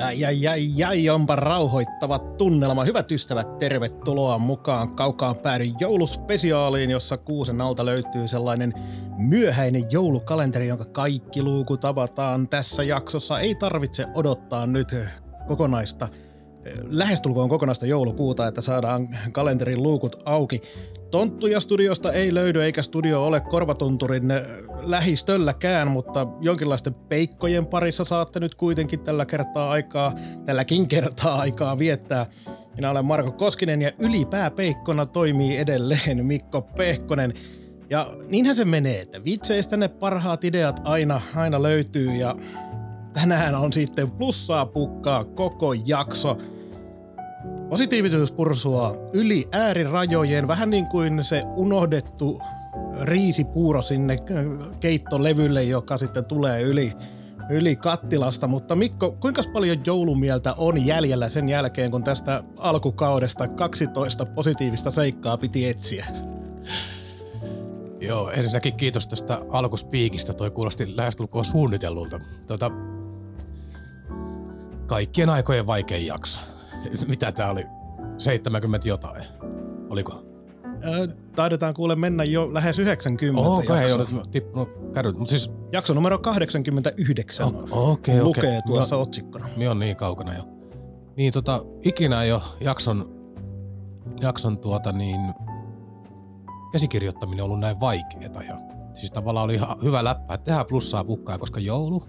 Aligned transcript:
Ai, 0.00 0.24
ai, 0.24 0.46
ai, 0.46 0.84
ai, 0.86 1.08
onpa 1.10 1.36
rauhoittava 1.36 2.18
tunnelma. 2.18 2.84
Hyvät 2.84 3.10
ystävät, 3.10 3.58
tervetuloa 3.58 4.38
mukaan 4.38 4.96
kaukaan 4.96 5.36
päädyn 5.36 5.74
jouluspesiaaliin, 5.80 6.90
jossa 6.90 7.16
kuusen 7.16 7.60
alta 7.60 7.86
löytyy 7.86 8.28
sellainen 8.28 8.72
myöhäinen 9.18 9.84
joulukalenteri, 9.90 10.68
jonka 10.68 10.84
kaikki 10.84 11.42
luukut 11.42 11.84
avataan 11.84 12.48
tässä 12.48 12.82
jaksossa. 12.82 13.40
Ei 13.40 13.54
tarvitse 13.54 14.06
odottaa 14.14 14.66
nyt 14.66 14.94
kokonaista 15.48 16.08
lähestulkoon 16.88 17.48
kokonaista 17.48 17.86
joulukuuta, 17.86 18.46
että 18.46 18.60
saadaan 18.60 19.08
kalenterin 19.32 19.82
luukut 19.82 20.22
auki. 20.24 20.60
Tonttuja 21.10 21.60
studiosta 21.60 22.12
ei 22.12 22.34
löydy, 22.34 22.62
eikä 22.62 22.82
studio 22.82 23.26
ole 23.26 23.40
Korvatunturin 23.40 24.24
lähistölläkään, 24.80 25.88
mutta 25.88 26.26
jonkinlaisten 26.40 26.94
peikkojen 26.94 27.66
parissa 27.66 28.04
saatte 28.04 28.40
nyt 28.40 28.54
kuitenkin 28.54 29.00
tällä 29.00 29.26
kertaa 29.26 29.70
aikaa, 29.70 30.12
tälläkin 30.44 30.88
kertaa 30.88 31.40
aikaa 31.40 31.78
viettää. 31.78 32.26
Minä 32.76 32.90
olen 32.90 33.04
Marko 33.04 33.32
Koskinen 33.32 33.82
ja 33.82 33.92
ylipääpeikkona 33.98 35.06
toimii 35.06 35.58
edelleen 35.58 36.26
Mikko 36.26 36.62
Pehkonen. 36.62 37.32
Ja 37.90 38.06
niinhän 38.28 38.56
se 38.56 38.64
menee, 38.64 39.00
että 39.00 39.24
vitseistä 39.24 39.76
ne 39.76 39.88
parhaat 39.88 40.44
ideat 40.44 40.80
aina, 40.84 41.20
aina 41.36 41.62
löytyy 41.62 42.10
ja 42.10 42.36
tänään 43.12 43.54
on 43.54 43.72
sitten 43.72 44.10
plussaa 44.10 44.66
pukkaa 44.66 45.24
koko 45.24 45.72
jakso. 45.72 46.38
Positiivisuus 47.70 48.32
pursua 48.32 48.96
yli 49.12 49.48
äärirajojen, 49.52 50.48
vähän 50.48 50.70
niin 50.70 50.86
kuin 50.86 51.24
se 51.24 51.42
unohdettu 51.56 52.42
riisipuuro 53.02 53.82
sinne 53.82 54.16
keittolevylle, 54.80 55.62
joka 55.62 55.98
sitten 55.98 56.24
tulee 56.24 56.62
yli, 56.62 56.92
yli 57.50 57.76
kattilasta. 57.76 58.46
Mutta 58.46 58.76
Mikko, 58.76 59.16
kuinka 59.20 59.42
paljon 59.52 59.76
joulumieltä 59.86 60.54
on 60.58 60.86
jäljellä 60.86 61.28
sen 61.28 61.48
jälkeen, 61.48 61.90
kun 61.90 62.04
tästä 62.04 62.44
alkukaudesta 62.56 63.48
12 63.48 64.26
positiivista 64.26 64.90
seikkaa 64.90 65.36
piti 65.36 65.68
etsiä? 65.68 66.06
Joo, 68.00 68.30
ensinnäkin 68.30 68.76
kiitos 68.76 69.08
tästä 69.08 69.38
alkuspiikistä. 69.50 70.32
Toi 70.32 70.50
kuulosti 70.50 70.96
lähestulkoon 70.96 71.44
suunnitellulta. 71.44 72.20
Tota, 72.46 72.70
kaikkien 74.86 75.28
aikojen 75.28 75.66
vaikein 75.66 76.06
jakso. 76.06 76.59
Mitä 77.08 77.32
tää 77.32 77.50
oli? 77.50 77.66
70 78.18 78.88
jotain. 78.88 79.24
Oliko? 79.90 80.30
taidetaan 81.36 81.74
kuule 81.74 81.96
mennä 81.96 82.24
jo 82.24 82.54
lähes 82.54 82.78
90 82.78 83.40
Okei, 83.40 83.66
okay, 83.66 83.84
ei 83.84 83.92
ole 83.92 84.06
tippunut 84.30 84.68
kärryt. 84.94 85.18
Mut 85.18 85.28
siis... 85.28 85.50
Jakso 85.72 85.94
numero 85.94 86.18
89 86.18 87.46
Okei, 87.46 87.64
okei. 87.70 88.22
Lukee 88.22 88.42
okay. 88.42 88.62
tuossa 88.66 88.96
Mio, 88.96 89.02
otsikkona. 89.02 89.46
Minä 89.56 89.70
on 89.70 89.78
niin 89.78 89.96
kaukana 89.96 90.34
jo. 90.34 90.42
Niin 91.16 91.32
tota, 91.32 91.60
ikinä 91.82 92.22
ole 92.32 92.42
jakson, 92.60 93.14
jakson 94.20 94.60
tuota 94.60 94.92
niin, 94.92 95.20
käsikirjoittaminen 96.72 97.44
ollut 97.44 97.60
näin 97.60 97.80
vaikeeta. 97.80 98.42
Ja 98.42 98.58
siis 98.94 99.12
tavallaan 99.12 99.44
oli 99.44 99.54
ihan 99.54 99.76
hyvä 99.82 100.04
läppä, 100.04 100.34
että 100.34 100.44
tehdään 100.44 100.66
plussaa 100.66 101.04
pukkaa, 101.04 101.38
koska 101.38 101.60
joulu, 101.60 102.02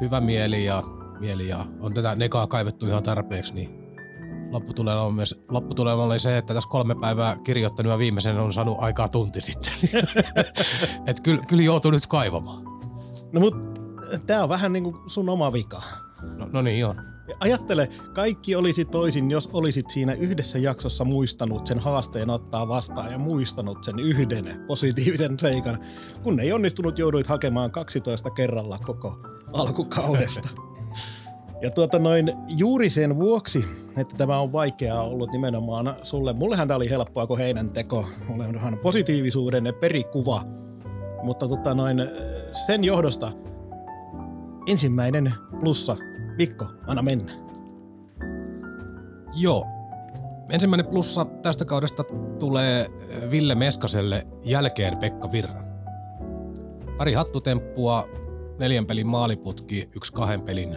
hyvä 0.00 0.20
mieli 0.20 0.64
ja, 0.64 0.82
mieli 1.20 1.48
ja 1.48 1.66
on 1.80 1.94
tätä 1.94 2.14
nekaa 2.14 2.46
kaivettu 2.46 2.86
ihan 2.86 3.02
tarpeeksi, 3.02 3.54
niin 3.54 3.86
lopputulema, 4.50 5.00
on 5.00 5.14
myös, 5.14 5.44
lopputulema 5.48 6.02
oli 6.02 6.20
se, 6.20 6.38
että 6.38 6.54
tässä 6.54 6.70
kolme 6.70 6.94
päivää 7.00 7.36
kirjoittanut 7.44 7.92
ja 7.92 7.98
viimeisen 7.98 8.40
on 8.40 8.52
saanut 8.52 8.76
aikaa 8.80 9.08
tunti 9.08 9.40
sitten. 9.40 9.72
että 11.08 11.22
kyllä, 11.22 11.42
kyllä 11.48 11.62
joutuu 11.62 11.90
nyt 11.90 12.06
kaivamaan. 12.06 12.64
No 13.32 13.40
mut 13.40 13.54
tää 14.26 14.42
on 14.42 14.48
vähän 14.48 14.72
niinku 14.72 14.96
sun 15.06 15.28
oma 15.28 15.52
vika. 15.52 15.82
No, 16.36 16.48
no 16.52 16.62
niin 16.62 16.86
on. 16.86 16.96
Ajattele, 17.40 17.88
kaikki 18.14 18.54
olisi 18.54 18.84
toisin, 18.84 19.30
jos 19.30 19.50
olisit 19.52 19.90
siinä 19.90 20.12
yhdessä 20.12 20.58
jaksossa 20.58 21.04
muistanut 21.04 21.66
sen 21.66 21.78
haasteen 21.78 22.30
ottaa 22.30 22.68
vastaan 22.68 23.12
ja 23.12 23.18
muistanut 23.18 23.84
sen 23.84 23.98
yhden 23.98 24.64
positiivisen 24.66 25.38
seikan. 25.38 25.78
Kun 26.22 26.40
ei 26.40 26.52
onnistunut, 26.52 26.98
jouduit 26.98 27.26
hakemaan 27.26 27.70
12 27.70 28.30
kerralla 28.30 28.78
koko 28.78 29.20
alkukaudesta. 29.52 30.48
Ja 31.62 31.70
tuota 31.70 31.98
noin 31.98 32.32
juuri 32.48 32.90
sen 32.90 33.16
vuoksi, 33.16 33.64
että 33.96 34.16
tämä 34.16 34.38
on 34.38 34.52
vaikeaa 34.52 35.02
ollut 35.02 35.32
nimenomaan 35.32 35.96
sulle. 36.02 36.32
Mullehan 36.32 36.68
tämä 36.68 36.76
oli 36.76 36.90
helppoa 36.90 37.26
kuin 37.26 37.38
heinän 37.38 37.72
teko. 37.72 38.06
Olen 38.34 38.78
positiivisuuden 38.82 39.74
perikuva. 39.80 40.42
Mutta 41.22 41.48
tuota 41.48 41.74
noin, 41.74 41.98
sen 42.66 42.84
johdosta 42.84 43.32
ensimmäinen 44.66 45.32
plussa. 45.60 45.96
Mikko, 46.38 46.66
anna 46.86 47.02
mennä. 47.02 47.32
Joo. 49.36 49.66
Ensimmäinen 50.52 50.86
plussa 50.86 51.24
tästä 51.24 51.64
kaudesta 51.64 52.04
tulee 52.38 52.86
Ville 53.30 53.54
Meskaselle 53.54 54.26
jälkeen 54.44 54.98
Pekka 54.98 55.32
Virran. 55.32 55.66
Pari 56.98 57.12
hattutemppua, 57.12 58.08
neljän 58.58 58.86
pelin 58.86 59.06
maaliputki, 59.06 59.90
yksi 59.96 60.12
kahden 60.12 60.42
pelin 60.42 60.76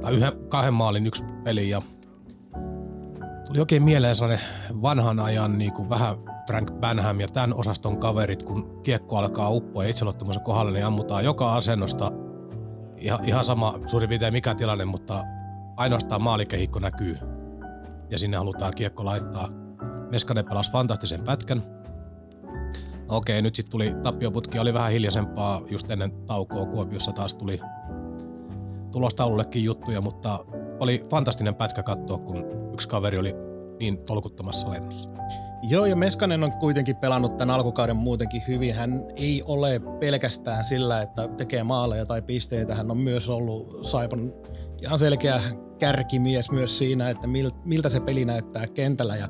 tai 0.00 0.14
yhden, 0.14 0.32
kahden 0.48 0.74
maalin 0.74 1.06
yksi 1.06 1.24
peli 1.44 1.70
ja 1.70 1.82
tuli 3.46 3.60
oikein 3.60 3.82
mieleen 3.82 4.16
sellainen 4.16 4.46
vanhan 4.82 5.20
ajan 5.20 5.58
niin 5.58 5.72
kuin 5.72 5.90
vähän 5.90 6.16
Frank 6.46 6.70
Banham 6.80 7.20
ja 7.20 7.28
tämän 7.28 7.54
osaston 7.54 7.98
kaverit, 7.98 8.42
kun 8.42 8.80
kiekko 8.82 9.16
alkaa 9.16 9.50
uppoa 9.50 9.84
ja 9.84 9.90
itseluottamuksen 9.90 10.42
kohdalle, 10.42 10.72
niin 10.72 10.86
ammutaan 10.86 11.24
joka 11.24 11.54
asennosta 11.54 12.10
ihan, 12.96 13.24
ihan 13.24 13.44
sama 13.44 13.78
suurin 13.86 14.08
piirtein 14.08 14.32
mikä 14.32 14.54
tilanne, 14.54 14.84
mutta 14.84 15.24
ainoastaan 15.76 16.22
maalikehikko 16.22 16.78
näkyy 16.78 17.18
ja 18.10 18.18
sinne 18.18 18.36
halutaan 18.36 18.72
kiekko 18.76 19.04
laittaa. 19.04 19.48
Meskanen 20.10 20.44
pelasi 20.44 20.72
fantastisen 20.72 21.24
pätkän. 21.24 21.62
Okei, 23.08 23.42
nyt 23.42 23.54
sitten 23.54 23.70
tuli 23.70 23.94
tappioputki, 24.02 24.58
oli 24.58 24.74
vähän 24.74 24.92
hiljaisempaa 24.92 25.60
just 25.70 25.90
ennen 25.90 26.12
taukoa. 26.26 26.66
Kuopiossa 26.66 27.12
taas 27.12 27.34
tuli 27.34 27.60
tulostaulullekin 28.92 29.64
juttuja, 29.64 30.00
mutta 30.00 30.44
oli 30.80 31.06
fantastinen 31.10 31.54
pätkä 31.54 31.82
katsoa, 31.82 32.18
kun 32.18 32.44
yksi 32.72 32.88
kaveri 32.88 33.18
oli 33.18 33.34
niin 33.80 34.04
tolkuttomassa 34.04 34.70
lennossa. 34.70 35.10
Joo, 35.62 35.86
ja 35.86 35.96
Meskanen 35.96 36.44
on 36.44 36.52
kuitenkin 36.52 36.96
pelannut 36.96 37.36
tämän 37.36 37.54
alkukauden 37.54 37.96
muutenkin 37.96 38.42
hyvin. 38.48 38.74
Hän 38.74 39.02
ei 39.16 39.42
ole 39.46 39.80
pelkästään 40.00 40.64
sillä, 40.64 41.02
että 41.02 41.28
tekee 41.28 41.62
maaleja 41.62 42.06
tai 42.06 42.22
pisteitä. 42.22 42.74
Hän 42.74 42.90
on 42.90 42.98
myös 42.98 43.28
ollut 43.28 43.86
Saipan 43.86 44.32
ihan 44.82 44.98
selkeä 44.98 45.42
kärkimies 45.78 46.50
myös 46.50 46.78
siinä, 46.78 47.10
että 47.10 47.26
miltä 47.64 47.88
se 47.88 48.00
peli 48.00 48.24
näyttää 48.24 48.66
kentällä. 48.66 49.16
Ja, 49.16 49.28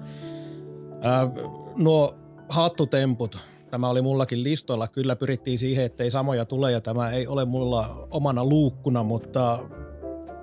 ää, 1.01 1.31
nuo 1.79 2.15
hattutemput, 2.49 3.39
Tämä 3.73 3.89
oli 3.89 4.03
mullakin 4.03 4.43
listoilla. 4.45 4.89
Kyllä 4.89 5.17
pyrittiin 5.17 5.59
siihen, 5.59 5.85
ettei 5.85 6.11
samoja 6.11 6.45
tule 6.45 6.73
ja 6.73 6.81
tämä 6.81 7.11
ei 7.11 7.27
ole 7.27 7.45
mulla 7.45 8.09
omana 8.11 8.45
luukkuna, 8.45 9.03
mutta 9.03 9.59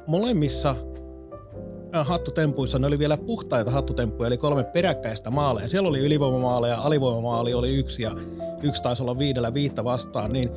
molemmissa 0.08 0.76
äh, 1.96 2.08
hattutempuissa 2.08 2.80
ne 2.80 2.88
oli 2.88 3.00
vielä 3.00 3.18
puhtaita 3.18 3.72
hattutemppuja, 3.72 4.28
eli 4.28 4.38
kolme 4.38 4.64
peräkkäistä 4.64 5.30
maaleja. 5.32 5.70
Siellä 5.70 5.90
oli 5.90 6.00
ylivoimamaaleja, 6.00 6.82
alivoimamaali 6.82 7.54
oli 7.54 7.76
yksi 7.76 8.04
ja 8.04 8.12
yksi 8.64 8.84
taisi 8.84 9.04
olla 9.04 9.18
viidellä 9.18 9.54
viittä 9.54 9.84
vastaan, 9.84 10.34
niin 10.34 10.50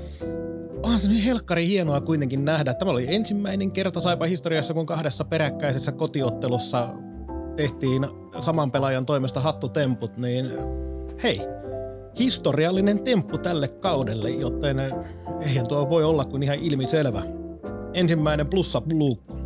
onhan 0.82 1.00
se 1.00 1.08
nyt 1.08 1.25
helkkari 1.25 1.66
hienoa 1.66 2.00
kuitenkin 2.00 2.44
nähdä. 2.44 2.75
Tämä 2.75 2.90
oli 2.90 3.14
ensimmäinen 3.14 3.72
kerta 3.72 4.00
Saipa 4.00 4.25
historiassa, 4.25 4.75
kun 4.75 4.86
kahdessa 4.86 5.25
peräkkäisessä 5.25 5.92
kotiottelussa 5.92 6.88
tehtiin 7.56 8.06
saman 8.40 8.70
pelaajan 8.70 9.06
toimesta 9.06 9.40
hattutemput, 9.40 10.16
niin 10.16 10.46
hei, 11.22 11.40
historiallinen 12.19 13.05
temppu 13.05 13.38
tälle 13.38 13.69
kaudelle, 13.69 14.31
joten 14.31 14.81
eh, 14.81 14.93
eihän 15.41 15.69
tuo 15.69 15.88
voi 15.88 16.05
olla 16.05 16.25
kuin 16.25 16.43
ihan 16.43 16.59
ilmiselvä. 16.59 17.23
Ensimmäinen 17.94 18.47
plussa 18.47 18.82
luukku. 18.93 19.37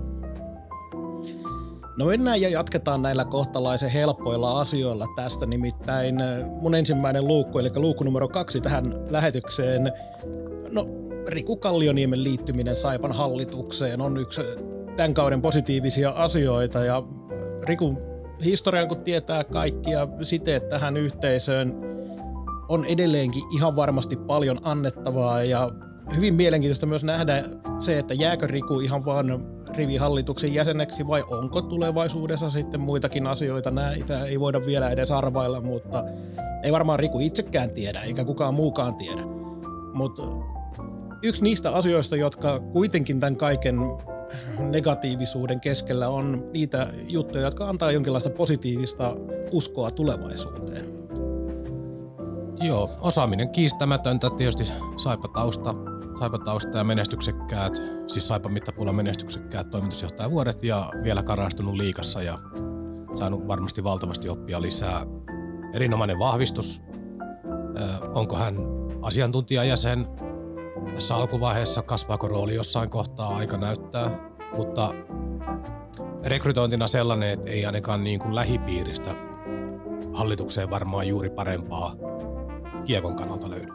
No 1.98 2.06
mennään 2.06 2.40
ja 2.40 2.48
jatketaan 2.48 3.02
näillä 3.02 3.24
kohtalaisen 3.24 3.90
helpoilla 3.90 4.60
asioilla 4.60 5.06
tästä, 5.16 5.46
nimittäin 5.46 6.20
eh, 6.20 6.46
mun 6.60 6.74
ensimmäinen 6.74 7.26
luukku, 7.26 7.58
eli 7.58 7.70
luukku 7.74 8.04
numero 8.04 8.28
kaksi 8.28 8.60
tähän 8.60 8.94
lähetykseen. 9.10 9.92
No 10.72 10.86
Riku 11.28 11.56
Kallioniemen 11.56 12.24
liittyminen 12.24 12.74
Saipan 12.74 13.12
hallitukseen 13.12 14.00
on 14.00 14.18
yksi 14.18 14.40
tämän 14.96 15.14
kauden 15.14 15.42
positiivisia 15.42 16.10
asioita 16.10 16.84
ja 16.84 17.02
Rikun 17.62 17.96
historian 18.44 18.88
kun 18.88 19.00
tietää 19.00 19.44
kaikkia 19.44 20.08
siteet 20.22 20.68
tähän 20.68 20.96
yhteisöön, 20.96 21.74
on 22.68 22.84
edelleenkin 22.84 23.42
ihan 23.56 23.76
varmasti 23.76 24.16
paljon 24.16 24.58
annettavaa 24.62 25.42
ja 25.42 25.70
hyvin 26.16 26.34
mielenkiintoista 26.34 26.86
myös 26.86 27.04
nähdä 27.04 27.44
se, 27.80 27.98
että 27.98 28.14
jääkö 28.14 28.46
Riku 28.46 28.80
ihan 28.80 29.04
vaan 29.04 29.26
rivihallituksen 29.76 30.54
jäseneksi 30.54 31.06
vai 31.06 31.24
onko 31.30 31.62
tulevaisuudessa 31.62 32.50
sitten 32.50 32.80
muitakin 32.80 33.26
asioita. 33.26 33.70
Näitä 33.70 34.24
ei 34.24 34.40
voida 34.40 34.66
vielä 34.66 34.90
edes 34.90 35.10
arvailla, 35.10 35.60
mutta 35.60 36.04
ei 36.62 36.72
varmaan 36.72 36.98
Riku 36.98 37.20
itsekään 37.20 37.70
tiedä, 37.70 38.00
eikä 38.00 38.24
kukaan 38.24 38.54
muukaan 38.54 38.94
tiedä. 38.94 39.22
Mutta 39.94 40.22
yksi 41.22 41.42
niistä 41.42 41.70
asioista, 41.70 42.16
jotka 42.16 42.60
kuitenkin 42.60 43.20
tämän 43.20 43.36
kaiken 43.36 43.76
negatiivisuuden 44.58 45.60
keskellä 45.60 46.08
on 46.08 46.50
niitä 46.52 46.86
juttuja, 47.08 47.44
jotka 47.44 47.68
antaa 47.68 47.92
jonkinlaista 47.92 48.30
positiivista 48.30 49.16
uskoa 49.52 49.90
tulevaisuuteen. 49.90 50.95
Joo, 52.60 52.90
osaaminen 53.00 53.50
kiistämätöntä, 53.50 54.30
tietysti 54.30 54.72
saipa 54.96 55.28
tausta, 55.28 55.74
saipa 56.18 56.38
tausta 56.38 56.78
ja 56.78 56.84
menestyksekkäät, 56.84 57.72
siis 58.06 58.28
saipa 58.28 58.48
mittapuulla 58.48 58.92
menestyksekkäät 58.92 59.70
toimitusjohtajavuodet 59.70 60.62
ja 60.62 60.90
vielä 61.02 61.22
karastunut 61.22 61.74
liikassa 61.74 62.22
ja 62.22 62.38
saanut 63.14 63.48
varmasti 63.48 63.84
valtavasti 63.84 64.28
oppia 64.28 64.62
lisää. 64.62 65.00
Erinomainen 65.74 66.18
vahvistus. 66.18 66.82
onko 68.14 68.36
hän 68.36 68.56
asiantuntijajäsen? 69.02 70.06
Tässä 70.94 71.16
alkuvaiheessa 71.16 71.82
kasvaako 71.82 72.28
rooli 72.28 72.54
jossain 72.54 72.90
kohtaa, 72.90 73.36
aika 73.36 73.56
näyttää, 73.56 74.10
mutta 74.56 74.90
rekrytointina 76.26 76.88
sellainen, 76.88 77.30
että 77.30 77.50
ei 77.50 77.66
ainakaan 77.66 78.04
niin 78.04 78.20
kuin 78.20 78.34
lähipiiristä 78.34 79.14
hallitukseen 80.14 80.70
varmaan 80.70 81.08
juuri 81.08 81.30
parempaa 81.30 81.92
kiekon 82.86 83.16
kannalta 83.16 83.50
löydy. 83.50 83.72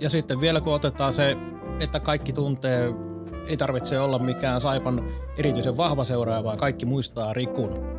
Ja 0.00 0.10
sitten 0.10 0.40
vielä 0.40 0.60
kun 0.60 0.74
otetaan 0.74 1.12
se, 1.12 1.36
että 1.80 2.00
kaikki 2.00 2.32
tuntee, 2.32 2.94
ei 3.46 3.56
tarvitse 3.56 4.00
olla 4.00 4.18
mikään 4.18 4.60
Saipan 4.60 5.08
erityisen 5.36 5.76
vahva 5.76 6.04
seuraaja, 6.04 6.44
vaan 6.44 6.58
kaikki 6.58 6.86
muistaa 6.86 7.32
Rikun. 7.32 7.90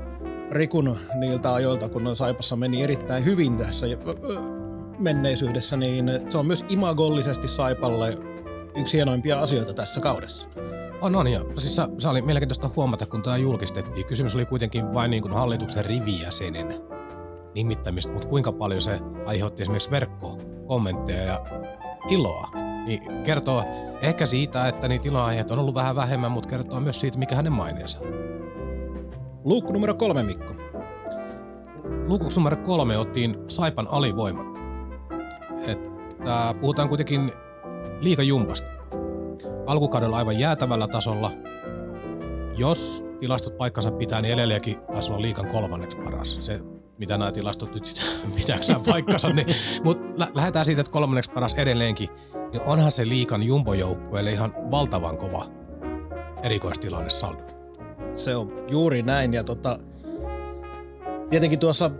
Rikun 0.51 0.97
niiltä 1.15 1.53
ajoilta, 1.53 1.89
kun 1.89 2.15
Saipassa 2.17 2.55
meni 2.55 2.83
erittäin 2.83 3.25
hyvin 3.25 3.57
tässä 3.57 3.85
menneisyydessä, 4.99 5.77
niin 5.77 6.11
se 6.29 6.37
on 6.37 6.45
myös 6.45 6.65
imagollisesti 6.69 7.47
Saipalle 7.47 8.17
yksi 8.77 8.97
hienoimpia 8.97 9.39
asioita 9.39 9.73
tässä 9.73 10.01
kaudessa. 10.01 10.47
On, 11.01 11.15
on. 11.15 11.27
Ja 11.27 11.39
siis 11.57 11.75
se, 11.97 12.07
oli 12.07 12.21
mielenkiintoista 12.21 12.69
huomata, 12.75 13.05
kun 13.05 13.21
tämä 13.21 13.37
julkistettiin. 13.37 14.05
Kysymys 14.05 14.35
oli 14.35 14.45
kuitenkin 14.45 14.93
vain 14.93 15.11
niin 15.11 15.21
kuin 15.21 15.33
hallituksen 15.33 15.85
rivijäsenen 15.85 16.67
nimittämistä, 17.55 18.13
mutta 18.13 18.27
kuinka 18.27 18.51
paljon 18.51 18.81
se 18.81 18.99
aiheutti 19.25 19.61
esimerkiksi 19.61 19.91
verkkokommentteja 19.91 21.23
ja 21.23 21.39
iloa. 22.09 22.47
Niin 22.85 23.23
kertoo 23.23 23.63
ehkä 24.01 24.25
siitä, 24.25 24.67
että 24.67 24.87
niitä 24.87 25.07
iloaiheita 25.07 25.53
on 25.53 25.59
ollut 25.59 25.75
vähän 25.75 25.95
vähemmän, 25.95 26.31
mutta 26.31 26.49
kertoo 26.49 26.79
myös 26.79 26.99
siitä, 26.99 27.17
mikä 27.17 27.35
hänen 27.35 27.53
maineensa 27.53 27.99
on. 27.99 28.13
Luukku 29.43 29.73
numero 29.73 29.93
kolme, 29.93 30.23
Mikko. 30.23 30.53
Luukuksi 32.07 32.39
numero 32.39 32.57
kolme 32.57 32.97
ottiin 32.97 33.35
Saipan 33.47 33.87
alivoima. 33.91 34.43
Että 35.67 36.55
puhutaan 36.61 36.89
kuitenkin 36.89 37.31
liikajumpasta. 37.99 38.67
Alkukaudella 39.65 40.17
aivan 40.17 40.39
jäätävällä 40.39 40.87
tasolla. 40.87 41.31
Jos 42.57 43.05
tilastot 43.19 43.57
paikkansa 43.57 43.91
pitää, 43.91 44.21
niin 44.21 44.33
edelleenkin 44.33 44.75
taisi 44.93 45.11
olla 45.11 45.21
liikan 45.21 45.47
kolmanneksi 45.47 45.97
paras. 45.97 46.37
Se, 46.39 46.59
mitä 47.01 47.17
nämä 47.17 47.31
tilastot 47.31 47.73
nyt 47.73 47.85
sitä 47.85 48.01
pitääksä 48.35 48.79
paikkansa, 48.89 49.29
niin, 49.29 49.47
mutta 49.83 50.13
lä- 50.17 50.31
lähdetään 50.35 50.65
siitä, 50.65 50.81
että 50.81 50.91
kolmanneksi 50.91 51.31
paras 51.31 51.53
edelleenkin, 51.53 52.09
niin 52.53 52.61
onhan 52.65 52.91
se 52.91 53.09
liikan 53.09 53.43
jumbojoukkueelle 53.43 54.31
ihan 54.31 54.53
valtavan 54.71 55.17
kova 55.17 55.45
erikoistilanne 56.43 57.09
saldo. 57.09 57.41
Se 58.15 58.35
on 58.35 58.51
juuri 58.69 59.01
näin 59.01 59.33
ja 59.33 59.43
tota, 59.43 59.79
tietenkin 61.29 61.59
tuossa 61.59 61.91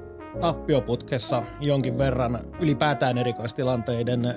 tappioputkessa 0.42 1.44
jonkin 1.60 1.98
verran 1.98 2.40
ylipäätään 2.60 3.18
erikoistilanteiden 3.18 4.36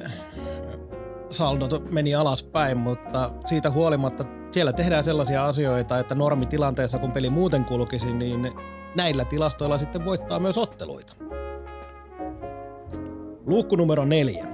saldot 1.31 1.93
meni 1.93 2.15
alaspäin, 2.15 2.79
mutta 2.79 3.31
siitä 3.47 3.71
huolimatta 3.71 4.25
siellä 4.53 4.73
tehdään 4.73 5.05
sellaisia 5.05 5.47
asioita, 5.47 5.99
että 5.99 6.15
normitilanteessa 6.15 6.99
kun 6.99 7.13
peli 7.13 7.31
muuten 7.31 7.65
kulkisi, 7.65 8.13
niin 8.13 8.53
näillä 8.97 9.25
tilastoilla 9.25 9.79
sitten 9.79 10.05
voittaa 10.05 10.41
myös 10.41 10.59
otteluita. 10.59 11.15
Luukku 13.47 13.77
numero 13.77 14.05
neljä. 14.05 14.47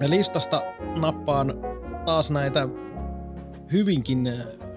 Ja 0.00 0.10
listasta 0.10 0.62
nappaan 1.00 1.52
taas 2.04 2.30
näitä 2.30 2.68
hyvinkin 3.72 4.32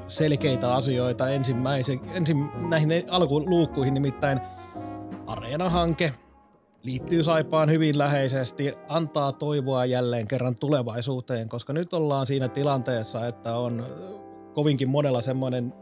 selkeitä 0.08 0.76
asioita 0.76 1.30
ensimmäisen, 1.30 2.00
ensin 2.14 2.50
näihin 2.70 2.92
alkuluukkuihin, 3.10 3.94
nimittäin 3.94 4.40
Areena-hanke, 5.28 6.14
liittyy 6.84 7.24
Saipaan 7.24 7.70
hyvin 7.70 7.98
läheisesti, 7.98 8.74
antaa 8.88 9.32
toivoa 9.32 9.86
jälleen 9.86 10.28
kerran 10.28 10.56
tulevaisuuteen, 10.56 11.50
koska 11.50 11.74
nyt 11.74 11.94
ollaan 11.94 12.28
siinä 12.28 12.48
tilanteessa, 12.48 13.28
että 13.28 13.56
on 13.56 13.86
kovinkin 14.54 14.90
monella 14.90 15.22
semmoinen 15.22 15.74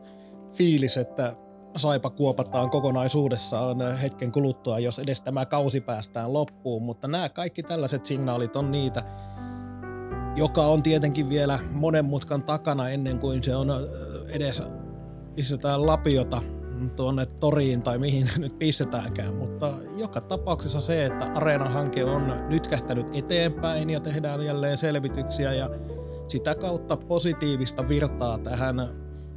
fiilis, 0.51 0.97
että 0.97 1.35
Saipa 1.75 2.09
kuopataan 2.09 2.69
kokonaisuudessaan 2.69 3.97
hetken 3.97 4.31
kuluttua, 4.31 4.79
jos 4.79 4.99
edes 4.99 5.21
tämä 5.21 5.45
kausi 5.45 5.81
päästään 5.81 6.33
loppuun, 6.33 6.83
mutta 6.83 7.07
nämä 7.07 7.29
kaikki 7.29 7.63
tällaiset 7.63 8.05
signaalit 8.05 8.55
on 8.55 8.71
niitä, 8.71 9.03
joka 10.35 10.61
on 10.61 10.83
tietenkin 10.83 11.29
vielä 11.29 11.59
monen 11.73 12.05
mutkan 12.05 12.43
takana 12.43 12.89
ennen 12.89 13.19
kuin 13.19 13.43
se 13.43 13.55
on 13.55 13.67
edes 14.29 14.63
pistetään 15.35 15.87
lapiota 15.87 16.41
tuonne 16.95 17.25
toriin 17.25 17.81
tai 17.81 17.97
mihin 17.97 18.29
nyt 18.37 18.59
pistetäänkään, 18.59 19.33
mutta 19.33 19.73
joka 19.97 20.21
tapauksessa 20.21 20.81
se, 20.81 21.05
että 21.05 21.25
Areena-hanke 21.33 22.03
on 22.03 22.33
nyt 22.49 22.67
kähtänyt 22.67 23.07
eteenpäin 23.13 23.89
ja 23.89 23.99
tehdään 23.99 24.45
jälleen 24.45 24.77
selvityksiä 24.77 25.53
ja 25.53 25.69
sitä 26.27 26.55
kautta 26.55 26.97
positiivista 26.97 27.87
virtaa 27.87 28.37
tähän 28.37 28.75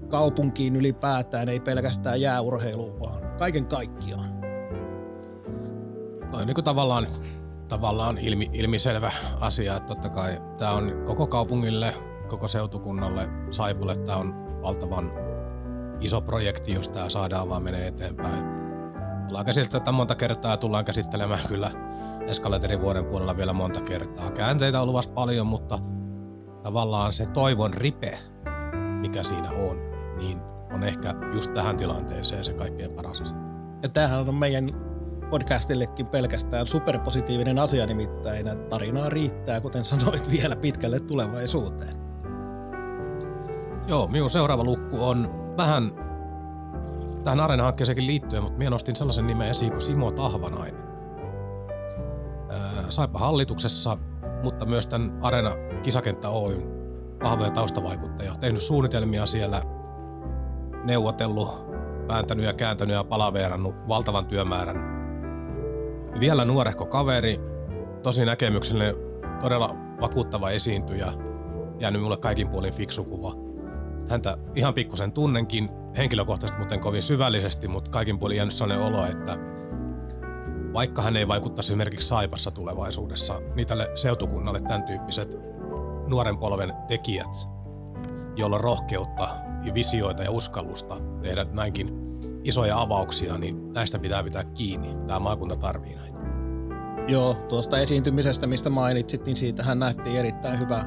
kaupunkiin 0.08 0.76
ylipäätään, 0.76 1.48
ei 1.48 1.60
pelkästään 1.60 2.20
jääurheiluun, 2.20 3.00
vaan 3.00 3.36
kaiken 3.38 3.66
kaikkiaan. 3.66 4.40
No 6.32 6.44
niin 6.44 6.54
kuin 6.54 6.64
tavallaan, 6.64 7.06
tavallaan 7.68 8.18
ilmi, 8.18 8.48
ilmiselvä 8.52 9.12
asia, 9.40 9.76
että 9.76 9.86
totta 9.86 10.08
kai 10.08 10.32
tämä 10.58 10.72
on 10.72 11.02
koko 11.04 11.26
kaupungille, 11.26 11.94
koko 12.28 12.48
seutukunnalle, 12.48 13.28
Saipulle, 13.50 13.96
tämä 13.96 14.18
on 14.18 14.34
valtavan 14.62 15.12
iso 16.00 16.20
projekti, 16.20 16.74
jos 16.74 16.88
tämä 16.88 17.08
saadaan 17.08 17.48
vaan 17.48 17.62
menee 17.62 17.86
eteenpäin. 17.86 18.44
Ollaan 19.28 19.44
käsitelty 19.44 19.70
tätä 19.70 19.92
monta 19.92 20.14
kertaa 20.14 20.50
ja 20.50 20.56
tullaan 20.56 20.84
käsittelemään 20.84 21.48
kyllä 21.48 21.70
Eskalenterin 22.26 22.80
vuoden 22.80 23.04
puolella 23.04 23.36
vielä 23.36 23.52
monta 23.52 23.80
kertaa. 23.80 24.30
Käänteitä 24.30 24.80
on 24.80 24.86
luvassa 24.86 25.12
paljon, 25.12 25.46
mutta 25.46 25.78
tavallaan 26.62 27.12
se 27.12 27.26
toivon 27.26 27.74
ripe, 27.74 28.18
mikä 29.00 29.22
siinä 29.22 29.50
on, 29.50 29.93
niin 30.18 30.38
on 30.74 30.82
ehkä 30.82 31.14
just 31.34 31.54
tähän 31.54 31.76
tilanteeseen 31.76 32.44
se 32.44 32.52
kaikkein 32.52 32.92
paras 32.92 33.20
asia. 33.20 33.38
Ja 33.82 33.88
tämähän 33.88 34.28
on 34.28 34.34
meidän 34.34 34.70
podcastillekin 35.30 36.08
pelkästään 36.08 36.66
superpositiivinen 36.66 37.58
asia, 37.58 37.86
nimittäin 37.86 38.46
tarinaa 38.70 39.08
riittää, 39.08 39.60
kuten 39.60 39.84
sanoit, 39.84 40.30
vielä 40.30 40.56
pitkälle 40.56 41.00
tulevaisuuteen. 41.00 41.96
Joo, 43.88 44.06
minun 44.06 44.30
seuraava 44.30 44.64
lukku 44.64 45.04
on 45.04 45.30
vähän 45.56 45.92
tähän 47.24 47.40
Arena-hankkeeseenkin 47.40 48.06
liittyen, 48.06 48.42
mutta 48.42 48.58
minä 48.58 48.70
nostin 48.70 48.96
sellaisen 48.96 49.26
nimen 49.26 49.50
esiin 49.50 49.70
kuin 49.70 49.82
Simo 49.82 50.10
Tahvanainen. 50.10 50.84
Saipa 52.88 53.18
hallituksessa, 53.18 53.96
mutta 54.42 54.66
myös 54.66 54.86
tämän 54.86 55.18
Arena 55.22 55.50
Kisakenttä 55.82 56.28
Oyn 56.28 56.62
vahvoja 57.22 57.50
taustavaikuttajia. 57.50 58.34
Tehnyt 58.34 58.62
suunnitelmia 58.62 59.26
siellä, 59.26 59.62
neuvotellut, 60.84 61.66
vääntänyt 62.08 62.44
ja 62.44 62.52
kääntänyt 62.52 62.96
ja 62.96 63.04
palaveerannut 63.04 63.74
valtavan 63.88 64.26
työmäärän. 64.26 64.94
Vielä 66.20 66.44
nuorehko 66.44 66.86
kaveri, 66.86 67.38
tosi 68.02 68.24
näkemyksellinen, 68.24 68.94
todella 69.40 69.76
vakuuttava 70.00 70.50
esiintyjä, 70.50 71.06
jäänyt 71.80 72.02
mulle 72.02 72.16
kaikin 72.16 72.48
puolin 72.48 72.74
fiksu 72.74 73.04
kuva 73.04 73.44
häntä 74.08 74.36
ihan 74.54 74.74
pikkusen 74.74 75.12
tunnenkin, 75.12 75.68
henkilökohtaisesti 75.96 76.58
muuten 76.58 76.80
kovin 76.80 77.02
syvällisesti, 77.02 77.68
mutta 77.68 77.90
kaikin 77.90 78.18
puolin 78.18 78.36
jäänyt 78.36 78.54
sellainen 78.54 78.86
olo, 78.86 79.06
että 79.06 79.36
vaikka 80.72 81.02
hän 81.02 81.16
ei 81.16 81.28
vaikuttaisi 81.28 81.72
esimerkiksi 81.72 82.08
Saipassa 82.08 82.50
tulevaisuudessa, 82.50 83.34
niin 83.54 83.66
tälle 83.66 83.86
seutukunnalle 83.94 84.60
tämän 84.60 84.82
tyyppiset 84.82 85.36
nuoren 86.06 86.38
polven 86.38 86.72
tekijät, 86.88 87.48
joilla 88.36 88.56
on 88.56 88.64
rohkeutta 88.64 89.28
ja 89.64 89.74
visioita 89.74 90.22
ja 90.22 90.30
uskallusta 90.30 90.94
tehdä 91.22 91.46
näinkin 91.52 91.88
isoja 92.44 92.80
avauksia, 92.80 93.38
niin 93.38 93.72
näistä 93.72 93.98
pitää 93.98 94.22
pitää 94.22 94.44
kiinni. 94.44 94.88
Tämä 95.06 95.20
maakunta 95.20 95.56
tarvii 95.56 95.94
näitä. 95.94 96.18
Joo, 97.08 97.34
tuosta 97.34 97.78
esiintymisestä, 97.78 98.46
mistä 98.46 98.70
mainitsit, 98.70 99.26
niin 99.26 99.36
siitähän 99.36 99.78
nähtiin 99.78 100.16
erittäin 100.16 100.58
hyvä, 100.58 100.84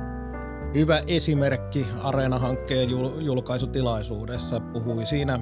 hyvä 0.74 1.02
esimerkki 1.08 1.88
Areena-hankkeen 2.04 2.90
jul- 2.90 3.22
julkaisutilaisuudessa. 3.22 4.60
Puhui 4.60 5.06
siinä 5.06 5.40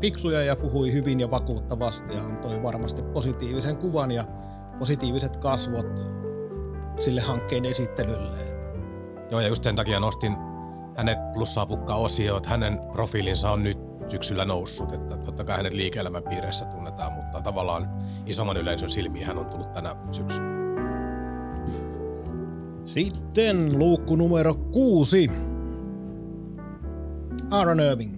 fiksuja 0.00 0.42
ja 0.42 0.56
puhui 0.56 0.92
hyvin 0.92 1.20
ja 1.20 1.30
vakuuttavasti 1.30 2.14
ja 2.14 2.24
antoi 2.24 2.62
varmasti 2.62 3.02
positiivisen 3.02 3.76
kuvan 3.76 4.10
ja 4.10 4.24
positiiviset 4.78 5.36
kasvot 5.36 6.00
sille 6.98 7.20
hankkeen 7.20 7.64
esittelylle. 7.64 8.38
Joo, 9.30 9.40
ja 9.40 9.48
just 9.48 9.64
sen 9.64 9.76
takia 9.76 10.00
nostin 10.00 10.36
hänet 11.00 11.32
plussaa 11.32 11.66
pukkaa 11.66 11.96
osio, 11.96 12.36
että 12.36 12.50
hänen 12.50 12.80
profiilinsa 12.92 13.50
on 13.50 13.62
nyt 13.62 13.78
syksyllä 14.08 14.44
noussut, 14.44 14.92
että 14.92 15.16
totta 15.16 15.44
kai 15.44 15.56
hänet 15.56 15.72
liike-elämän 15.72 16.22
piireissä 16.22 16.64
tunnetaan, 16.64 17.12
mutta 17.12 17.42
tavallaan 17.42 17.88
isomman 18.26 18.56
yleisön 18.56 18.90
silmiin 18.90 19.26
hän 19.26 19.38
on 19.38 19.46
tullut 19.46 19.72
tänä 19.72 19.90
syksynä. 20.10 20.46
Sitten 22.84 23.78
luukku 23.78 24.16
numero 24.16 24.54
kuusi. 24.54 25.30
Aaron 27.50 27.80
Irving. 27.80 28.14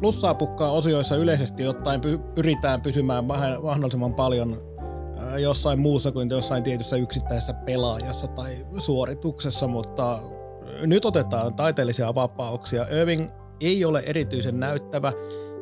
Plussaa 0.00 0.34
pukkaa 0.34 0.70
osioissa 0.70 1.16
yleisesti 1.16 1.66
ottaen 1.66 2.00
pyritään 2.34 2.78
pysymään 2.82 3.24
mahdollisimman 3.62 4.14
paljon 4.14 4.71
jossain 5.38 5.80
muussa 5.80 6.12
kuin 6.12 6.30
jossain 6.30 6.62
tietyssä 6.62 6.96
yksittäisessä 6.96 7.52
pelaajassa 7.54 8.26
tai 8.26 8.66
suorituksessa, 8.78 9.66
mutta 9.66 10.18
nyt 10.86 11.04
otetaan 11.04 11.54
taiteellisia 11.54 12.14
vapauksia. 12.14 12.86
Irving 13.00 13.30
ei 13.60 13.84
ole 13.84 14.02
erityisen 14.06 14.60
näyttävä 14.60 15.12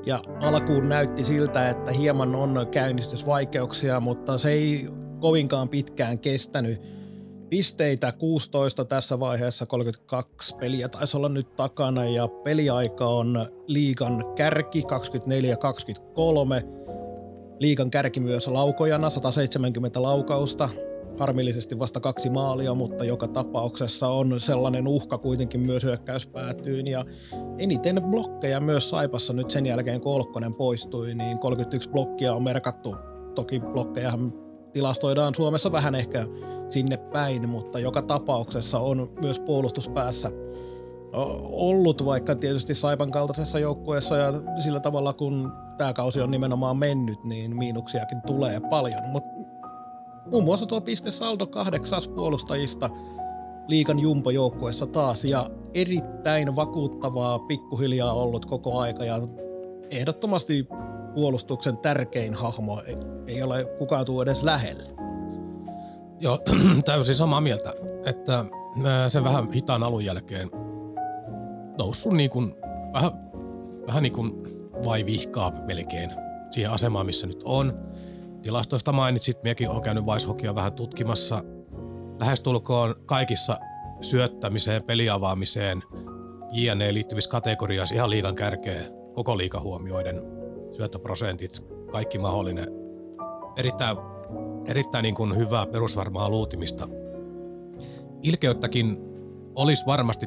ja 0.06 0.22
alkuun 0.40 0.88
näytti 0.88 1.24
siltä, 1.24 1.70
että 1.70 1.92
hieman 1.92 2.34
on 2.34 2.66
käynnistysvaikeuksia, 2.70 4.00
mutta 4.00 4.38
se 4.38 4.50
ei 4.50 4.88
kovinkaan 5.20 5.68
pitkään 5.68 6.18
kestänyt. 6.18 6.82
Pisteitä 7.48 8.12
16 8.12 8.84
tässä 8.84 9.20
vaiheessa, 9.20 9.66
32 9.66 10.56
peliä 10.56 10.88
taisi 10.88 11.16
olla 11.16 11.28
nyt 11.28 11.56
takana 11.56 12.04
ja 12.04 12.28
peliaika 12.28 13.06
on 13.06 13.46
liikan 13.66 14.24
kärki 14.34 14.82
24-23 14.82 14.86
liikan 17.60 17.90
kärki 17.90 18.20
myös 18.20 18.48
laukojana, 18.48 19.10
170 19.10 20.02
laukausta, 20.02 20.68
harmillisesti 21.18 21.78
vasta 21.78 22.00
kaksi 22.00 22.30
maalia, 22.30 22.74
mutta 22.74 23.04
joka 23.04 23.28
tapauksessa 23.28 24.08
on 24.08 24.40
sellainen 24.40 24.88
uhka 24.88 25.18
kuitenkin 25.18 25.60
myös 25.60 25.82
hyökkäyspäätyyn 25.82 26.86
ja 26.86 27.04
eniten 27.58 28.02
blokkeja 28.02 28.60
myös 28.60 28.90
Saipassa 28.90 29.32
nyt 29.32 29.50
sen 29.50 29.66
jälkeen 29.66 30.00
kun 30.00 30.14
Olkkonen 30.14 30.54
poistui, 30.54 31.14
niin 31.14 31.38
31 31.38 31.90
blokkia 31.90 32.34
on 32.34 32.42
merkattu. 32.42 32.96
Toki 33.34 33.60
blokkejahan 33.60 34.32
tilastoidaan 34.72 35.34
Suomessa 35.34 35.72
vähän 35.72 35.94
ehkä 35.94 36.26
sinne 36.68 36.96
päin, 36.96 37.48
mutta 37.48 37.78
joka 37.78 38.02
tapauksessa 38.02 38.78
on 38.78 39.08
myös 39.20 39.40
puolustuspäässä 39.40 40.30
ollut, 41.52 42.04
vaikka 42.04 42.34
tietysti 42.34 42.74
Saipan 42.74 43.10
kaltaisessa 43.10 43.58
joukkueessa 43.58 44.16
ja 44.16 44.32
sillä 44.62 44.80
tavalla 44.80 45.12
kun 45.12 45.52
tämä 45.80 45.92
kausi 45.92 46.20
on 46.20 46.30
nimenomaan 46.30 46.76
mennyt, 46.76 47.24
niin 47.24 47.56
miinuksiakin 47.56 48.22
tulee 48.26 48.60
paljon. 48.60 49.02
Mutta 49.12 49.30
muun 50.30 50.44
muassa 50.44 50.66
tuo 50.66 50.80
piste 50.80 51.10
saldo 51.10 51.46
kahdeksas 51.46 52.08
puolustajista 52.08 52.90
liikan 53.68 53.98
jumpo-joukkueessa 53.98 54.86
taas 54.86 55.24
ja 55.24 55.50
erittäin 55.74 56.56
vakuuttavaa 56.56 57.38
pikkuhiljaa 57.38 58.12
ollut 58.12 58.46
koko 58.46 58.78
aika 58.78 59.04
ja 59.04 59.18
ehdottomasti 59.90 60.68
puolustuksen 61.14 61.78
tärkein 61.78 62.34
hahmo 62.34 62.82
ei 63.26 63.42
ole 63.42 63.64
kukaan 63.78 64.06
tuu 64.06 64.22
edes 64.22 64.42
lähellä. 64.42 64.84
Joo, 66.20 66.38
täysin 66.84 67.14
samaa 67.14 67.40
mieltä, 67.40 67.72
että 68.06 68.44
sen 69.08 69.24
vähän 69.24 69.52
hitaan 69.52 69.82
alun 69.82 70.04
jälkeen 70.04 70.50
noussut 71.78 72.12
niin 72.12 72.30
kuin, 72.30 72.54
vähän, 72.94 73.10
vähän 73.86 74.02
niin 74.02 74.12
kuin 74.12 74.59
vai 74.84 75.06
vihkaa 75.06 75.52
melkein 75.66 76.10
siihen 76.50 76.70
asemaan, 76.70 77.06
missä 77.06 77.26
nyt 77.26 77.42
on. 77.44 77.78
Tilastoista 78.42 78.92
mainitsit, 78.92 79.42
minäkin 79.42 79.68
olen 79.68 79.82
käynyt 79.82 80.06
Weishokia 80.06 80.54
vähän 80.54 80.72
tutkimassa. 80.72 81.42
Lähestulkoon 82.20 82.94
kaikissa 83.06 83.58
syöttämiseen, 84.00 84.84
peliavaamiseen, 84.84 85.82
JNE 86.52 86.94
liittyvissä 86.94 87.30
kategoriassa 87.30 87.94
ihan 87.94 88.10
liikan 88.10 88.34
kärkeä, 88.34 88.82
koko 89.12 89.36
liika 89.38 89.60
huomioiden, 89.60 90.22
syöttöprosentit, 90.76 91.66
kaikki 91.92 92.18
mahdollinen. 92.18 92.66
Erittäin, 93.56 93.96
erittäin 94.66 95.02
niin 95.02 95.14
kuin 95.14 95.36
hyvää 95.36 95.66
perusvarmaa 95.66 96.30
luutimista. 96.30 96.88
Ilkeyttäkin 98.22 98.98
olisi 99.54 99.86
varmasti 99.86 100.26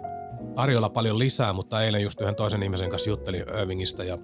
tarjolla 0.56 0.90
paljon 0.90 1.20
lisää, 1.20 1.54
mutta 1.54 1.84
eilen 1.84 2.04
just 2.04 2.22
yhden 2.22 2.36
toisen 2.36 2.64
ihmisen 2.64 2.90
kanssa 2.90 3.10
juttelin 3.10 3.46
Irvingistä 3.62 4.04
ja 4.04 4.18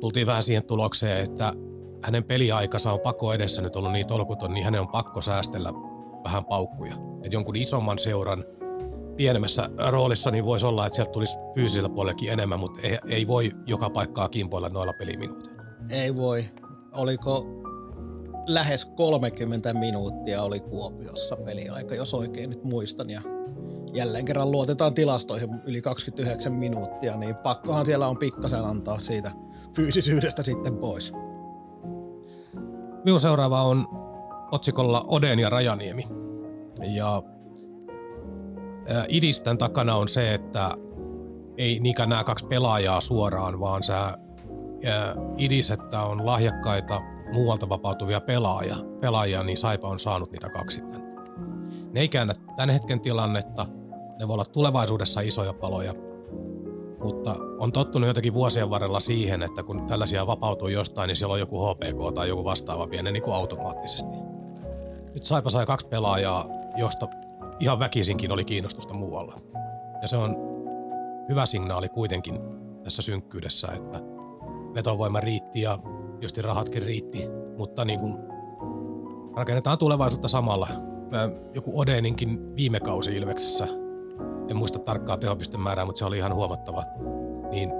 tultiin 0.00 0.26
vähän 0.26 0.42
siihen 0.42 0.64
tulokseen, 0.64 1.24
että 1.24 1.52
hänen 2.04 2.24
peliaikansa 2.24 2.92
on 2.92 3.00
pakko 3.00 3.32
edessä 3.32 3.62
nyt 3.62 3.76
ollut 3.76 3.92
niin 3.92 4.06
tolkuton, 4.06 4.54
niin 4.54 4.64
hänen 4.64 4.80
on 4.80 4.88
pakko 4.88 5.22
säästellä 5.22 5.72
vähän 6.24 6.44
paukkuja. 6.44 6.94
Että 7.16 7.36
jonkun 7.36 7.56
isomman 7.56 7.98
seuran 7.98 8.44
pienemmässä 9.16 9.68
roolissa 9.88 10.30
niin 10.30 10.44
voisi 10.44 10.66
olla, 10.66 10.86
että 10.86 10.96
sieltä 10.96 11.12
tulisi 11.12 11.38
fyysisellä 11.54 11.88
puolellakin 11.88 12.32
enemmän, 12.32 12.60
mutta 12.60 12.80
ei, 12.82 12.98
ei 13.08 13.26
voi 13.26 13.50
joka 13.66 13.90
paikkaa 13.90 14.28
kimpoilla 14.28 14.68
noilla 14.68 14.92
peliminuuteilla. 14.92 15.62
Ei 15.90 16.16
voi. 16.16 16.44
Oliko 16.92 17.46
lähes 18.46 18.84
30 18.84 19.74
minuuttia 19.74 20.42
oli 20.42 20.60
Kuopiossa 20.60 21.36
peliaika, 21.36 21.94
jos 21.94 22.14
oikein 22.14 22.50
nyt 22.50 22.64
muistan. 22.64 23.10
Ja 23.10 23.20
jälleen 23.94 24.24
kerran 24.24 24.50
luotetaan 24.50 24.94
tilastoihin 24.94 25.60
yli 25.64 25.82
29 25.82 26.52
minuuttia, 26.52 27.16
niin 27.16 27.36
pakkohan 27.36 27.86
siellä 27.86 28.08
on 28.08 28.18
pikkasen 28.18 28.64
antaa 28.64 28.98
siitä 28.98 29.32
fyysisyydestä 29.76 30.42
sitten 30.42 30.78
pois. 30.78 31.12
Minun 33.04 33.20
seuraava 33.20 33.62
on 33.62 33.86
otsikolla 34.52 35.04
Oden 35.08 35.38
ja 35.38 35.50
Rajaniemi. 35.50 36.06
Ja 36.94 37.22
idisten 39.08 39.58
takana 39.58 39.94
on 39.94 40.08
se, 40.08 40.34
että 40.34 40.70
ei 41.58 41.80
niinkään 41.80 42.08
nämä 42.08 42.24
kaksi 42.24 42.46
pelaajaa 42.46 43.00
suoraan, 43.00 43.60
vaan 43.60 43.82
se 43.82 43.92
idis, 45.36 45.70
että 45.70 46.02
on 46.02 46.26
lahjakkaita 46.26 47.00
muualta 47.32 47.68
vapautuvia 47.68 48.20
pelaajia, 48.20 48.76
pelaajia, 49.00 49.42
niin 49.42 49.56
Saipa 49.56 49.88
on 49.88 49.98
saanut 49.98 50.32
niitä 50.32 50.48
kaksi 50.48 50.80
Ne 51.92 52.00
ei 52.00 52.08
käännä 52.08 52.34
tämän 52.56 52.70
hetken 52.70 53.00
tilannetta– 53.00 53.66
ne 54.20 54.28
voi 54.28 54.34
olla 54.34 54.44
tulevaisuudessa 54.44 55.20
isoja 55.20 55.52
paloja, 55.52 55.92
mutta 57.04 57.36
on 57.58 57.72
tottunut 57.72 58.06
jotenkin 58.06 58.34
vuosien 58.34 58.70
varrella 58.70 59.00
siihen, 59.00 59.42
että 59.42 59.62
kun 59.62 59.86
tällaisia 59.86 60.26
vapautuu 60.26 60.68
jostain, 60.68 61.08
niin 61.08 61.16
siellä 61.16 61.32
on 61.32 61.40
joku 61.40 61.66
HPK 61.66 62.14
tai 62.14 62.28
joku 62.28 62.44
vastaava 62.44 62.90
vie 62.90 63.02
ne 63.02 63.10
niin 63.10 63.22
kuin 63.22 63.34
automaattisesti. 63.34 64.16
Nyt 65.14 65.24
Saipa 65.24 65.50
sai 65.50 65.66
kaksi 65.66 65.88
pelaajaa, 65.88 66.44
josta 66.76 67.08
ihan 67.60 67.78
väkisinkin 67.78 68.32
oli 68.32 68.44
kiinnostusta 68.44 68.94
muualla. 68.94 69.40
Ja 70.02 70.08
se 70.08 70.16
on 70.16 70.36
hyvä 71.28 71.46
signaali 71.46 71.88
kuitenkin 71.88 72.38
tässä 72.84 73.02
synkkyydessä, 73.02 73.68
että 73.76 74.00
vetovoima 74.74 75.20
riitti 75.20 75.60
ja 75.60 75.78
justi 76.20 76.42
rahatkin 76.42 76.82
riitti, 76.82 77.28
mutta 77.58 77.84
niin 77.84 78.00
kuin 78.00 78.18
rakennetaan 79.36 79.78
tulevaisuutta 79.78 80.28
samalla. 80.28 80.68
Joku 81.54 81.80
Odeninkin 81.80 82.56
viime 82.56 82.80
kausi 82.80 83.16
Ilveksessä 83.16 83.79
en 84.50 84.56
muista 84.56 84.78
tarkkaa 84.78 85.16
tehopistemäärää, 85.16 85.84
mutta 85.84 85.98
se 85.98 86.04
oli 86.04 86.18
ihan 86.18 86.34
huomattava, 86.34 86.82
niin 87.50 87.70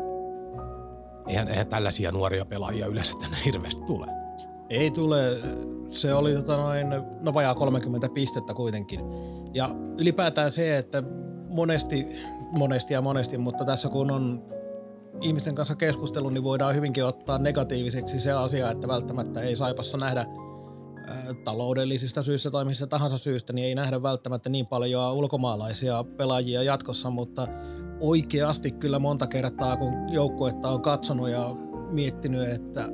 eihän, 1.29 1.49
eihän 1.49 1.67
tällaisia 1.67 2.13
nuoria 2.13 2.45
pelaajia 2.45 2.87
yleensä 2.87 3.15
tänne 3.21 3.37
hirveästi 3.45 3.83
tule. 3.83 4.07
Ei 4.71 4.91
tule. 4.91 5.19
Se 5.91 6.15
oli 6.15 6.35
tota 6.35 6.57
noin, 6.57 6.87
no 7.21 7.35
vajaa 7.35 7.55
30 7.55 8.09
pistettä 8.09 8.55
kuitenkin. 8.55 9.01
Ja 9.55 9.71
ylipäätään 9.99 10.51
se, 10.51 10.77
että 10.77 11.03
monesti, 11.49 12.07
monesti 12.59 12.95
ja 12.95 13.03
monesti, 13.03 13.39
mutta 13.39 13.65
tässä 13.65 13.89
kun 13.89 14.11
on 14.11 14.45
ihmisten 15.21 15.55
kanssa 15.55 15.75
keskustelu, 15.75 16.29
niin 16.29 16.45
voidaan 16.45 16.75
hyvinkin 16.75 17.05
ottaa 17.05 17.39
negatiiviseksi 17.39 18.21
se 18.21 18.33
asia, 18.33 18.71
että 18.71 18.89
välttämättä 18.89 19.41
ei 19.41 19.57
Saipassa 19.57 19.97
nähdä– 19.97 20.27
taloudellisista 21.45 22.23
syistä 22.23 22.51
tai 22.51 22.65
missä 22.65 22.87
tahansa 22.87 23.19
syystä, 23.19 23.53
niin 23.53 23.67
ei 23.67 23.75
nähdä 23.75 24.03
välttämättä 24.03 24.51
niin 24.51 24.67
paljon 24.67 25.15
ulkomaalaisia 25.15 26.05
pelaajia 26.05 26.63
jatkossa, 26.63 27.11
mutta 27.11 27.47
oikeasti 28.01 28.71
kyllä 28.71 28.99
monta 28.99 29.27
kertaa, 29.27 29.77
kun 29.77 29.93
joukkuetta 30.09 30.69
on 30.69 30.83
katsonut 30.83 31.31
ja 31.31 31.57
miettinyt, 31.91 32.49
että 32.49 32.89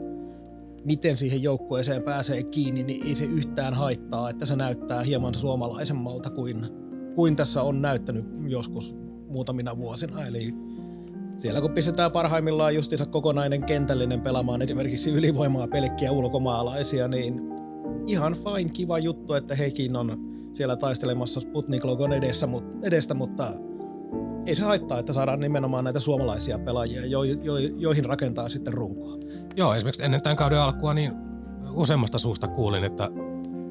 miten 0.85 1.17
siihen 1.17 1.43
joukkueeseen 1.43 2.03
pääsee 2.03 2.43
kiinni, 2.43 2.83
niin 2.83 3.07
ei 3.07 3.15
se 3.15 3.25
yhtään 3.25 3.75
haittaa, 3.75 4.31
että 4.31 4.47
se 4.47 4.57
näyttää 4.57 5.03
hieman 5.03 5.35
suomalaisemmalta 5.35 6.31
kuin, 6.31 6.67
kuin 7.15 7.37
tässä 7.37 7.63
on 7.63 7.83
näyttänyt 7.83 8.25
joskus 8.49 8.97
muutamina 9.29 9.77
vuosina. 9.77 10.25
Eli 10.25 10.55
siellä 11.39 11.61
kun 11.61 11.71
pistetään 11.71 12.13
parhaimmillaan 12.13 12.75
justiinsa 12.75 13.07
kokonainen 13.07 13.65
kentällinen 13.65 14.21
pelaamaan 14.21 14.63
esimerkiksi 14.63 15.11
ylivoimaa 15.11 15.69
pelkkiä 15.69 16.13
ulkomaalaisia, 16.13 17.09
niin 17.09 17.56
ihan 18.07 18.33
fine, 18.33 18.71
kiva 18.71 18.99
juttu, 18.99 19.35
että 19.35 19.55
hekin 19.55 19.97
on 19.97 20.37
siellä 20.55 20.77
taistelemassa 20.77 21.41
Sputnik-logon 21.41 22.13
edessä, 22.13 22.49
edestä, 22.83 23.15
mutta 23.15 23.53
ei 24.47 24.57
se 24.57 24.63
haittaa, 24.63 24.99
että 24.99 25.13
saadaan 25.13 25.41
nimenomaan 25.41 25.85
näitä 25.85 26.01
suomalaisia 26.01 26.59
pelaajia, 26.59 27.07
jo, 27.07 27.23
jo, 27.23 27.57
joihin 27.59 28.05
rakentaa 28.05 28.49
sitten 28.49 28.75
runkoa. 28.75 29.17
Joo, 29.57 29.75
esimerkiksi 29.75 30.05
ennen 30.05 30.23
tämän 30.23 30.37
kauden 30.37 30.61
alkua 30.61 30.95
niin 30.95 31.13
useammasta 31.71 32.19
suusta 32.19 32.49
kuulin, 32.49 32.85
että 32.85 33.09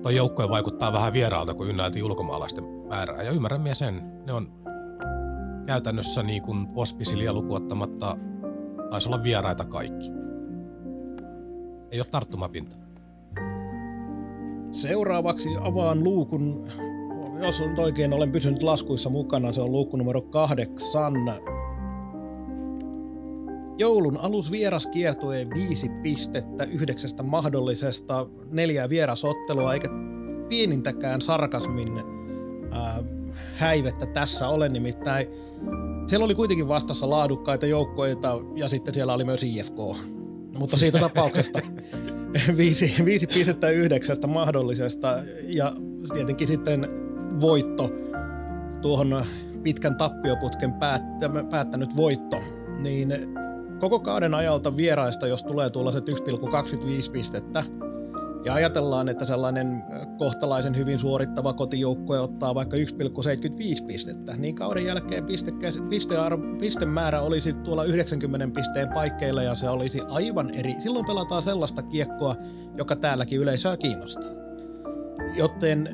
tuo 0.01 0.11
joukkue 0.11 0.49
vaikuttaa 0.49 0.93
vähän 0.93 1.13
vieraalta, 1.13 1.53
kun 1.53 1.69
ynnäiltiin 1.69 2.05
ulkomaalaisten 2.05 2.63
määrää. 2.89 3.21
Ja 3.21 3.31
ymmärrän 3.31 3.61
myös 3.61 3.79
sen. 3.79 4.01
Ne 4.27 4.33
on 4.33 4.47
käytännössä 5.65 6.23
niin 6.23 6.41
kuin 6.41 6.67
pospisilia 6.67 7.33
lukuottamatta 7.33 8.15
taisi 8.89 9.09
olla 9.09 9.23
vieraita 9.23 9.65
kaikki. 9.65 10.11
Ei 11.91 11.99
ole 11.99 12.07
tarttumapinta. 12.11 12.84
Seuraavaksi 14.75 15.49
avaan 15.61 16.03
luukun 16.03 16.65
jos 17.45 17.61
on 17.61 17.79
oikein 17.79 18.13
olen 18.13 18.31
pysynyt 18.31 18.63
laskuissa 18.63 19.09
mukana, 19.09 19.53
se 19.53 19.61
on 19.61 19.71
luukku 19.71 19.97
numero 19.97 20.21
kahdeksan. 20.21 21.13
Joulun 23.77 24.17
alus 24.17 24.51
vieras 24.51 24.87
kiertue 24.87 25.47
viisi 25.55 25.89
pistettä 26.03 26.63
yhdeksästä 26.63 27.23
mahdollisesta 27.23 28.27
neljää 28.51 28.89
vierasottelua, 28.89 29.73
eikä 29.73 29.87
pienintäkään 30.49 31.21
sarkasmin 31.21 31.97
ää, 32.71 33.03
häivettä 33.55 34.05
tässä 34.05 34.47
ole 34.47 34.69
nimittäin. 34.69 35.27
Siellä 36.07 36.25
oli 36.25 36.35
kuitenkin 36.35 36.67
vastassa 36.67 37.09
laadukkaita 37.09 37.65
joukkoita 37.65 38.39
ja 38.55 38.69
sitten 38.69 38.93
siellä 38.93 39.13
oli 39.13 39.23
myös 39.23 39.43
IFK. 39.43 40.14
Mutta 40.57 40.77
siitä 40.77 40.99
tapauksesta 40.99 41.59
viisi, 42.57 43.05
viisi 43.05 43.27
pistettä 43.27 43.69
yhdeksästä 43.69 44.27
mahdollisesta 44.27 45.19
ja 45.47 45.73
tietenkin 46.13 46.47
sitten 46.47 46.87
voitto, 47.41 47.89
tuohon 48.81 49.25
pitkän 49.63 49.95
tappioputken 49.95 50.73
päättänyt 51.51 51.95
voitto, 51.95 52.39
niin 52.77 53.13
koko 53.79 53.99
kauden 53.99 54.33
ajalta 54.33 54.77
vieraista, 54.77 55.27
jos 55.27 55.43
tulee 55.43 55.69
tuollaiset 55.69 56.09
1,25 56.09 57.11
pistettä, 57.11 57.63
ja 58.45 58.53
ajatellaan, 58.53 59.09
että 59.09 59.25
sellainen 59.25 59.83
kohtalaisen 60.17 60.77
hyvin 60.77 60.99
suorittava 60.99 61.53
kotijoukkue 61.53 62.19
ottaa 62.19 62.55
vaikka 62.55 62.77
1,75 62.77 63.85
pistettä, 63.87 64.35
niin 64.37 64.55
kauden 64.55 64.85
jälkeen 64.85 65.23
pistemäärä 66.59 67.21
olisi 67.21 67.53
tuolla 67.53 67.83
90 67.83 68.59
pisteen 68.59 68.89
paikkeilla 68.93 69.43
ja 69.43 69.55
se 69.55 69.69
olisi 69.69 70.01
aivan 70.09 70.49
eri. 70.55 70.75
Silloin 70.79 71.05
pelataan 71.05 71.41
sellaista 71.41 71.81
kiekkoa, 71.81 72.35
joka 72.77 72.95
täälläkin 72.95 73.39
yleisöä 73.39 73.77
kiinnostaa. 73.77 74.29
Joten 75.37 75.89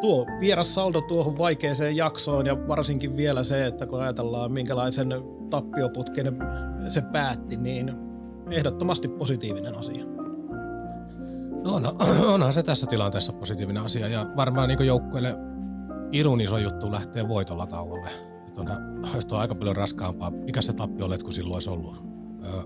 tuo 0.00 0.26
vieras 0.40 0.74
saldo 0.74 1.00
tuohon 1.00 1.38
vaikeeseen 1.38 1.96
jaksoon 1.96 2.46
ja 2.46 2.68
varsinkin 2.68 3.16
vielä 3.16 3.44
se, 3.44 3.66
että 3.66 3.86
kun 3.86 4.00
ajatellaan 4.00 4.52
minkälaisen 4.52 5.08
tappioputken 5.50 6.36
se 6.88 7.02
päätti, 7.12 7.56
niin 7.56 7.90
ehdottomasti 8.50 9.08
positiivinen 9.08 9.78
asia. 9.78 10.19
No, 11.64 11.78
no 11.78 11.92
onhan 12.34 12.52
se 12.52 12.62
tässä 12.62 12.86
tilanteessa 12.86 13.32
positiivinen 13.32 13.82
asia 13.82 14.08
ja 14.08 14.26
varmaan 14.36 14.68
niin 14.68 14.86
joukkueelle 14.86 15.36
irun 16.12 16.40
iso 16.40 16.58
juttu 16.58 16.92
lähtee 16.92 17.28
voitolla 17.28 17.66
tauolle. 17.66 18.10
Että 18.48 18.60
onhan, 18.60 18.78
tuo 19.28 19.38
aika 19.38 19.54
paljon 19.54 19.76
raskaampaa. 19.76 20.30
Mikä 20.30 20.62
se 20.62 20.72
tappio 20.72 21.06
olet, 21.06 21.22
kun 21.22 21.32
silloin 21.32 21.54
olisi 21.54 21.70
ollut? 21.70 22.04
Öö, 22.44 22.62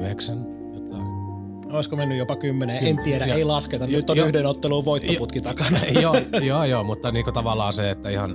yhdeksän, 0.00 0.60
Olisiko 1.72 1.96
mennyt 1.96 2.18
jopa 2.18 2.36
kymmenen? 2.36 2.86
En 2.86 3.02
tiedä, 3.04 3.26
ja, 3.26 3.34
ei 3.34 3.44
lasketa. 3.44 3.86
Nyt 3.86 4.10
on 4.10 4.16
jo, 4.16 4.26
yhden 4.26 4.46
ottelun 4.46 4.84
voittoputki 4.84 5.38
jo, 5.38 5.42
takana. 5.42 5.78
Joo, 6.02 6.16
joo, 6.48 6.64
joo, 6.64 6.84
mutta 6.84 7.12
niinku 7.12 7.32
tavallaan 7.32 7.72
se, 7.72 7.90
että 7.90 8.10
ihan, 8.10 8.34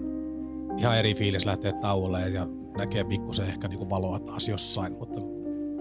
ihan 0.77 0.97
eri 0.97 1.15
fiilis 1.15 1.45
lähtee 1.45 1.71
tauolle 1.81 2.29
ja 2.29 2.47
näkee 2.77 3.03
pikkusen 3.03 3.45
ehkä 3.45 3.67
niinku 3.67 3.89
valoa 3.89 4.19
taas 4.19 4.47
jossain. 4.47 4.93
Mutta, 4.93 5.21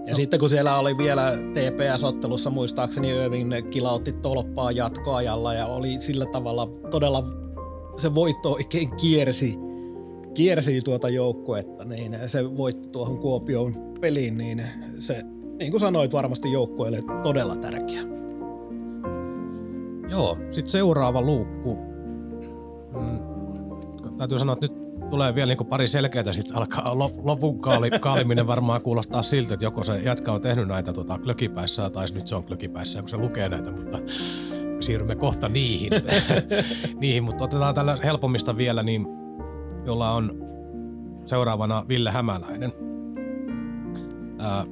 ja 0.05 0.11
no. 0.11 0.15
sitten 0.15 0.39
kun 0.39 0.49
siellä 0.49 0.77
oli 0.77 0.97
vielä 0.97 1.31
TPS-ottelussa 1.31 2.49
muistaakseni 2.49 3.09
Irving 3.09 3.69
kilautti 3.69 4.11
tolppaa 4.11 4.71
jatkoajalla 4.71 5.53
ja 5.53 5.65
oli 5.65 5.95
sillä 5.99 6.25
tavalla 6.25 6.67
todella 6.91 7.23
se 7.97 8.15
voitto 8.15 8.51
oikein 8.51 8.95
kiersi, 8.95 9.55
kiersi 10.33 10.81
tuota 10.81 11.09
joukkuetta, 11.09 11.85
niin 11.85 12.17
se 12.25 12.57
voitti 12.57 12.89
tuohon 12.89 13.19
Kuopion 13.19 13.73
peliin, 14.01 14.37
niin 14.37 14.63
se 14.99 15.23
niin 15.59 15.71
kuin 15.71 15.81
sanoit, 15.81 16.13
varmasti 16.13 16.51
joukkueelle 16.51 16.99
todella 17.23 17.55
tärkeä. 17.55 18.01
Joo, 20.09 20.37
sitten 20.49 20.71
seuraava 20.71 21.21
luukku. 21.21 21.77
Mm, 22.93 23.19
täytyy 24.17 24.39
sanoa, 24.39 24.53
että 24.53 24.67
nyt 24.67 24.84
tulee 25.09 25.35
vielä 25.35 25.55
niin 25.55 25.67
pari 25.67 25.87
selkeää, 25.87 26.33
sitten 26.33 26.57
alkaa 26.57 26.97
lopun 27.23 27.59
kaali, 27.59 27.89
kaaliminen 27.89 28.47
varmaan 28.47 28.81
kuulostaa 28.81 29.23
siltä, 29.23 29.53
että 29.53 29.65
joko 29.65 29.83
se 29.83 29.97
jätkä 29.97 30.31
on 30.31 30.41
tehnyt 30.41 30.67
näitä 30.67 30.93
tota, 30.93 31.17
klökipäissä 31.17 31.89
tai 31.89 32.05
nyt 32.13 32.27
se 32.27 32.35
on 32.35 32.45
klökipäissä, 32.45 32.99
kun 32.99 33.09
se 33.09 33.17
lukee 33.17 33.49
näitä, 33.49 33.71
mutta 33.71 33.97
siirrymme 34.79 35.15
kohta 35.15 35.49
niihin. 35.49 35.91
niihin 37.01 37.23
mutta 37.23 37.43
otetaan 37.43 37.75
tällä 37.75 37.97
helpommista 38.03 38.57
vielä, 38.57 38.83
niin 38.83 39.07
jolla 39.85 40.11
on 40.11 40.31
seuraavana 41.25 41.85
Ville 41.87 42.11
Hämäläinen. 42.11 42.73
Ää, 44.39 44.65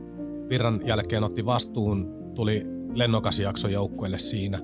virran 0.49 0.81
jälkeen 0.85 1.23
otti 1.23 1.45
vastuun, 1.45 2.13
tuli 2.35 2.63
lennokas 2.93 3.39
jakso 3.39 3.67
joukkueelle 3.67 4.17
siinä. 4.17 4.59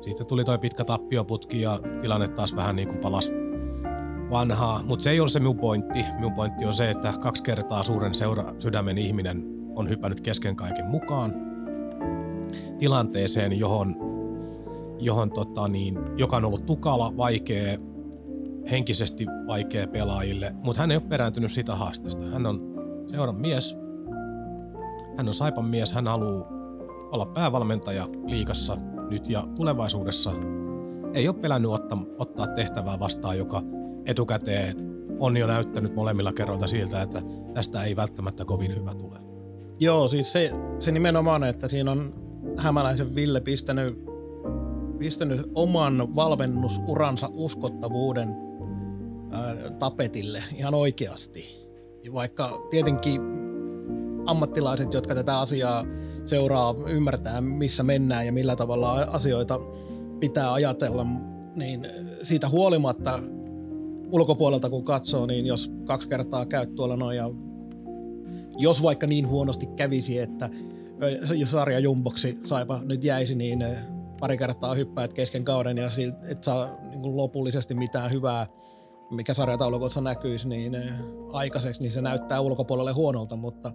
Siitä 0.00 0.24
tuli 0.24 0.44
toi 0.44 0.58
pitkä 0.58 0.84
tappioputki 0.84 1.60
ja 1.60 1.78
tilanne 2.00 2.28
taas 2.28 2.56
vähän 2.56 2.76
niin 2.76 2.88
kuin 2.88 3.00
palas 3.00 3.32
vanhaa, 4.34 4.82
mutta 4.82 5.02
se 5.02 5.10
ei 5.10 5.20
ole 5.20 5.28
se 5.28 5.38
minun 5.38 5.58
pointti. 5.58 6.04
Minun 6.14 6.34
pointti 6.34 6.64
on 6.64 6.74
se, 6.74 6.90
että 6.90 7.12
kaksi 7.20 7.42
kertaa 7.42 7.82
suuren 7.82 8.14
seura- 8.14 8.52
sydämen 8.58 8.98
ihminen 8.98 9.44
on 9.76 9.88
hypännyt 9.88 10.20
kesken 10.20 10.56
kaiken 10.56 10.86
mukaan 10.86 11.34
tilanteeseen, 12.78 13.58
johon, 13.58 13.96
johon 14.98 15.30
tota 15.30 15.68
niin, 15.68 15.98
joka 16.16 16.36
on 16.36 16.44
ollut 16.44 16.66
tukala, 16.66 17.16
vaikea, 17.16 17.78
henkisesti 18.70 19.26
vaikea 19.46 19.86
pelaajille, 19.88 20.52
mutta 20.62 20.80
hän 20.80 20.90
ei 20.90 20.96
ole 20.96 21.06
perääntynyt 21.08 21.52
siitä 21.52 21.74
haasteesta. 21.74 22.24
Hän 22.24 22.46
on 22.46 22.60
seuran 23.06 23.40
mies, 23.40 23.76
hän 25.16 25.28
on 25.28 25.34
Saipan 25.34 25.64
mies, 25.64 25.92
hän 25.92 26.08
haluaa 26.08 26.48
olla 27.12 27.26
päävalmentaja 27.26 28.06
liikassa 28.26 28.76
nyt 29.10 29.28
ja 29.28 29.42
tulevaisuudessa. 29.56 30.32
Ei 31.14 31.28
ole 31.28 31.36
pelännyt 31.36 31.70
ottaa, 31.70 31.98
ottaa 32.18 32.46
tehtävää 32.46 33.00
vastaan, 33.00 33.38
joka 33.38 33.60
etukäteen 34.06 34.76
on 35.18 35.36
jo 35.36 35.46
näyttänyt 35.46 35.94
molemmilla 35.94 36.32
kerroilla 36.32 36.66
siltä, 36.66 37.02
että 37.02 37.22
tästä 37.54 37.82
ei 37.82 37.96
välttämättä 37.96 38.44
kovin 38.44 38.76
hyvä 38.76 38.94
tule. 38.94 39.18
Joo, 39.80 40.08
siis 40.08 40.32
se, 40.32 40.52
se 40.78 40.92
nimenomaan, 40.92 41.44
että 41.44 41.68
siinä 41.68 41.90
on 41.90 42.14
hämäläisen 42.56 43.14
Ville 43.14 43.40
pistänyt, 43.40 43.98
pistänyt 44.98 45.50
oman 45.54 46.14
valmennusuransa 46.14 47.30
uskottavuuden 47.32 48.28
ää, 49.30 49.70
tapetille 49.78 50.42
ihan 50.56 50.74
oikeasti. 50.74 51.64
Vaikka 52.12 52.66
tietenkin 52.70 53.20
ammattilaiset, 54.26 54.92
jotka 54.92 55.14
tätä 55.14 55.40
asiaa 55.40 55.84
seuraa, 56.26 56.74
ymmärtää, 56.88 57.40
missä 57.40 57.82
mennään 57.82 58.26
ja 58.26 58.32
millä 58.32 58.56
tavalla 58.56 58.92
asioita 58.92 59.58
pitää 60.20 60.52
ajatella, 60.52 61.06
niin 61.56 61.86
siitä 62.22 62.48
huolimatta 62.48 63.20
ulkopuolelta 64.14 64.70
kun 64.70 64.84
katsoo, 64.84 65.26
niin 65.26 65.46
jos 65.46 65.72
kaksi 65.84 66.08
kertaa 66.08 66.46
käyt 66.46 66.74
tuolla 66.74 66.96
noin 66.96 67.16
ja 67.16 67.30
jos 68.56 68.82
vaikka 68.82 69.06
niin 69.06 69.28
huonosti 69.28 69.66
kävisi, 69.66 70.18
että 70.18 70.50
sarja 71.44 71.78
jumboksi 71.78 72.38
saipa 72.44 72.80
nyt 72.84 73.04
jäisi, 73.04 73.34
niin 73.34 73.64
pari 74.20 74.38
kertaa 74.38 74.74
hyppäät 74.74 75.12
kesken 75.12 75.44
kauden 75.44 75.78
ja 75.78 75.90
et 76.28 76.44
saa 76.44 76.78
niin 76.90 77.16
lopullisesti 77.16 77.74
mitään 77.74 78.10
hyvää 78.10 78.46
mikä 79.10 79.34
sarjataulukossa 79.34 80.00
näkyisi, 80.00 80.48
niin 80.48 80.76
aikaiseksi, 81.32 81.82
niin 81.82 81.92
se 81.92 82.00
näyttää 82.00 82.40
ulkopuolelle 82.40 82.92
huonolta, 82.92 83.36
mutta 83.36 83.72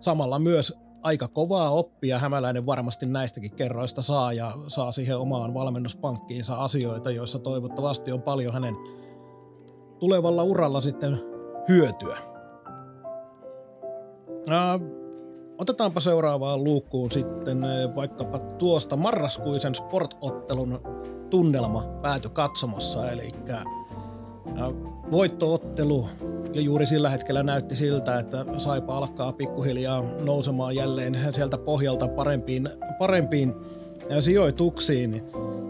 samalla 0.00 0.38
myös 0.38 0.72
aika 1.02 1.28
kovaa 1.28 1.70
oppia. 1.70 2.18
Hämäläinen 2.18 2.66
varmasti 2.66 3.06
näistäkin 3.06 3.56
kerroista 3.56 4.02
saa 4.02 4.32
ja 4.32 4.52
saa 4.68 4.92
siihen 4.92 5.18
omaan 5.18 5.54
valmennuspankkiinsa 5.54 6.54
asioita, 6.54 7.10
joissa 7.10 7.38
toivottavasti 7.38 8.12
on 8.12 8.22
paljon 8.22 8.52
hänen 8.52 8.74
tulevalla 10.00 10.42
uralla 10.42 10.80
sitten 10.80 11.18
hyötyä. 11.68 12.16
otetaanpa 15.58 16.00
seuraavaan 16.00 16.64
luukkuun 16.64 17.10
sitten 17.10 17.62
vaikkapa 17.94 18.38
tuosta 18.38 18.96
marraskuisen 18.96 19.74
sportottelun 19.74 20.78
tunnelma 21.30 21.82
pääty 22.02 22.28
katsomossa, 22.28 23.10
eli 23.10 23.30
voittoottelu 25.10 26.06
ja 26.54 26.60
juuri 26.60 26.86
sillä 26.86 27.10
hetkellä 27.10 27.42
näytti 27.42 27.76
siltä, 27.76 28.18
että 28.18 28.44
Saipa 28.58 28.96
alkaa 28.96 29.32
pikkuhiljaa 29.32 30.04
nousemaan 30.24 30.76
jälleen 30.76 31.18
sieltä 31.32 31.58
pohjalta 31.58 32.08
parempiin, 32.08 32.68
parempiin 32.98 33.54
sijoituksiin, 34.20 35.22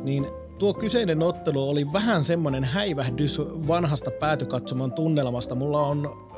niin 0.03 0.27
tuo 0.61 0.75
kyseinen 0.75 1.23
ottelu 1.23 1.71
oli 1.71 1.93
vähän 1.93 2.25
semmoinen 2.25 2.65
häivähdys 2.65 3.39
vanhasta 3.69 4.11
päätykatsomon 4.11 4.93
tunnelmasta. 4.93 5.55
Mulla 5.55 5.81
on 5.81 6.29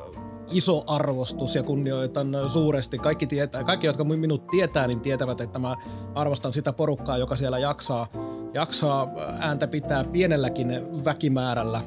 iso 0.51 0.83
arvostus 0.87 1.55
ja 1.55 1.63
kunnioitan 1.63 2.27
suuresti. 2.49 2.97
Kaikki, 2.97 3.27
tietää, 3.27 3.63
kaikki, 3.63 3.87
jotka 3.87 4.03
minut 4.03 4.47
tietää, 4.47 4.87
niin 4.87 5.01
tietävät, 5.01 5.41
että 5.41 5.59
mä 5.59 5.75
arvostan 6.15 6.53
sitä 6.53 6.73
porukkaa, 6.73 7.17
joka 7.17 7.35
siellä 7.35 7.59
jaksaa, 7.59 8.07
jaksaa 8.53 9.07
ääntä 9.39 9.67
pitää 9.67 10.03
pienelläkin 10.03 10.67
väkimäärällä 11.05 11.81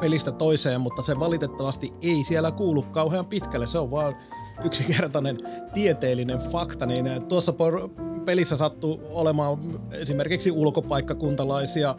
pelistä 0.00 0.32
toiseen, 0.32 0.80
mutta 0.80 1.02
se 1.02 1.20
valitettavasti 1.20 1.92
ei 2.02 2.24
siellä 2.24 2.50
kuulu 2.50 2.82
kauhean 2.82 3.26
pitkälle. 3.26 3.66
Se 3.66 3.78
on 3.78 3.90
vaan 3.90 4.16
yksinkertainen 4.64 5.38
tieteellinen 5.74 6.38
fakta, 6.38 6.86
niin 6.86 7.22
tuossa 7.28 7.54
pelissä 8.24 8.56
sattuu 8.56 9.00
olemaan 9.10 9.58
esimerkiksi 9.92 10.50
ulkopaikkakuntalaisia 10.50 11.94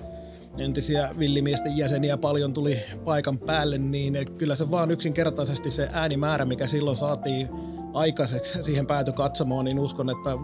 entisiä 0.57 1.09
villimiesten 1.19 1.77
jäseniä 1.77 2.17
paljon 2.17 2.53
tuli 2.53 2.79
paikan 3.05 3.37
päälle, 3.37 3.77
niin 3.77 4.35
kyllä 4.37 4.55
se 4.55 4.71
vaan 4.71 4.91
yksinkertaisesti 4.91 5.71
se 5.71 5.89
äänimäärä, 5.91 6.45
mikä 6.45 6.67
silloin 6.67 6.97
saatiin 6.97 7.49
aikaiseksi 7.93 8.63
siihen 8.63 8.87
päätökatsomoon, 8.87 9.65
niin 9.65 9.79
uskon, 9.79 10.09
että 10.09 10.37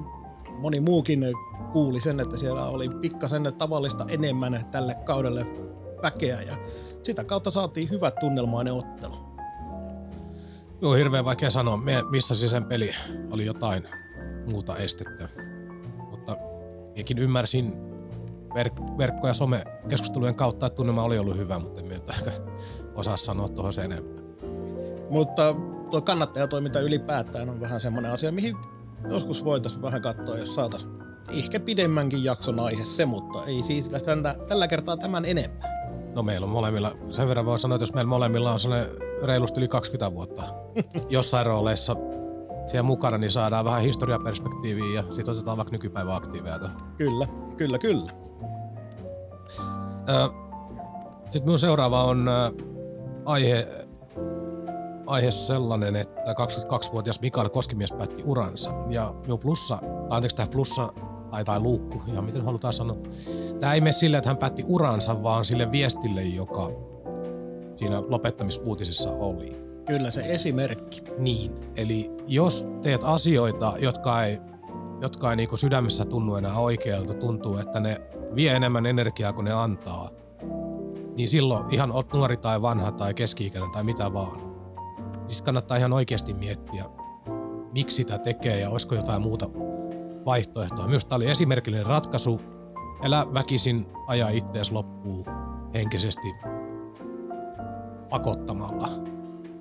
moni 0.62 0.80
muukin 0.80 1.25
kuuli 1.73 2.01
sen, 2.01 2.19
että 2.19 2.38
siellä 2.38 2.65
oli 2.65 2.89
pikkasen 2.89 3.53
tavallista 3.58 4.06
enemmän 4.12 4.65
tälle 4.71 4.95
kaudelle 4.95 5.45
väkeä 6.01 6.41
ja 6.41 6.58
sitä 7.03 7.23
kautta 7.23 7.51
saatiin 7.51 7.89
hyvä 7.89 8.12
tunnelmainen 8.12 8.73
ottelu. 8.73 9.26
Joo, 10.81 10.93
hirveän 10.93 11.25
vaikea 11.25 11.51
sanoa, 11.51 11.79
missä 12.09 12.35
siis 12.35 12.51
sen 12.51 12.65
peli 12.65 12.91
oli 13.31 13.45
jotain 13.45 13.83
muuta 14.51 14.75
estettä. 14.75 15.29
Mutta 16.09 16.37
minäkin 16.95 17.17
ymmärsin 17.17 17.73
verk- 18.53 18.97
verkko- 18.97 19.27
ja 19.27 19.33
some-keskustelujen 19.33 20.35
kautta, 20.35 20.65
että 20.65 20.75
tunnelma 20.75 21.03
oli 21.03 21.17
ollut 21.17 21.37
hyvä, 21.37 21.59
mutta 21.59 21.81
en 21.81 21.91
ehkä 21.91 22.31
osaa 22.95 23.17
sanoa 23.17 23.49
tuohon 23.49 23.73
sen 23.73 23.91
enempää. 23.91 24.23
Mutta 25.09 25.55
tuo 25.91 26.01
kannattajatoiminta 26.01 26.79
ylipäätään 26.79 27.49
on 27.49 27.61
vähän 27.61 27.79
semmoinen 27.79 28.11
asia, 28.11 28.31
mihin 28.31 28.55
joskus 29.09 29.45
voitaisiin 29.45 29.81
vähän 29.81 30.01
katsoa, 30.01 30.37
jos 30.37 30.55
saataisiin 30.55 30.91
ehkä 31.29 31.59
pidemmänkin 31.59 32.23
jakson 32.23 32.59
aihe 32.59 32.85
se, 32.85 33.05
mutta 33.05 33.45
ei 33.45 33.63
siis 33.63 33.89
tällä, 33.89 34.35
tällä 34.47 34.67
kertaa 34.67 34.97
tämän 34.97 35.25
enempää. 35.25 35.77
No 36.15 36.23
meillä 36.23 36.45
on 36.45 36.51
molemmilla, 36.51 36.91
sen 37.09 37.27
verran 37.27 37.45
voi 37.45 37.59
sanoa, 37.59 37.75
että 37.75 37.83
jos 37.83 37.93
meillä 37.93 38.09
molemmilla 38.09 38.51
on 38.51 38.59
sellainen 38.59 39.06
reilusti 39.23 39.60
yli 39.60 39.67
20 39.67 40.15
vuotta 40.15 40.43
jossain 41.10 41.45
rooleissa 41.45 41.95
siellä 42.67 42.84
mukana, 42.84 43.17
niin 43.17 43.32
saadaan 43.32 43.65
vähän 43.65 43.82
historiaperspektiiviä 43.82 45.01
ja 45.01 45.03
sitten 45.12 45.32
otetaan 45.36 45.58
vaikka 45.58 45.71
nykypäivän 45.71 46.15
aktiiveja. 46.15 46.60
Kyllä, 46.97 47.27
kyllä, 47.58 47.80
kyllä. 47.80 48.12
Sitten 51.23 51.43
minun 51.43 51.60
seuraava 51.60 52.03
on 52.03 52.30
aihe, 53.25 53.67
aihe 55.08 55.32
sellainen, 55.32 55.95
että 55.95 56.32
22-vuotias 56.32 57.21
Mikael 57.21 57.49
Koskimies 57.49 57.91
päätti 57.91 58.23
uransa. 58.23 58.71
Ja 58.89 59.13
minun 59.21 59.39
plussa, 59.39 59.80
anteeksi 60.10 60.38
tämä 60.38 60.47
plussa 60.47 60.93
tai, 61.32 61.45
tai 61.45 61.60
luukku, 61.60 62.01
ihan 62.08 62.25
miten 62.25 62.45
halutaan 62.45 62.73
sanoa. 62.73 62.97
Tämä 63.60 63.73
ei 63.73 63.82
mene 63.82 63.91
sille, 63.91 64.17
että 64.17 64.30
hän 64.30 64.38
päätti 64.38 64.63
uransa, 64.67 65.23
vaan 65.23 65.45
sille 65.45 65.71
viestille, 65.71 66.21
joka 66.21 66.69
siinä 67.77 68.03
lopettamisuutisessa 68.07 69.09
oli. 69.11 69.67
Kyllä 69.85 70.11
se 70.11 70.21
esimerkki. 70.21 71.03
Niin, 71.17 71.51
eli 71.75 72.11
jos 72.27 72.67
teet 72.81 73.03
asioita, 73.03 73.73
jotka 73.79 74.23
ei, 74.23 74.39
jotka 75.01 75.29
ei 75.29 75.35
niin 75.35 75.57
sydämessä 75.57 76.05
tunnu 76.05 76.35
enää 76.35 76.57
oikealta, 76.57 77.13
tuntuu, 77.13 77.57
että 77.57 77.79
ne 77.79 77.97
vie 78.35 78.55
enemmän 78.55 78.85
energiaa 78.85 79.33
kuin 79.33 79.45
ne 79.45 79.53
antaa, 79.53 80.09
niin 81.17 81.29
silloin 81.29 81.73
ihan 81.73 81.91
oot 81.91 82.13
nuori 82.13 82.37
tai 82.37 82.61
vanha 82.61 82.91
tai 82.91 83.13
keski-ikäinen 83.13 83.71
tai 83.71 83.83
mitä 83.83 84.13
vaan. 84.13 84.37
Niin 85.27 85.43
kannattaa 85.43 85.77
ihan 85.77 85.93
oikeasti 85.93 86.33
miettiä, 86.33 86.85
miksi 87.73 87.95
sitä 87.95 88.17
tekee 88.17 88.59
ja 88.59 88.69
olisiko 88.69 88.95
jotain 88.95 89.21
muuta 89.21 89.45
vaihtoehtoa. 90.25 90.87
Myös 90.87 91.05
tämä 91.05 91.17
oli 91.17 91.29
esimerkillinen 91.29 91.85
ratkaisu. 91.85 92.41
Elä 93.03 93.25
väkisin, 93.33 93.85
aja 94.07 94.29
ittees 94.29 94.71
loppuun 94.71 95.25
henkisesti 95.73 96.27
pakottamalla. 98.09 98.89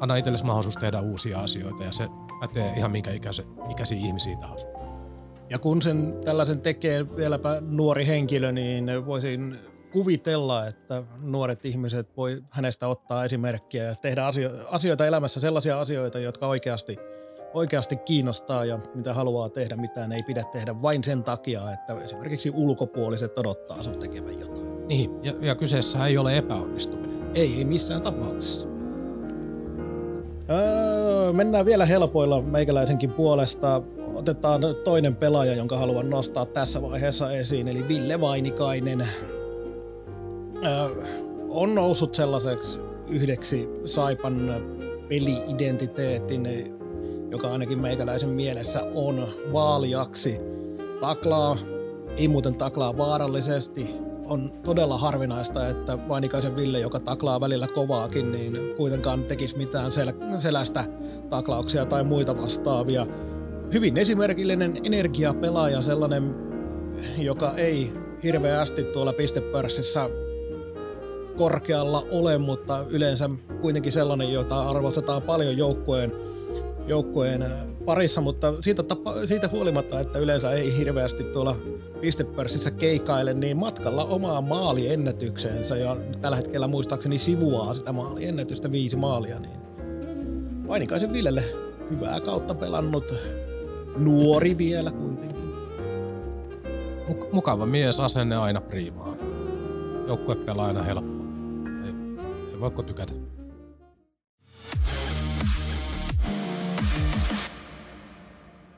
Anna 0.00 0.16
itsellesi 0.16 0.44
mahdollisuus 0.44 0.76
tehdä 0.76 1.00
uusia 1.00 1.40
asioita 1.40 1.84
ja 1.84 1.92
se 1.92 2.06
pätee 2.40 2.72
ihan 2.76 2.90
minkä 2.90 3.10
ikäisiä 3.70 3.98
ihmisiä 3.98 4.36
tahansa. 4.36 4.66
Ja 5.50 5.58
kun 5.58 5.82
sen 5.82 6.14
tällaisen 6.24 6.60
tekee 6.60 7.16
vieläpä 7.16 7.60
nuori 7.60 8.06
henkilö, 8.06 8.52
niin 8.52 9.06
voisin 9.06 9.58
kuvitella, 9.92 10.66
että 10.66 11.02
nuoret 11.22 11.64
ihmiset 11.64 12.16
voi 12.16 12.42
hänestä 12.50 12.88
ottaa 12.88 13.24
esimerkkiä 13.24 13.84
ja 13.84 13.94
tehdä 13.94 14.24
asioita 14.70 15.06
elämässä, 15.06 15.40
sellaisia 15.40 15.80
asioita, 15.80 16.18
jotka 16.18 16.46
oikeasti, 16.46 16.96
oikeasti 17.54 17.96
kiinnostaa 17.96 18.64
ja 18.64 18.78
mitä 18.94 19.14
haluaa 19.14 19.48
tehdä, 19.48 19.76
mitään 19.76 20.12
ei 20.12 20.22
pidä 20.22 20.44
tehdä 20.44 20.82
vain 20.82 21.04
sen 21.04 21.24
takia, 21.24 21.72
että 21.72 22.00
esimerkiksi 22.04 22.50
ulkopuoliset 22.54 23.38
odottaa 23.38 23.82
sun 23.82 23.98
tekevän 23.98 24.40
jotain. 24.40 24.88
Niin, 24.88 25.10
ja, 25.22 25.32
ja 25.40 25.54
kyseessä 25.54 26.06
ei 26.06 26.18
ole 26.18 26.36
epäonnistuminen. 26.36 27.15
Ei, 27.36 27.54
ei 27.58 27.64
missään 27.64 28.02
tapauksessa. 28.02 28.66
Öö, 30.50 31.32
mennään 31.32 31.66
vielä 31.66 31.84
helpoilla 31.84 32.42
meikäläisenkin 32.42 33.12
puolesta 33.12 33.82
otetaan 34.14 34.60
toinen 34.84 35.16
pelaaja, 35.16 35.54
jonka 35.54 35.76
haluan 35.78 36.10
nostaa 36.10 36.46
tässä 36.46 36.82
vaiheessa 36.82 37.32
esiin, 37.32 37.68
eli 37.68 37.88
Ville 37.88 38.20
Vainikainen. 38.20 39.00
Öö, 40.64 41.02
on 41.48 41.74
noussut 41.74 42.14
sellaiseksi 42.14 42.78
yhdeksi 43.08 43.68
Saipan 43.84 44.50
peli-identiteetin, 45.08 46.46
joka 47.30 47.48
ainakin 47.48 47.78
meikäläisen 47.78 48.30
mielessä 48.30 48.80
on 48.94 49.28
vaaliaksi. 49.52 50.40
Taklaa, 51.00 51.56
ei 52.16 52.28
muuten 52.28 52.54
taklaa 52.54 52.98
vaarallisesti, 52.98 54.05
on 54.30 54.50
todella 54.64 54.98
harvinaista, 54.98 55.68
että 55.68 56.08
Vainikaisen 56.08 56.56
Ville, 56.56 56.80
joka 56.80 57.00
taklaa 57.00 57.40
välillä 57.40 57.66
kovaakin, 57.74 58.32
niin 58.32 58.74
kuitenkaan 58.76 59.24
tekisi 59.24 59.58
mitään 59.58 59.92
sel- 59.92 60.40
selästä 60.40 60.84
taklauksia 61.30 61.86
tai 61.86 62.04
muita 62.04 62.36
vastaavia. 62.42 63.06
Hyvin 63.72 63.96
esimerkillinen 63.96 64.74
energiapelaaja, 64.84 65.82
sellainen, 65.82 66.34
joka 67.18 67.52
ei 67.56 67.92
hirveästi 68.22 68.84
tuolla 68.84 69.12
pistepörssissä 69.12 70.08
korkealla 71.36 72.02
ole, 72.12 72.38
mutta 72.38 72.84
yleensä 72.90 73.30
kuitenkin 73.60 73.92
sellainen, 73.92 74.32
jota 74.32 74.68
arvostetaan 74.70 75.22
paljon 75.22 75.58
joukkueen, 75.58 76.12
joukkueen 76.86 77.44
parissa, 77.86 78.20
mutta 78.20 78.54
siitä, 78.60 78.82
tapa, 78.82 79.26
siitä 79.26 79.48
huolimatta, 79.48 80.00
että 80.00 80.18
yleensä 80.18 80.50
ei 80.50 80.78
hirveästi 80.78 81.24
tuolla 81.24 81.56
pistepörssissä 82.00 82.70
keikaile, 82.70 83.34
niin 83.34 83.56
matkalla 83.56 84.04
omaa 84.04 84.40
maaliennätykseensä 84.40 85.76
ja 85.76 85.96
tällä 86.20 86.36
hetkellä 86.36 86.68
muistaakseni 86.68 87.18
sivuaa 87.18 87.74
sitä 87.74 87.92
maaliennätystä 87.92 88.72
viisi 88.72 88.96
maalia, 88.96 89.38
niin 89.38 89.66
Vainikaisen 90.68 91.12
Villelle 91.12 91.44
hyvää 91.90 92.20
kautta 92.20 92.54
pelannut 92.54 93.14
Nuori 93.96 94.58
vielä 94.58 94.90
kuitenkin. 94.90 95.36
Muk- 97.08 97.28
mukava 97.32 97.66
mies, 97.66 98.00
asenne 98.00 98.36
aina 98.36 98.60
priimaa. 98.60 99.16
Joukkue 100.06 100.36
pelaa 100.36 100.66
aina 100.66 100.82
helppo. 100.82 101.24
Ei, 101.84 101.92
ei 102.52 102.60
voiko 102.60 102.82
tykätä. 102.82 103.25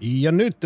Ja 0.01 0.33
nyt 0.33 0.57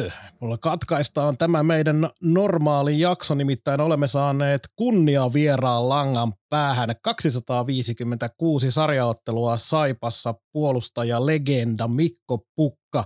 mulla 0.41 0.59
katkaistaan 0.59 1.39
tämä 1.39 1.63
meidän 1.63 1.97
normaali 2.23 3.01
jakso, 3.01 3.35
nimittäin 3.35 3.81
olemme 3.81 4.09
saaneet 4.09 4.61
kunnia 4.77 5.23
vieraan 5.35 5.89
langan 5.89 6.33
päähän 6.51 6.89
256 7.05 8.73
sarjaottelua 8.73 9.57
Saipassa 9.57 10.35
puolustaja 10.53 11.27
legenda 11.27 11.89
Mikko 11.89 12.39
Pukka 12.57 13.03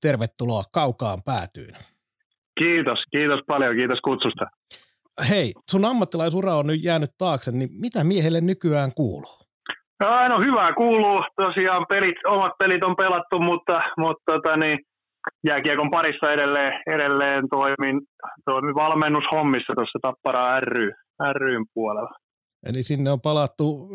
tervetuloa 0.00 0.62
kaukaan 0.72 1.18
päätyyn. 1.24 1.74
Kiitos, 2.60 2.98
kiitos 3.10 3.40
paljon, 3.46 3.76
kiitos 3.76 4.00
kutsusta. 4.04 4.44
Hei, 5.30 5.52
sun 5.70 5.84
ammattilaisura 5.84 6.54
on 6.54 6.66
nyt 6.66 6.84
jäänyt 6.84 7.10
taakse, 7.18 7.52
niin 7.52 7.70
mitä 7.80 8.04
miehelle 8.04 8.40
nykyään 8.40 8.90
kuuluu? 8.96 9.38
No, 10.00 10.28
no 10.28 10.40
hyvää 10.40 10.72
kuuluu. 10.72 11.24
Tosiaan 11.36 11.86
pelit, 11.88 12.16
omat 12.26 12.52
pelit 12.58 12.84
on 12.84 12.96
pelattu, 12.96 13.38
mutta, 13.38 13.80
mutta 13.98 14.32
tota, 14.32 14.56
niin, 14.56 14.78
jääkiekon 15.48 15.90
parissa 15.90 16.32
edelleen, 16.32 16.72
edelleen 16.94 17.44
toimin, 17.50 18.00
toimin 18.44 18.74
valmennushommissa 18.74 19.72
tuossa 19.76 19.98
Tappara 20.02 20.60
ry, 20.60 20.90
ryn 21.32 21.64
puolella. 21.74 22.14
Eli 22.68 22.82
sinne 22.82 23.10
on 23.10 23.20
palattu 23.20 23.88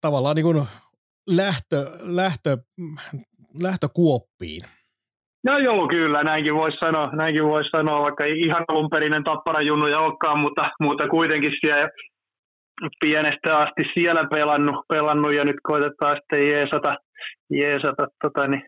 tavallaan 0.00 0.36
niin 0.36 0.44
kuin 0.44 0.66
lähtö, 1.36 1.76
lähtö, 2.02 2.56
lähtökuoppiin. 3.62 4.62
No 5.44 5.58
joo, 5.58 5.88
kyllä, 5.88 6.22
näinkin 6.22 6.54
voisi 6.54 6.78
sanoa, 6.84 7.06
näinkin 7.12 7.44
vois 7.44 7.66
sanoa, 7.70 8.02
vaikka 8.02 8.24
ihan 8.24 8.64
alunperinen 8.68 9.24
tappara 9.24 9.62
junnuja 9.62 10.00
olekaan, 10.00 10.38
mutta, 10.38 10.70
mutta 10.80 11.08
kuitenkin 11.08 11.52
siellä 11.60 11.88
pienestä 13.00 13.58
asti 13.58 13.82
siellä 13.94 14.24
pelannut, 14.34 14.76
pelannut 14.88 15.34
ja 15.34 15.44
nyt 15.44 15.56
koitetaan 15.62 16.16
sitten 16.16 16.48
jeesata, 16.48 16.96
jeesata 17.50 18.06
tota, 18.22 18.46
niin, 18.46 18.62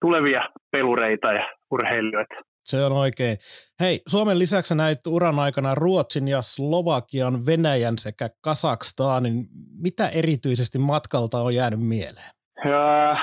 tulevia 0.00 0.40
pelureita 0.70 1.32
ja 1.32 1.48
urheilijoita. 1.70 2.34
Se 2.64 2.84
on 2.84 2.92
oikein. 2.92 3.36
Hei, 3.80 4.00
Suomen 4.06 4.38
lisäksi 4.38 4.74
näit 4.74 5.06
uran 5.06 5.38
aikana 5.38 5.74
Ruotsin 5.74 6.28
ja 6.28 6.42
Slovakian, 6.42 7.46
Venäjän 7.46 7.98
sekä 7.98 8.28
Kasakstaanin. 8.44 9.34
Mitä 9.82 10.08
erityisesti 10.08 10.78
matkalta 10.78 11.38
on 11.38 11.54
jäänyt 11.54 11.80
mieleen? 11.80 12.30
Ja, 12.64 13.16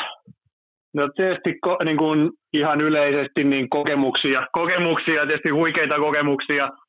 no 0.93 1.09
tietysti 1.15 1.49
niin 1.85 1.97
kuin 1.97 2.31
ihan 2.53 2.81
yleisesti 2.81 3.43
niin 3.43 3.69
kokemuksia, 3.69 4.47
kokemuksia, 4.51 5.27
tietysti 5.27 5.49
huikeita 5.49 5.95
kokemuksia– 5.99 6.69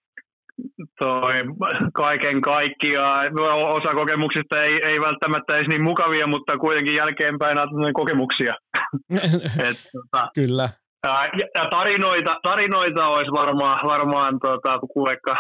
toi, 0.99 1.33
kaiken 1.95 2.41
kaikkiaan. 2.41 3.41
Osa 3.79 3.95
kokemuksista 3.95 4.63
ei, 4.63 4.81
ei 4.89 5.01
välttämättä 5.01 5.57
edes 5.57 5.69
niin 5.69 5.83
mukavia, 5.83 6.27
mutta 6.27 6.59
kuitenkin 6.59 6.95
jälkeenpäin 6.95 7.59
on 7.59 7.95
kokemuksia. 7.95 8.55
Et, 9.69 9.77
tota, 9.93 10.29
Kyllä. 10.35 10.69
Ja, 11.07 11.25
ja 11.55 11.71
tarinoita, 11.71 12.41
tarinoita 12.43 13.07
olisi 13.07 13.33
varmaan, 13.33 13.87
varmaan 13.87 14.39
tota, 14.41 14.79
kuinka, 14.79 15.37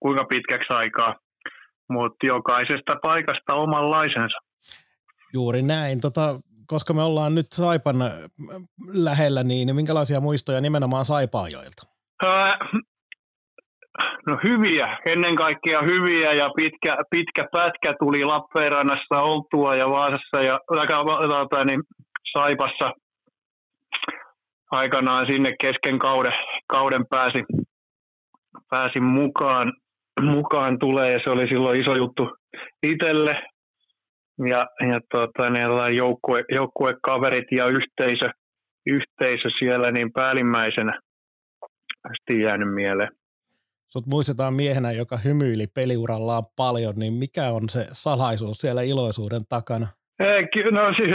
kuinka 0.00 0.24
pitkäksi 0.24 0.74
aikaa, 0.74 1.14
mutta 1.90 2.26
jokaisesta 2.26 2.96
paikasta 3.02 3.54
omanlaisensa. 3.54 4.38
Juuri 5.32 5.62
näin. 5.62 6.00
Tota, 6.00 6.40
koska 6.66 6.94
me 6.94 7.02
ollaan 7.02 7.34
nyt 7.34 7.46
Saipan 7.52 7.96
lähellä, 8.94 9.42
niin 9.42 9.76
minkälaisia 9.76 10.20
muistoja 10.20 10.60
nimenomaan 10.60 11.04
Saipaajoilta? 11.04 11.82
No 14.26 14.38
hyviä, 14.44 14.98
ennen 15.06 15.36
kaikkea 15.36 15.80
hyviä 15.82 16.32
ja 16.32 16.50
pitkä, 16.56 16.96
pitkä 17.10 17.44
pätkä 17.52 17.94
tuli 17.98 18.24
Lappeenrannassa 18.24 19.16
oltua 19.18 19.74
ja 19.74 19.90
Vaasassa 19.90 20.42
ja 20.42 20.60
tuota, 20.68 21.64
niin, 21.64 21.80
Saipassa 22.32 22.92
aikanaan 24.70 25.26
sinne 25.30 25.54
kesken 25.62 25.98
kauden, 25.98 26.32
kauden 26.68 27.06
pääsi, 27.10 27.44
pääsin 28.70 29.04
mukaan, 29.04 29.72
mukaan 30.22 30.78
tulee. 30.78 31.12
Ja 31.12 31.20
se 31.24 31.30
oli 31.30 31.48
silloin 31.48 31.80
iso 31.80 31.94
juttu 31.94 32.36
itselle 32.82 33.42
ja, 34.46 34.66
ja 34.88 35.00
tuota, 35.10 35.50
niin, 35.50 35.96
joukkue, 35.96 36.44
joukkuekaverit 36.54 37.52
ja 37.52 37.66
yhteisö, 37.66 38.30
yhteisö 38.86 39.48
siellä 39.58 39.90
niin 39.90 40.12
päällimmäisenä. 40.12 41.00
Jäänyt 42.30 42.74
mieleen 42.74 43.17
sut 43.88 44.06
muistetaan 44.06 44.54
miehenä, 44.54 44.92
joka 44.92 45.16
hymyili 45.24 45.66
peliurallaan 45.74 46.44
paljon, 46.56 46.94
niin 46.96 47.12
mikä 47.12 47.44
on 47.50 47.68
se 47.68 47.86
salaisuus 47.92 48.58
siellä 48.58 48.82
iloisuuden 48.82 49.44
takana? 49.48 49.86
No 50.70 50.82
siis 50.96 51.14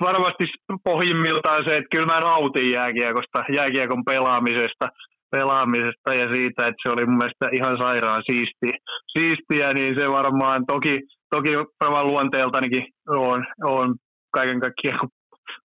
varmasti 0.00 0.44
pohjimmiltaan 0.84 1.64
se, 1.66 1.76
että 1.76 1.88
kyllä 1.92 2.06
mä 2.06 2.20
nautin 2.20 2.70
jääkiekosta, 2.70 3.44
jääkiekon 3.56 4.04
pelaamisesta, 4.04 4.88
pelaamisesta 5.30 6.14
ja 6.14 6.34
siitä, 6.34 6.66
että 6.66 6.82
se 6.82 6.92
oli 6.92 7.06
mun 7.06 7.16
mielestä 7.16 7.48
ihan 7.52 7.76
sairaan 7.78 8.22
siisti, 8.26 8.68
siistiä, 9.12 9.72
niin 9.72 9.94
se 9.98 10.08
varmaan 10.08 10.66
toki, 10.66 11.00
toki 11.30 11.50
varmaan 11.80 12.06
luonteeltanikin 12.06 12.84
on, 13.08 13.46
on 13.64 13.94
kaiken 14.30 14.60
kaikkiaan 14.60 15.08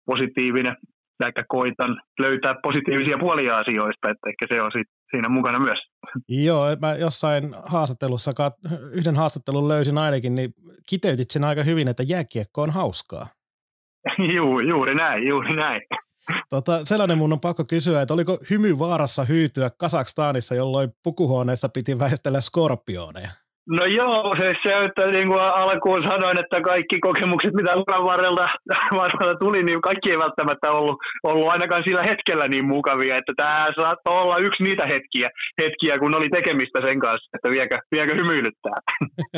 positiivinen, 0.07 0.77
ehkä 1.27 1.43
koitan 1.49 2.01
löytää 2.21 2.55
positiivisia 2.63 3.19
puolia 3.19 3.57
asioista, 3.57 4.11
että 4.11 4.29
ehkä 4.31 4.45
se 4.49 4.63
on 4.63 4.71
sit 4.77 4.89
siinä 5.11 5.29
mukana 5.29 5.59
myös. 5.59 5.79
Joo, 6.29 6.65
mä 6.81 6.95
jossain 6.95 7.55
haastattelussa, 7.67 8.33
yhden 8.93 9.17
haastattelun 9.17 9.69
löysin 9.69 9.99
ainakin, 9.99 10.35
niin 10.35 10.55
kiteytit 10.89 11.31
sen 11.31 11.45
aika 11.45 11.63
hyvin, 11.63 11.89
että 11.89 12.03
jääkiekko 12.03 12.63
on 12.63 12.71
hauskaa. 12.71 13.27
Juu, 14.35 14.61
juuri 14.61 14.95
näin, 14.95 15.29
juuri 15.29 15.57
näin. 15.57 15.81
Tota, 16.51 16.85
sellainen 16.85 17.19
mun 17.19 17.33
on 17.33 17.41
pakko 17.41 17.65
kysyä, 17.65 18.03
että 18.03 18.15
oliko 18.15 18.39
hymy 18.51 18.79
vaarassa 18.79 19.25
hyytyä 19.25 19.71
Kasakstaanissa, 19.79 20.55
jolloin 20.55 20.91
pukuhuoneessa 21.03 21.69
piti 21.69 21.99
väistellä 21.99 22.41
skorpioneja? 22.41 23.44
No 23.67 23.85
joo, 23.85 24.35
se, 24.41 24.55
se 24.63 24.85
että 24.85 25.07
niin 25.07 25.29
kuin 25.29 25.41
alkuun 25.41 26.03
sanoin, 26.03 26.41
että 26.41 26.61
kaikki 26.61 27.01
kokemukset, 27.01 27.55
mitä 27.55 27.77
uran 27.77 28.05
varrelta, 28.05 28.49
varrelta 29.01 29.39
tuli, 29.39 29.63
niin 29.63 29.81
kaikki 29.81 30.11
ei 30.11 30.19
välttämättä 30.19 30.71
ollut, 30.71 30.97
ollut 31.23 31.49
ainakaan 31.49 31.83
sillä 31.87 32.03
hetkellä 32.09 32.49
niin 32.49 32.65
mukavia, 32.65 33.17
että 33.17 33.33
tämä 33.37 33.69
saattoi 33.77 34.21
olla 34.23 34.39
yksi 34.39 34.63
niitä 34.63 34.85
hetkiä, 34.93 35.31
hetkiä, 35.63 35.99
kun 35.99 36.17
oli 36.17 36.29
tekemistä 36.29 36.79
sen 36.85 37.01
kanssa, 37.01 37.31
että 37.35 37.49
viekö, 37.51 37.79
viekö 37.95 38.15
hymyilyttää. 38.15 38.79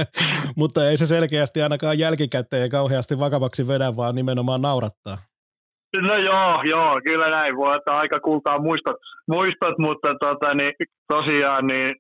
Mutta 0.61 0.89
ei 0.89 0.97
se 0.97 1.07
selkeästi 1.07 1.63
ainakaan 1.63 1.99
jälkikäteen 1.99 2.71
kauheasti 2.71 3.19
vakavaksi 3.19 3.69
vedä, 3.69 3.97
vaan 3.97 4.15
nimenomaan 4.15 4.63
naurattaa. 4.63 5.17
No 6.03 6.17
joo, 6.17 6.63
joo, 6.65 7.01
kyllä 7.07 7.29
näin. 7.31 7.57
Voi 7.57 7.77
ottaa 7.77 7.99
aika 7.99 8.21
kultaa 8.21 8.59
muistot, 8.59 8.97
muistot 9.29 9.79
mutta 9.79 10.15
tota, 10.21 10.55
niin, 10.55 10.73
tosiaan 11.09 11.67
niin, 11.67 11.95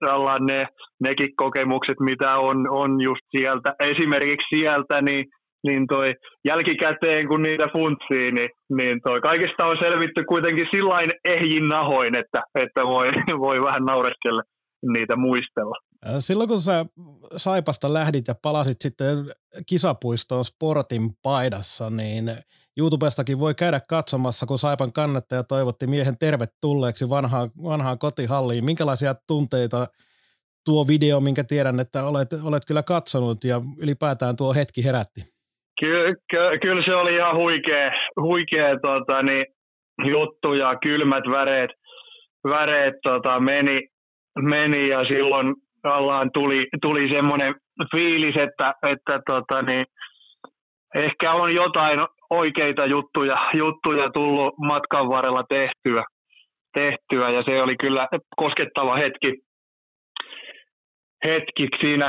ne, 0.50 0.66
nekin 1.00 1.36
kokemukset, 1.36 2.00
mitä 2.00 2.36
on, 2.36 2.70
on 2.70 3.00
just 3.00 3.24
sieltä, 3.30 3.74
esimerkiksi 3.80 4.58
sieltä, 4.58 5.00
niin, 5.02 5.24
niin 5.66 5.86
toi 5.86 6.14
jälkikäteen, 6.44 7.28
kun 7.28 7.42
niitä 7.42 7.68
funtsii, 7.72 8.32
niin, 8.32 8.48
niin 8.76 9.00
toi 9.04 9.20
kaikista 9.20 9.66
on 9.66 9.76
selvitty 9.82 10.24
kuitenkin 10.24 10.66
sillain 10.74 11.10
ehjin 11.28 11.68
nahoin, 11.68 12.18
että, 12.18 12.40
että 12.54 12.82
voi, 12.82 13.06
voi 13.46 13.60
vähän 13.60 13.84
naureskella 13.84 14.42
niitä 14.92 15.16
muistella. 15.16 15.76
Silloin 16.18 16.48
kun 16.48 16.60
sä 16.60 16.86
Saipasta 17.36 17.92
lähdit 17.92 18.28
ja 18.28 18.34
palasit 18.42 18.80
sitten 18.80 19.16
kisapuistoon 19.66 20.44
Sportin 20.44 21.10
paidassa, 21.22 21.90
niin 21.90 22.24
YouTubestakin 22.78 23.40
voi 23.40 23.54
käydä 23.54 23.80
katsomassa, 23.88 24.46
kun 24.46 24.58
Saipan 24.58 24.92
kannattaja 24.92 25.44
toivotti 25.44 25.86
miehen 25.86 26.18
tervetulleeksi 26.18 27.10
vanhaan, 27.10 27.50
vanhaan 27.64 27.98
kotihalliin. 27.98 28.64
Minkälaisia 28.64 29.14
tunteita 29.26 29.86
tuo 30.64 30.86
video, 30.86 31.20
minkä 31.20 31.44
tiedän, 31.44 31.80
että 31.80 32.04
olet, 32.04 32.28
olet 32.44 32.64
kyllä 32.64 32.82
katsonut 32.82 33.44
ja 33.44 33.60
ylipäätään 33.82 34.36
tuo 34.36 34.54
hetki 34.54 34.84
herätti? 34.84 35.20
Kyllä, 35.80 36.14
ky- 36.30 36.58
kyllä 36.62 36.82
se 36.84 36.94
oli 36.94 37.14
ihan 37.14 37.36
huikea, 37.36 37.90
huikea 38.20 38.80
tota, 38.82 39.22
niin, 39.22 39.46
juttu 40.04 40.54
ja 40.54 40.76
kylmät 40.86 41.24
väreet, 41.30 41.70
väreet 42.44 42.94
tota, 43.02 43.40
meni, 43.40 43.88
meni 44.42 44.88
ja 44.88 45.04
silloin 45.04 45.54
ollaan 45.94 46.30
tuli, 46.34 46.66
tuli 46.82 47.08
semmoinen 47.12 47.54
fiilis, 47.96 48.36
että, 48.36 48.74
että 48.88 49.20
tota, 49.26 49.62
niin, 49.62 49.86
ehkä 50.94 51.32
on 51.32 51.54
jotain 51.54 51.98
oikeita 52.30 52.86
juttuja, 52.86 53.36
juttuja 53.54 54.10
tullut 54.10 54.54
matkan 54.58 55.08
varrella 55.08 55.44
tehtyä, 55.48 56.04
tehtyä. 56.74 57.30
Ja 57.30 57.42
se 57.48 57.62
oli 57.62 57.76
kyllä 57.80 58.06
koskettava 58.36 58.96
hetki, 58.96 59.32
hetki 61.24 61.68
siinä, 61.80 62.08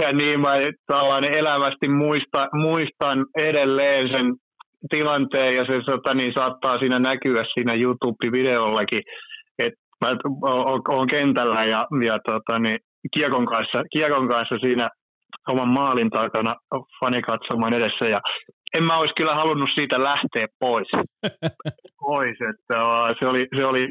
ja 0.00 0.12
niin 0.12 0.40
mä 0.40 0.54
tällainen 0.86 1.38
elävästi 1.38 1.88
muista, 1.88 2.48
muistan 2.52 3.26
edelleen 3.38 4.08
sen 4.08 4.34
tilanteen. 4.90 5.56
Ja 5.56 5.64
se 5.64 5.80
tota, 5.86 6.14
niin 6.14 6.32
saattaa 6.38 6.78
siinä 6.78 6.98
näkyä 6.98 7.44
siinä 7.54 7.72
YouTube-videollakin, 7.74 9.02
mä 10.00 10.16
oon 10.88 11.06
kentällä 11.06 11.62
ja, 11.62 11.86
ja 12.04 12.18
tota, 12.26 12.58
niin, 12.58 12.78
kiekon, 13.16 13.46
kanssa, 13.46 13.84
kiekon 13.92 14.28
kanssa 14.28 14.58
siinä 14.58 14.88
oman 15.48 15.68
maalin 15.68 16.10
takana 16.10 16.54
fanikatsoman 17.00 17.74
edessä 17.74 18.04
ja 18.04 18.20
en 18.76 18.84
mä 18.84 18.98
olisi 18.98 19.14
kyllä 19.16 19.34
halunnut 19.34 19.70
siitä 19.74 20.02
lähteä 20.02 20.46
pois. 20.60 20.88
pois 22.06 22.38
että 22.50 22.74
se 23.20 23.26
oli, 23.26 23.46
se 23.56 23.66
oli 23.66 23.88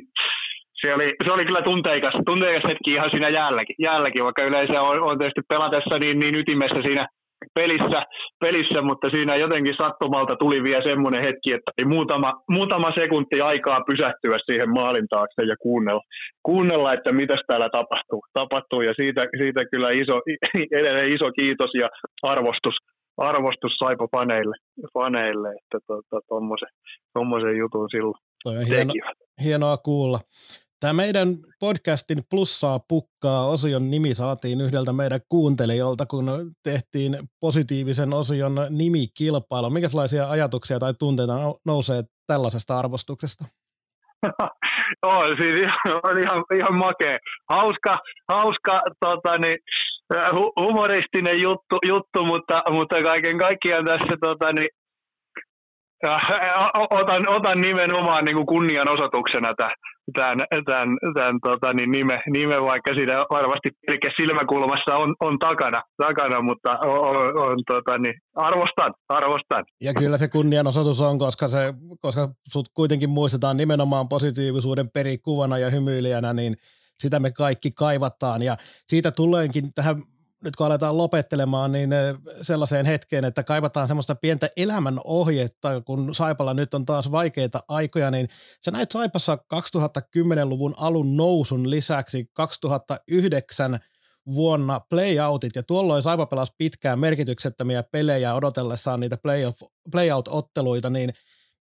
se 0.81 0.93
oli, 0.93 1.13
se 1.25 1.31
oli 1.31 1.45
kyllä 1.45 1.61
tunteikas, 1.61 2.13
tunteikas 2.25 2.63
hetki 2.69 2.91
ihan 2.93 3.09
siinä 3.11 3.29
jäälläkin, 3.29 3.75
jäälläkin 3.79 4.23
vaikka 4.23 4.43
yleensä 4.43 4.81
on, 4.81 5.03
on 5.09 5.17
tietysti 5.17 5.41
pelatessa 5.49 5.99
niin, 5.99 6.19
niin 6.19 6.39
ytimessä 6.39 6.81
siinä 6.85 7.07
pelissä, 7.53 7.99
pelissä, 8.39 8.81
mutta 8.81 9.07
siinä 9.09 9.35
jotenkin 9.35 9.75
sattumalta 9.81 10.35
tuli 10.35 10.63
vielä 10.67 10.83
semmoinen 10.89 11.23
hetki, 11.27 11.49
että 11.57 11.71
ei 11.77 11.85
muutama, 11.85 12.33
muutama 12.49 12.89
sekunti 13.01 13.41
aikaa 13.41 13.79
pysähtyä 13.91 14.37
siihen 14.45 14.69
maalin 14.69 15.07
taakse 15.09 15.41
ja 15.43 15.55
kuunnella, 15.61 16.01
kuunnella 16.43 16.93
että 16.93 17.11
mitä 17.11 17.35
täällä 17.47 17.69
tapahtuu. 17.71 18.21
tapahtuu 18.33 18.81
ja 18.81 18.93
siitä, 18.99 19.21
siitä 19.41 19.61
kyllä 19.71 19.89
iso, 19.91 20.15
edelleen 20.79 21.13
iso 21.15 21.27
kiitos 21.39 21.71
ja 21.81 21.87
arvostus, 22.23 22.75
arvostus 23.17 23.73
Saipa 23.79 24.07
faneille, 24.15 24.55
faneille 24.93 25.49
että 25.49 25.77
tuommoisen 26.27 26.69
tota, 27.13 27.57
jutun 27.57 27.89
silloin, 27.89 28.19
Toi 28.43 28.57
on 28.57 28.67
hieno, 28.67 28.93
hienoa 29.43 29.77
kuulla. 29.77 30.19
Tämä 30.79 30.93
meidän 30.93 31.27
podcastin 31.59 32.17
plussaa 32.29 32.79
pukkaa 32.89 33.45
osion 33.45 33.91
nimi 33.91 34.15
saatiin 34.15 34.61
yhdeltä 34.61 34.93
meidän 34.93 35.19
kuuntelijoilta, 35.29 36.05
kun 36.05 36.25
tehtiin 36.63 37.17
positiivisen 37.39 38.13
osion 38.13 38.51
nimikilpailu. 38.69 39.69
Minkälaisia 39.69 40.29
ajatuksia 40.29 40.79
tai 40.79 40.93
tunteita 40.99 41.33
nousee 41.65 42.01
tällaisesta 42.27 42.79
arvostuksesta? 42.79 43.45
on, 45.15 45.37
siis 45.41 45.71
on 46.03 46.19
ihan, 46.19 46.43
ihan 46.55 46.75
makea. 46.75 47.17
Hauska, 47.49 47.99
hauska 48.29 48.81
tota, 48.99 49.37
niin, 49.37 49.57
humoristinen 50.59 51.41
juttu, 51.41 51.75
juttu 51.87 52.25
mutta, 52.25 52.63
mutta 52.71 53.03
kaiken 53.03 53.37
kaikkiaan 53.37 53.85
tässä 53.85 54.17
tota, 54.21 54.51
niin, 54.51 54.69
otan, 56.99 57.29
otan 57.29 57.61
nimenomaan 57.61 58.25
niin 58.25 58.35
kuin 58.35 58.45
kunnianosoituksena 58.45 59.53
tämän, 60.13 60.37
tämän, 60.65 60.89
tämän 61.13 61.39
tota, 61.43 61.73
niin 61.73 61.91
nime, 61.91 62.21
nime, 62.29 62.61
vaikka 62.61 62.93
siinä 62.93 63.13
varmasti 63.29 63.69
pelkä 63.87 64.09
silmäkulmassa 64.19 64.95
on, 64.95 65.15
on 65.19 65.39
takana, 65.39 65.81
takana, 65.97 66.41
mutta 66.41 66.71
on, 66.71 67.39
on, 67.47 67.57
tota, 67.67 67.97
niin, 67.97 68.15
arvostan, 68.35 68.93
arvostan. 69.09 69.63
Ja 69.81 69.93
kyllä 69.93 70.17
se 70.17 70.27
kunnianosoitus 70.27 71.01
on, 71.01 71.19
koska, 71.19 71.49
se, 71.49 71.73
koska 71.99 72.29
sut 72.51 72.69
kuitenkin 72.73 73.09
muistetaan 73.09 73.57
nimenomaan 73.57 74.09
positiivisuuden 74.09 74.89
perikuvana 74.93 75.57
ja 75.57 75.69
hymyilijänä, 75.69 76.33
niin 76.33 76.53
sitä 76.99 77.19
me 77.19 77.31
kaikki 77.31 77.71
kaivataan. 77.71 78.43
Ja 78.43 78.55
siitä 78.87 79.11
tuleekin 79.11 79.73
tähän 79.75 79.95
nyt 80.45 80.55
kun 80.55 80.65
aletaan 80.65 80.97
lopettelemaan, 80.97 81.71
niin 81.71 81.93
eh, 81.93 82.15
sellaiseen 82.41 82.85
hetkeen, 82.85 83.25
että 83.25 83.43
kaivataan 83.43 83.87
semmoista 83.87 84.15
pientä 84.15 84.49
elämän 84.57 84.99
ohjetta, 85.03 85.81
kun 85.81 86.15
Saipalla 86.15 86.53
nyt 86.53 86.73
on 86.73 86.85
taas 86.85 87.11
vaikeita 87.11 87.63
aikoja, 87.67 88.11
niin 88.11 88.29
sä 88.65 88.71
näit 88.71 88.91
Saipassa 88.91 89.37
2010-luvun 89.55 90.73
alun 90.77 91.17
nousun 91.17 91.69
lisäksi 91.69 92.29
2009 92.33 93.79
vuonna 94.33 94.79
playoutit, 94.79 95.55
ja 95.55 95.63
tuolloin 95.63 96.03
Saipa 96.03 96.25
pelasi 96.25 96.53
pitkään 96.57 96.99
merkityksettömiä 96.99 97.83
pelejä 97.83 98.35
odotellessaan 98.35 98.99
niitä 98.99 99.17
playoff, 99.17 99.61
playout-otteluita, 99.91 100.89
niin 100.89 101.13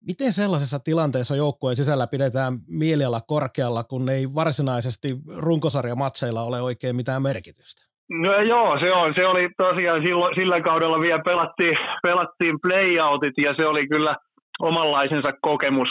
miten 0.02 0.34
sellaisessa 0.34 0.80
tilanteessa 0.80 1.36
joukkueen 1.36 1.78
sisällä 1.78 2.08
pidetään 2.08 2.60
mieliala 2.68 3.22
korkealla, 3.22 3.84
kun 3.84 4.10
ei 4.10 4.34
varsinaisesti 4.34 5.18
runkosarjamatseilla 5.28 6.44
ole 6.44 6.62
oikein 6.62 6.96
mitään 6.96 7.22
merkitystä? 7.22 7.83
No 8.10 8.42
joo, 8.42 8.80
se 8.82 8.92
on. 8.92 9.14
Se 9.16 9.26
oli 9.26 9.50
tosiaan 9.58 10.02
silloin, 10.06 10.36
sillä 10.36 10.62
kaudella 10.62 11.02
vielä 11.02 11.22
pelattiin, 11.26 11.78
pelattiin 12.04 12.56
playoutit 12.62 13.34
ja 13.38 13.54
se 13.58 13.66
oli 13.66 13.88
kyllä 13.88 14.16
omanlaisensa 14.60 15.32
kokemus, 15.42 15.90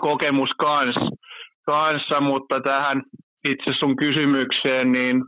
kokemus 0.00 0.50
kans, 0.58 0.94
kanssa, 1.66 2.20
mutta 2.20 2.60
tähän 2.60 3.02
itse 3.48 3.70
sun 3.78 3.96
kysymykseen, 3.96 4.92
niin 4.92 5.24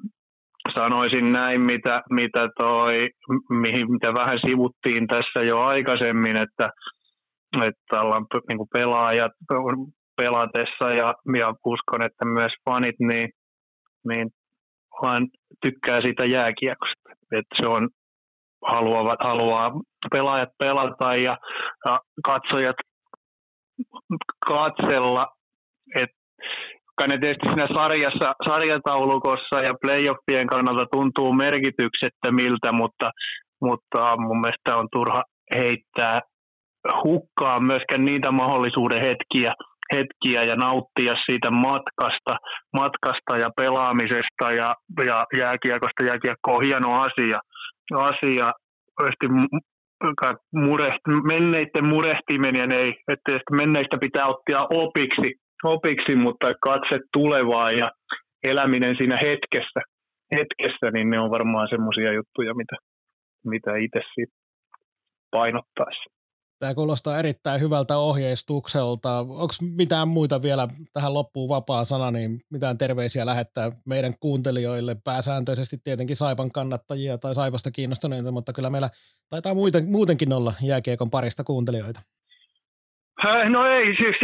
sanoisin 0.75 1.33
näin, 1.33 1.61
mitä, 1.61 2.03
mitä, 2.11 2.49
toi, 2.59 3.09
mihin, 3.51 3.93
mitä 3.93 4.15
vähän 4.15 4.39
sivuttiin 4.47 5.07
tässä 5.07 5.47
jo 5.47 5.61
aikaisemmin, 5.61 6.43
että, 6.43 6.71
että 7.65 8.01
ollaan 8.01 8.27
niin 8.49 8.59
kuin 8.59 8.69
pelaajat 8.73 9.33
pelatessa 10.17 10.91
ja, 10.91 11.15
ja 11.39 11.55
uskon, 11.65 12.07
että 12.07 12.25
myös 12.25 12.53
fanit, 12.65 12.97
niin, 12.99 13.29
niin 14.09 14.29
vaan 15.03 15.29
tykkää 15.63 16.01
siitä 16.01 16.25
jääkiekosta. 16.25 17.11
Että 17.33 17.57
se 17.57 17.67
on, 17.69 17.89
haluavat, 18.67 19.19
haluaa 19.23 19.73
pelaajat 20.11 20.49
pelata 20.59 21.15
ja, 21.15 21.39
ja 21.87 22.01
katsojat 22.25 22.77
katsella, 24.49 25.27
että 25.97 27.07
ne 27.09 27.19
tietysti 27.19 27.49
siinä 27.49 27.69
sarjassa, 27.75 28.35
sarjataulukossa 28.45 29.57
ja 29.63 29.75
playoffien 29.81 30.47
kannalta 30.47 30.87
tuntuu 30.93 31.33
merkityksettömiltä, 31.33 32.73
mutta, 32.73 33.11
mutta 33.61 34.17
mun 34.17 34.41
mielestä 34.41 34.77
on 34.77 34.89
turha 34.93 35.23
heittää 35.55 36.21
hukkaa 37.05 37.61
myöskään 37.61 38.05
niitä 38.05 38.31
mahdollisuuden 38.31 39.01
hetkiä, 39.01 39.55
hetkiä 39.95 40.43
ja 40.43 40.57
nauttia 40.57 41.15
siitä 41.27 41.51
matkasta, 41.51 42.35
matkasta 42.73 43.37
ja 43.37 43.51
pelaamisesta 43.57 44.47
ja, 44.61 44.75
ja 45.07 45.25
jääkiekosta. 45.39 46.05
Jääkiekko 46.05 46.55
on 46.57 46.65
hieno 46.65 47.01
asia. 47.01 47.41
asia 47.95 48.53
mureht, 50.53 51.01
menneiden 51.07 51.85
murehtiminen 51.85 52.73
ei, 52.73 52.95
että 53.09 53.39
menneistä 53.53 53.99
pitää 54.01 54.27
ottaa 54.27 54.67
opiksi, 54.71 55.35
opiksi, 55.65 56.17
mutta 56.17 56.55
katse 56.61 56.99
tulevaa 57.13 57.71
ja 57.71 57.91
eläminen 58.47 58.97
siinä 58.97 59.19
hetkessä, 59.27 59.81
hetkessä 60.35 60.91
niin 60.93 61.11
ne 61.11 61.21
on 61.21 61.31
varmaan 61.31 61.69
semmoisia 61.69 62.13
juttuja, 62.13 62.55
mitä, 62.55 62.77
mitä 63.45 63.77
itse 63.77 64.01
painottaisi. 65.31 66.16
Tämä 66.59 66.75
kuulostaa 66.75 67.19
erittäin 67.19 67.61
hyvältä 67.61 67.99
ohjeistukselta. 67.99 69.19
Onko 69.19 69.55
mitään 69.77 70.09
muita 70.09 70.43
vielä 70.43 70.69
tähän 70.93 71.15
loppuun 71.15 71.49
vapaa 71.49 71.85
sana, 71.85 72.11
niin 72.11 72.41
mitään 72.53 72.79
terveisiä 72.79 73.27
lähettää 73.27 73.73
meidän 73.87 74.13
kuuntelijoille, 74.21 74.97
pääsääntöisesti 75.05 75.77
tietenkin 75.85 76.17
Saipan 76.17 76.51
kannattajia 76.51 77.19
tai 77.19 77.35
Saipasta 77.35 77.71
kiinnostuneita, 77.71 78.31
mutta 78.31 78.53
kyllä 78.53 78.71
meillä 78.71 78.89
taitaa 79.29 79.55
muuten, 79.55 79.91
muutenkin 79.91 80.33
olla 80.33 80.53
jääkiekon 80.63 81.11
parista 81.11 81.45
kuuntelijoita. 81.45 82.01
No 83.49 83.67
ei, 83.67 83.85
siis 83.97 84.17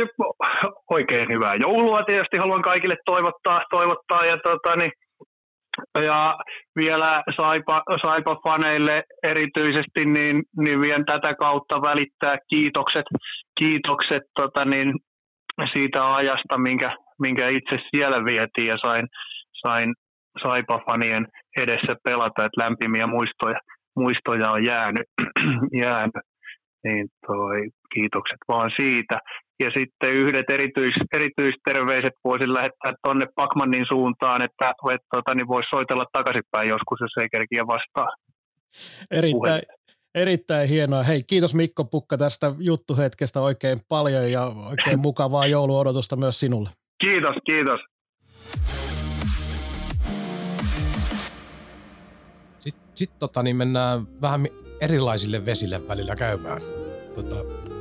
oikein 0.90 1.28
hyvää 1.28 1.54
joulua 1.60 2.02
tietysti 2.02 2.36
haluan 2.36 2.62
kaikille 2.62 2.96
toivottaa, 3.04 3.64
toivottaa 3.70 4.26
ja 4.26 4.36
tota, 4.36 4.76
niin, 4.76 4.92
ja 6.04 6.38
vielä 6.76 7.22
Saipa, 7.40 7.82
Saipa-faneille 8.06 9.02
erityisesti, 9.22 10.04
niin, 10.04 10.42
niin 10.56 10.80
vien 10.80 11.04
tätä 11.04 11.34
kautta 11.34 11.82
välittää 11.82 12.36
kiitokset, 12.48 13.06
kiitokset 13.60 14.22
tota 14.40 14.64
niin, 14.64 14.92
siitä 15.74 16.14
ajasta, 16.14 16.58
minkä, 16.58 16.96
minkä 17.18 17.48
itse 17.48 17.76
siellä 17.90 18.24
vietiin 18.24 18.66
ja 18.66 18.76
sain, 18.84 19.06
sain 19.66 19.94
Saipa-fanien 20.42 21.26
edessä 21.56 21.94
pelata, 22.04 22.44
että 22.44 22.62
lämpimiä 22.64 23.06
muistoja, 23.06 23.60
muistoja 23.96 24.50
on 24.50 24.64
jäänyt, 24.64 25.06
jäänyt. 25.84 26.31
Niin 26.84 27.08
toi, 27.26 27.68
kiitokset 27.94 28.38
vaan 28.48 28.70
siitä. 28.80 29.18
Ja 29.62 29.70
sitten 29.78 30.12
yhdet 30.12 30.50
erityis, 30.50 30.94
erityisterveiset 31.16 32.12
voisin 32.24 32.54
lähettää 32.54 32.92
tuonne 33.04 33.26
Pakmanin 33.34 33.86
suuntaan, 33.88 34.42
että, 34.42 34.74
että 34.94 35.06
tota, 35.14 35.34
niin 35.34 35.48
voisi 35.48 35.68
soitella 35.70 36.06
takaisinpäin 36.12 36.68
joskus, 36.68 37.00
jos 37.00 37.22
ei 37.22 37.28
kerkiä 37.32 37.66
vastaa. 37.66 38.08
Erittäin, 39.10 39.62
erittäin 40.14 40.68
hienoa. 40.68 41.02
Hei, 41.02 41.22
kiitos 41.26 41.54
Mikko 41.54 41.84
Pukka 41.84 42.16
tästä 42.18 42.46
juttuhetkestä 42.58 43.40
oikein 43.40 43.78
paljon 43.88 44.32
ja 44.32 44.42
oikein 44.70 45.00
mukavaa 45.08 45.46
jouluodotusta 45.46 46.16
myös 46.16 46.40
sinulle. 46.40 46.70
Kiitos, 47.04 47.36
kiitos. 47.46 47.80
Sitten 52.60 52.90
sit, 52.94 53.18
tota, 53.18 53.42
niin 53.42 53.56
mennään 53.56 54.00
vähän 54.22 54.40
erilaisille 54.82 55.46
vesille 55.46 55.88
välillä 55.88 56.16
käymään. 56.16 56.60
Tota, 57.14 57.36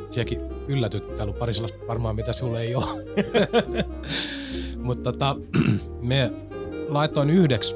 sielläkin 0.10 0.42
yllätyt, 0.68 1.16
täällä 1.16 1.32
on 1.32 1.40
pari 1.40 1.54
sellaista 1.54 1.88
varmaan, 1.88 2.16
mitä 2.16 2.34
sulle 2.34 2.62
ei 2.62 2.76
ole. 2.76 3.06
Mutta 4.88 5.12
tota, 5.12 5.36
me 6.02 6.32
laitoin 6.90 7.30
yhdeksi, 7.30 7.76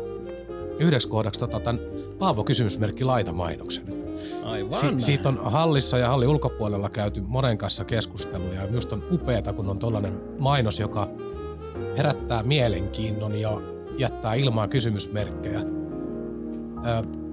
yhdeksi 0.79 1.07
kohdaksi 1.07 1.39
tota, 1.39 1.59
tämän 1.59 1.81
Paavo 2.19 2.43
kysymysmerkki 2.43 3.03
laitamainoksen. 3.03 3.85
Aivan. 4.43 4.79
Si- 4.79 4.99
siitä 4.99 5.29
on 5.29 5.39
hallissa 5.43 5.97
ja 5.97 6.07
hallin 6.07 6.29
ulkopuolella 6.29 6.89
käyty 6.89 7.21
monen 7.21 7.57
kanssa 7.57 7.85
keskusteluja 7.85 8.61
ja 8.61 8.67
minusta 8.67 8.95
on 8.95 9.03
upeata, 9.11 9.53
kun 9.53 9.69
on 9.69 9.79
tollainen 9.79 10.21
mainos, 10.39 10.79
joka 10.79 11.07
herättää 11.97 12.43
mielenkiinnon 12.43 13.35
ja 13.35 13.61
jättää 13.97 14.33
ilmaan 14.33 14.69
kysymysmerkkejä. 14.69 15.59
Ö, 15.59 17.24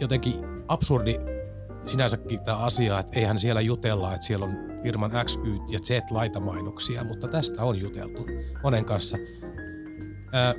jotenkin 0.00 0.34
absurdi 0.68 1.16
sinänsäkin 1.82 2.44
tämä 2.44 2.58
asia, 2.58 2.98
että 2.98 3.20
eihän 3.20 3.38
siellä 3.38 3.60
jutella, 3.60 4.14
että 4.14 4.26
siellä 4.26 4.46
on 4.46 4.56
firman 4.82 5.10
X, 5.24 5.36
Y 5.44 5.58
ja 5.68 5.78
Z 5.78 6.10
laitamainoksia, 6.10 7.04
mutta 7.04 7.28
tästä 7.28 7.64
on 7.64 7.80
juteltu 7.80 8.26
monen 8.62 8.84
kanssa. 8.84 9.16
Ää, 10.32 10.54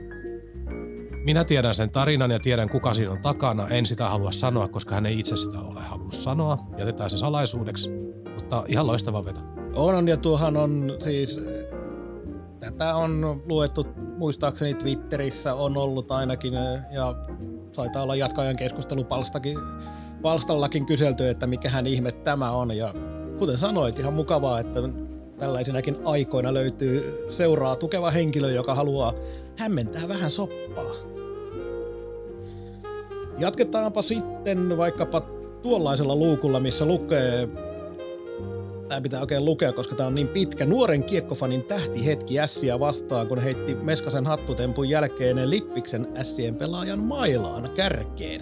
minä 1.26 1.44
tiedän 1.44 1.76
sen 1.76 1.92
tarinan 1.92 2.32
ja 2.32 2.40
tiedän 2.40 2.70
kuka 2.70 2.94
siinä 2.94 3.12
on 3.12 3.22
takana. 3.22 3.68
En 3.68 3.86
sitä 3.86 4.10
halua 4.10 4.32
sanoa, 4.32 4.68
koska 4.68 4.96
hän 4.96 5.06
ei 5.06 5.20
itse 5.20 5.38
sitä 5.38 5.60
ole 5.60 5.82
halunnut 5.82 6.14
sanoa. 6.14 6.58
Jätetään 6.78 7.10
se 7.10 7.18
salaisuudeksi, 7.18 7.90
mutta 8.36 8.64
ihan 8.68 8.88
loistava 8.88 9.26
veto. 9.26 9.40
On, 9.76 10.08
ja 10.08 10.18
tuohan 10.18 10.58
on 10.58 10.98
siis, 11.00 11.40
tätä 12.62 12.96
on 12.96 13.42
luettu 13.46 13.88
muistaakseni 14.18 14.74
Twitterissä 14.74 15.54
on 15.54 15.78
ollut 15.78 16.12
ainakin, 16.12 16.54
ja 16.92 17.16
taitaa 17.76 18.04
olla 18.04 18.16
jatkajan 18.16 18.56
keskustelupalstakin 18.56 19.58
palstallakin 20.22 20.86
kyselty, 20.86 21.30
että 21.30 21.48
mikähän 21.48 21.88
ihme 21.88 22.12
tämä 22.12 22.52
on 22.52 22.78
ja 22.78 22.94
kuten 23.38 23.58
sanoit, 23.58 24.00
ihan 24.00 24.14
mukavaa, 24.14 24.60
että 24.60 24.80
tällaisinakin 25.38 25.98
aikoina 26.04 26.54
löytyy 26.54 27.26
seuraa 27.30 27.76
tukeva 27.76 28.12
henkilö, 28.12 28.52
joka 28.52 28.76
haluaa 28.76 29.14
hämmentää 29.58 30.08
vähän 30.08 30.32
soppaa. 30.32 30.94
Jatketaanpa 33.38 34.02
sitten 34.02 34.78
vaikkapa 34.78 35.22
tuollaisella 35.62 36.16
luukulla, 36.16 36.60
missä 36.60 36.86
lukee 36.86 37.50
tämä 38.92 39.02
pitää 39.02 39.22
oikein 39.22 39.46
lukea, 39.46 39.74
koska 39.74 39.96
tämä 39.96 40.08
on 40.08 40.16
niin 40.16 40.28
pitkä. 40.28 40.66
Nuoren 40.66 41.04
kiekkofanin 41.04 41.66
hetki 42.06 42.40
Ässiä 42.40 42.80
vastaan, 42.80 43.28
kun 43.28 43.40
heitti 43.40 43.76
Meskasen 43.76 44.26
hattutempun 44.26 44.90
jälkeen 44.90 45.50
Lippiksen 45.50 46.08
Ässien 46.18 46.56
pelaajan 46.56 47.00
mailaan 47.00 47.68
kärkeen. 47.76 48.42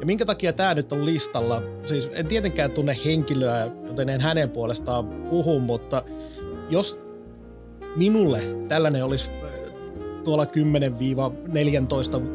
Ja 0.00 0.06
minkä 0.06 0.24
takia 0.24 0.52
tämä 0.52 0.74
nyt 0.74 0.92
on 0.92 1.06
listalla? 1.06 1.62
Siis 1.84 2.10
en 2.12 2.28
tietenkään 2.28 2.70
tunne 2.70 2.96
henkilöä, 3.04 3.70
joten 3.86 4.08
en 4.08 4.20
hänen 4.20 4.50
puolestaan 4.50 5.06
puhu, 5.08 5.60
mutta 5.60 6.02
jos 6.68 6.98
minulle 7.96 8.40
tällainen 8.68 9.04
olisi 9.04 9.30
tuolla 10.24 10.44
10-14 10.44 10.48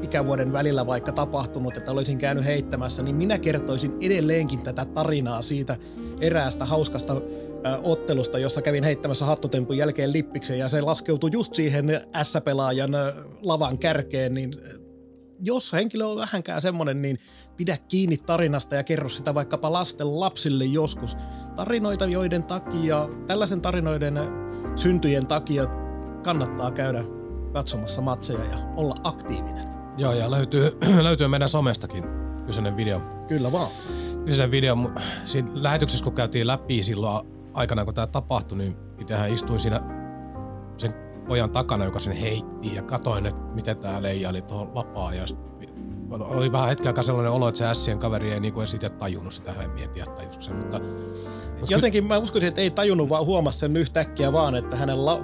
ikävuoden 0.04 0.54
välillä 0.54 0.88
vaikka 0.88 1.12
tapahtunut, 1.12 1.78
että 1.78 1.92
olisin 1.92 2.18
käynyt 2.18 2.46
heittämässä, 2.46 3.04
niin 3.04 3.16
minä 3.16 3.38
kertoisin 3.40 3.94
edelleenkin 4.02 4.62
tätä 4.62 4.86
tarinaa 4.86 5.42
siitä 5.42 5.78
eräästä 6.22 6.66
hauskasta 6.66 7.22
ottelusta, 7.84 8.40
jossa 8.40 8.62
kävin 8.62 8.84
heittämässä 8.84 9.26
hattutempun 9.26 9.78
jälkeen 9.78 10.14
lippiksen 10.14 10.60
ja 10.60 10.70
se 10.70 10.82
laskeutui 10.82 11.30
just 11.34 11.56
siihen 11.56 12.02
S-pelaajan 12.24 12.92
lavan 13.42 13.78
kärkeen, 13.78 14.34
niin 14.34 14.54
jos 15.40 15.74
henkilö 15.74 16.06
on 16.06 16.18
vähänkään 16.18 16.62
semmoinen, 16.62 17.02
niin 17.02 17.20
pidä 17.58 17.78
kiinni 17.88 18.18
tarinasta 18.18 18.76
ja 18.76 18.84
kerro 18.84 19.10
sitä 19.10 19.34
vaikkapa 19.34 19.74
lasten 19.74 20.20
lapsille 20.20 20.66
joskus. 20.66 21.18
Tarinoita, 21.56 22.06
joiden 22.06 22.44
takia, 22.44 23.10
tällaisen 23.28 23.62
tarinoiden 23.62 24.20
syntyjen 24.76 25.28
takia 25.28 25.66
kannattaa 26.24 26.72
käydä 26.72 27.04
katsomassa 27.54 28.02
matseja 28.02 28.40
ja 28.40 28.58
olla 28.76 28.96
aktiivinen. 29.04 29.68
Joo, 29.98 30.14
ja 30.14 30.32
löytyy, 30.32 30.72
löytyy 31.04 31.28
meidän 31.28 31.50
somestakin 31.50 32.04
kyseinen 32.46 32.78
video. 32.78 33.02
Kyllä 33.28 33.52
vaan. 33.52 33.72
Kyseinen 34.26 34.52
video, 34.52 34.78
siinä 35.26 35.48
lähetyksessä 35.54 36.04
kun 36.04 36.14
käytiin 36.14 36.48
läpi 36.48 36.84
silloin 36.84 37.28
aikana, 37.54 37.86
kun 37.86 37.94
tämä 37.94 38.08
tapahtui, 38.08 38.58
niin 38.58 38.76
itsehän 39.00 39.34
istuin 39.34 39.60
siinä 39.60 39.82
sen 40.78 40.92
pojan 41.28 41.52
takana, 41.52 41.86
joka 41.86 42.00
sen 42.00 42.16
heitti 42.16 42.76
ja 42.76 42.82
katoin, 42.82 43.26
että 43.26 43.42
miten 43.54 43.78
tämä 43.78 44.02
leijaili 44.02 44.42
tuohon 44.42 44.76
lapaan 44.76 45.18
ja 45.18 45.26
oli 46.20 46.52
vähän 46.52 46.70
hetken 46.70 46.88
aikaa 46.88 47.04
sellainen 47.04 47.32
olo, 47.32 47.48
että 47.48 47.58
se 47.58 47.68
ässien 47.68 48.00
kaveri 48.00 48.34
ei 48.34 48.40
niinku 48.40 48.60
edes 48.60 48.74
itse 48.74 48.90
tajunnut 48.90 49.34
sitä, 49.34 49.54
en 49.64 49.72
mietiä 49.72 50.06
tajusiko 50.06 50.42
se, 50.42 50.54
mutta 50.54 50.80
Jotenkin 51.70 52.06
mä 52.06 52.18
uskoisin, 52.18 52.48
että 52.48 52.62
ei 52.62 52.72
tajunnut, 52.72 53.10
vaan 53.10 53.26
huomasi 53.26 53.60
sen 53.60 53.78
yhtäkkiä 53.78 54.34
vaan, 54.34 54.56
että 54.56 54.76
hänen 54.76 55.06
la- 55.06 55.22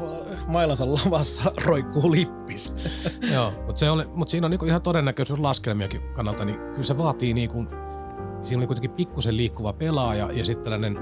mailansa 0.47 0.85
lavassa 0.91 1.51
roikkuu 1.65 2.11
lippis. 2.11 2.73
Joo, 3.33 3.51
mutta, 3.65 3.79
se 3.79 3.89
oli, 3.89 4.03
mutta 4.13 4.31
siinä 4.31 4.47
on 4.47 4.51
niinku 4.51 4.65
ihan 4.65 4.81
todennäköisyys 4.81 5.39
laskelmiakin 5.39 6.01
kannalta, 6.13 6.45
niin 6.45 6.57
kyllä 6.57 6.83
se 6.83 6.97
vaatii 6.97 7.33
niinku, 7.33 7.65
siinä 8.43 8.59
oli 8.59 8.67
kuitenkin 8.67 8.91
pikkusen 8.91 9.37
liikkuva 9.37 9.73
pelaaja 9.73 10.29
ja 10.31 10.45
sitten 10.45 10.63
tällainen 10.63 10.97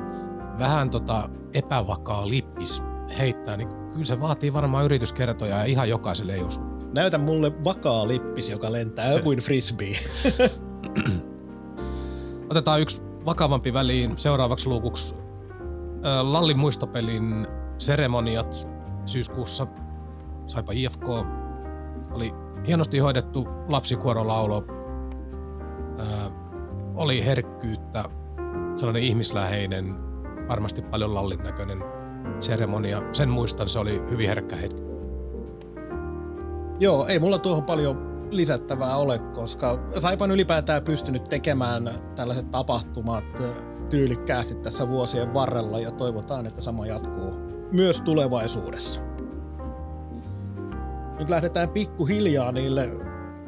vähän 0.60 0.90
tota 0.90 1.30
epävakaa 1.54 2.30
lippis 2.30 2.84
heittää, 3.20 3.58
niin 3.58 3.70
kyllä 3.70 4.06
se 4.06 4.22
vaatii 4.22 4.54
varmaan 4.54 4.86
yrityskertoja 4.86 5.58
ja 5.58 5.64
ihan 5.64 5.90
jokaiselle 5.90 6.34
ei 6.34 6.44
osu. 6.44 6.60
Näytä 6.96 7.18
mulle 7.18 7.64
vakaa 7.64 8.08
lippis, 8.08 8.50
joka 8.50 8.72
lentää 8.72 9.22
kuin 9.22 9.40
frisbee. 9.40 9.96
Otetaan 12.52 12.82
yksi 12.82 13.02
vakavampi 13.26 13.74
väliin 13.74 14.18
seuraavaksi 14.18 14.70
luukuksi 14.70 15.16
Lallin 16.22 16.60
muistopelin 16.60 17.48
seremoniat 17.78 18.68
syyskuussa 19.06 19.68
Saipa 20.48 20.72
IFK. 20.76 21.08
Oli 22.12 22.34
hienosti 22.68 23.00
hoidettu 23.00 23.48
lapsikuorolaulo. 23.68 24.64
Oli 27.00 27.26
herkkyyttä, 27.26 28.04
sellainen 28.76 29.04
ihmisläheinen, 29.04 29.96
varmasti 30.48 30.82
paljon 30.82 31.16
Lallin 31.16 31.44
näköinen 31.44 31.84
seremonia. 32.40 33.02
Sen 33.12 33.30
muistan, 33.30 33.70
se 33.70 33.80
oli 33.80 34.04
hyvin 34.10 34.28
herkkä 34.28 34.56
hetki. 34.56 34.82
Joo, 36.80 37.08
ei 37.08 37.20
mulla 37.20 37.40
tuohon 37.40 37.64
paljon 37.64 38.28
lisättävää 38.32 38.96
ole, 38.96 39.20
koska 39.20 39.80
Saipan 40.00 40.32
ylipäätään 40.32 40.84
pystynyt 40.84 41.24
tekemään 41.24 41.90
tällaiset 42.16 42.52
tapahtumat 42.52 43.26
tyylikkäästi 43.90 44.56
tässä 44.56 44.90
vuosien 44.90 45.34
varrella 45.34 45.80
ja 45.80 45.92
toivotaan, 45.92 46.46
että 46.46 46.62
sama 46.62 46.86
jatkuu 46.86 47.34
myös 47.72 48.02
tulevaisuudessa. 48.02 49.02
Nyt 51.20 51.30
lähdetään 51.30 51.70
pikkuhiljaa 51.70 52.52
niille 52.52 52.90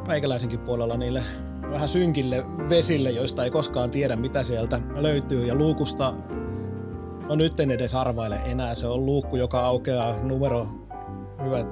meikäläisenkin 0.07 0.59
puolella 0.59 0.97
niille 0.97 1.23
vähän 1.71 1.89
synkille 1.89 2.45
vesille, 2.69 3.11
joista 3.11 3.43
ei 3.43 3.51
koskaan 3.51 3.91
tiedä 3.91 4.15
mitä 4.15 4.43
sieltä 4.43 4.79
löytyy. 4.95 5.45
Ja 5.45 5.55
luukusta 5.55 6.13
No 7.31 7.35
nyt 7.35 7.59
en 7.59 7.71
edes 7.71 7.95
arvaile 7.95 8.39
enää, 8.45 8.75
se 8.75 8.87
on 8.87 9.05
luukku, 9.05 9.35
joka 9.35 9.59
aukeaa 9.59 10.15
numero. 10.23 10.67
Hyvät 11.43 11.67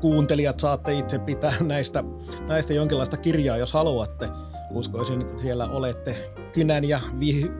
kuuntelijat 0.00 0.60
saatte 0.60 0.92
itse 0.92 1.18
pitää 1.18 1.52
näistä, 1.66 2.04
näistä 2.46 2.74
jonkinlaista 2.74 3.16
kirjaa, 3.16 3.56
jos 3.56 3.72
haluatte. 3.72 4.28
Uskoisin, 4.70 5.20
että 5.20 5.42
siellä 5.42 5.66
olette 5.66 6.32
kynän 6.52 6.84
ja 6.84 7.00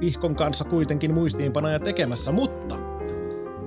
vihkon 0.00 0.36
kanssa 0.36 0.64
kuitenkin 0.64 1.14
muistiinpanoja 1.14 1.78
tekemässä, 1.78 2.32
mutta 2.32 2.74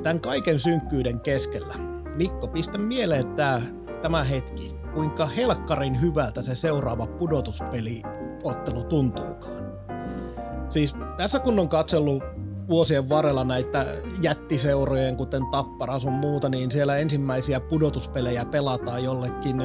tämän 0.03 0.19
kaiken 0.19 0.59
synkkyyden 0.59 1.19
keskellä, 1.19 1.73
Mikko, 2.17 2.47
pistä 2.47 2.77
mieleen 2.77 3.27
tämä, 3.27 3.61
tämä 4.01 4.23
hetki, 4.23 4.75
kuinka 4.97 5.25
helkkarin 5.25 6.01
hyvältä 6.01 6.41
se 6.41 6.55
seuraava 6.55 7.07
pudotuspeliottelu 7.07 8.83
tuntuukaan. 8.83 9.71
Siis 10.69 10.95
tässä 11.17 11.39
kun 11.39 11.59
on 11.59 11.69
katsellut 11.69 12.23
vuosien 12.69 13.09
varrella 13.09 13.43
näitä 13.43 13.85
jättiseurojen, 14.21 15.17
kuten 15.17 15.47
Tappara 15.51 15.99
sun 15.99 16.13
muuta, 16.13 16.49
niin 16.49 16.71
siellä 16.71 16.97
ensimmäisiä 16.97 17.59
pudotuspelejä 17.59 18.45
pelataan 18.45 19.03
jollekin 19.03 19.63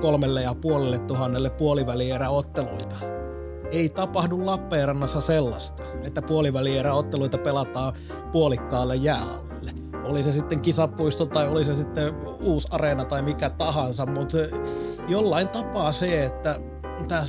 kolmelle 0.00 0.42
ja 0.42 0.54
puolelle 0.54 0.98
tuhannelle 0.98 1.50
puolivälieräotteluita. 1.50 2.96
Ei 3.70 3.88
tapahdu 3.88 4.46
Lappeenrannassa 4.46 5.20
sellaista, 5.20 5.82
että 6.04 6.22
puolivälieräotteluita 6.22 7.38
pelataan 7.38 7.92
puolikkaalle 8.32 8.96
jääalle. 8.96 9.79
Oli 10.04 10.22
se 10.22 10.32
sitten 10.32 10.60
kisapuisto 10.60 11.26
tai 11.26 11.48
oli 11.48 11.64
se 11.64 11.76
sitten 11.76 12.14
uusi 12.40 12.68
areena 12.70 13.04
tai 13.04 13.22
mikä 13.22 13.50
tahansa, 13.50 14.06
mutta 14.06 14.38
jollain 15.08 15.48
tapaa 15.48 15.92
se, 15.92 16.24
että 16.24 16.58
tämä 17.08 17.24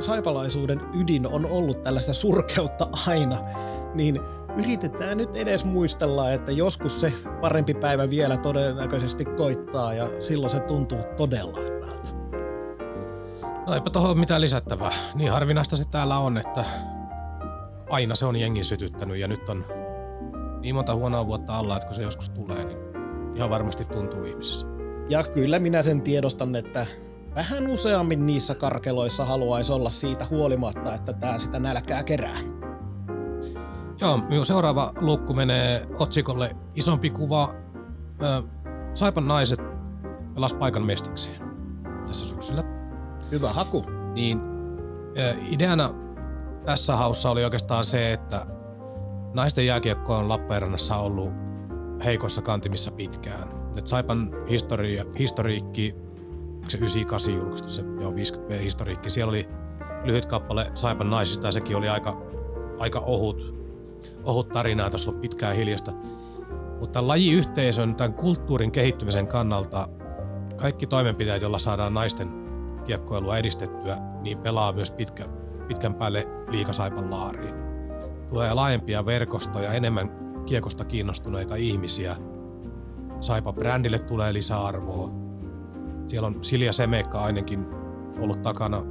saipalaisuuden 0.00 0.80
ydin 0.94 1.26
on 1.26 1.46
ollut 1.46 1.82
tällaista 1.82 2.14
surkeutta 2.14 2.88
aina, 3.06 3.36
niin 3.94 4.20
yritetään 4.58 5.18
nyt 5.18 5.36
edes 5.36 5.64
muistella, 5.64 6.32
että 6.32 6.52
joskus 6.52 7.00
se 7.00 7.12
parempi 7.40 7.74
päivä 7.74 8.10
vielä 8.10 8.36
todennäköisesti 8.36 9.24
koittaa 9.24 9.94
ja 9.94 10.08
silloin 10.20 10.50
se 10.50 10.60
tuntuu 10.60 10.98
todella 11.16 11.60
hyvältä. 11.60 12.08
No 13.66 13.74
eipä 13.74 13.90
tuohon 13.90 14.18
mitään 14.18 14.40
lisättävää. 14.40 14.92
Niin 15.14 15.32
harvinaista 15.32 15.76
se 15.76 15.84
täällä 15.90 16.18
on, 16.18 16.38
että 16.38 16.64
aina 17.90 18.14
se 18.14 18.26
on 18.26 18.36
jengin 18.36 18.64
sytyttänyt 18.64 19.16
ja 19.16 19.28
nyt 19.28 19.48
on 19.48 19.64
niin 20.60 20.74
monta 20.74 20.94
huonoa 20.94 21.26
vuotta 21.26 21.54
alla, 21.54 21.76
että 21.76 21.86
kun 21.86 21.94
se 21.94 22.02
joskus 22.02 22.28
tulee, 22.28 22.64
niin 22.64 22.78
ihan 23.34 23.50
varmasti 23.50 23.84
tuntuu 23.84 24.24
ihmisissä. 24.24 24.66
Ja 25.08 25.24
kyllä 25.24 25.58
minä 25.58 25.82
sen 25.82 26.02
tiedostan, 26.02 26.56
että 26.56 26.86
vähän 27.34 27.66
useammin 27.66 28.26
niissä 28.26 28.54
karkeloissa 28.54 29.24
haluaisi 29.24 29.72
olla 29.72 29.90
siitä 29.90 30.26
huolimatta, 30.30 30.94
että 30.94 31.12
tämä 31.12 31.38
sitä 31.38 31.58
nälkää 31.58 32.02
kerää. 32.02 32.38
Joo, 34.00 34.16
minun 34.28 34.46
seuraava 34.46 34.92
lukku 35.00 35.32
menee 35.32 35.86
otsikolle 35.98 36.50
isompi 36.74 37.10
kuva. 37.10 37.48
Saipan 38.94 39.28
naiset 39.28 39.60
pelas 40.34 40.54
paikan 40.54 40.82
mestikseen 40.82 41.42
tässä 42.06 42.26
syksyllä. 42.26 42.62
Hyvä 43.30 43.52
haku. 43.52 43.84
Niin 44.14 44.40
ideana 45.50 45.90
tässä 46.64 46.96
haussa 46.96 47.30
oli 47.30 47.44
oikeastaan 47.44 47.84
se, 47.84 48.12
että 48.12 48.40
naisten 49.34 49.66
jääkiekko 49.66 50.16
on 50.16 50.28
Lappeenrannassa 50.28 50.96
ollut 50.96 51.32
heikoissa 52.04 52.42
kantimissa 52.42 52.90
pitkään. 52.90 53.48
Et 53.78 53.86
Saipan 53.86 54.30
historia, 54.48 55.04
historiikki, 55.18 55.94
se 56.68 56.78
98 56.78 57.34
julkaistu, 57.34 57.68
se 57.68 57.82
joo, 58.00 58.14
50 58.14 58.62
historiikki, 58.62 59.10
siellä 59.10 59.30
oli 59.30 59.48
lyhyt 60.04 60.26
kappale 60.26 60.72
Saipan 60.74 61.10
naisista 61.10 61.48
ja 61.48 61.52
sekin 61.52 61.76
oli 61.76 61.88
aika, 61.88 62.22
aika 62.78 63.00
ohut 63.00 63.60
ohut 64.24 64.48
tarinaa, 64.48 64.90
tässä 64.90 65.10
on 65.10 65.20
pitkään 65.20 65.56
hiljasta. 65.56 65.92
Mutta 66.80 67.08
lajiyhteisön, 67.08 67.94
tämän 67.94 68.14
kulttuurin 68.14 68.72
kehittymisen 68.72 69.26
kannalta 69.26 69.88
kaikki 70.56 70.86
toimenpiteet, 70.86 71.42
joilla 71.42 71.58
saadaan 71.58 71.94
naisten 71.94 72.28
kiekkoilua 72.84 73.38
edistettyä, 73.38 73.96
niin 74.22 74.38
pelaa 74.38 74.72
myös 74.72 74.90
pitkä, 74.90 75.24
pitkän 75.68 75.94
päälle 75.94 76.24
liikasaipan 76.50 77.10
laariin. 77.10 77.69
Tulee 78.30 78.54
laajempia 78.54 79.06
verkostoja, 79.06 79.72
enemmän 79.72 80.10
kiekosta 80.46 80.84
kiinnostuneita 80.84 81.54
ihmisiä. 81.54 82.16
Saipa-brändille 83.20 83.98
tulee 83.98 84.32
lisäarvoa. 84.32 85.10
Siellä 86.06 86.26
on 86.26 86.44
Silja 86.44 86.72
Semekka 86.72 87.22
ainakin 87.22 87.66
ollut 88.20 88.42
takana, 88.42 88.82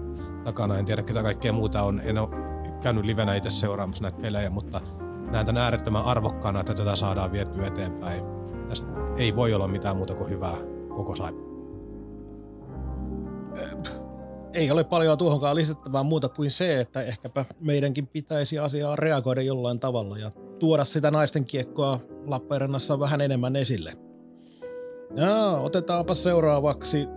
takana. 0.43 0.77
en 0.77 0.85
tiedä 0.85 1.03
ketä 1.03 1.23
kaikkea 1.23 1.53
muuta 1.53 1.83
on. 1.83 2.01
En 2.03 2.17
ole 2.17 2.29
käynyt 2.81 3.05
livenä 3.05 3.35
itse 3.35 3.49
seuraamassa 3.49 4.03
näitä 4.03 4.21
pelejä, 4.21 4.49
mutta 4.49 4.81
näen 5.33 5.45
tämän 5.45 5.63
äärettömän 5.63 6.05
arvokkaana, 6.05 6.59
että 6.59 6.73
tätä 6.73 6.95
saadaan 6.95 7.31
vietyä 7.31 7.67
eteenpäin. 7.67 8.23
Tästä 8.67 8.87
ei 9.17 9.35
voi 9.35 9.53
olla 9.53 9.67
mitään 9.67 9.97
muuta 9.97 10.15
kuin 10.15 10.29
hyvää 10.29 10.55
koko 10.95 11.15
Saipa. 11.15 11.49
Ei 14.53 14.71
ole 14.71 14.83
paljon 14.83 15.17
tuohonkaan 15.17 15.55
lisättävää 15.55 16.03
muuta 16.03 16.29
kuin 16.29 16.51
se, 16.51 16.79
että 16.79 17.01
ehkäpä 17.01 17.45
meidänkin 17.59 18.07
pitäisi 18.07 18.59
asiaa 18.59 18.95
reagoida 18.95 19.41
jollain 19.41 19.79
tavalla 19.79 20.17
ja 20.17 20.31
tuoda 20.59 20.85
sitä 20.85 21.11
naisten 21.11 21.45
kiekkoa 21.45 21.99
Lappeenrannassa 22.27 22.99
vähän 22.99 23.21
enemmän 23.21 23.55
esille. 23.55 23.91
Ja, 25.15 25.47
otetaanpa 25.49 26.15
seuraavaksi 26.15 27.07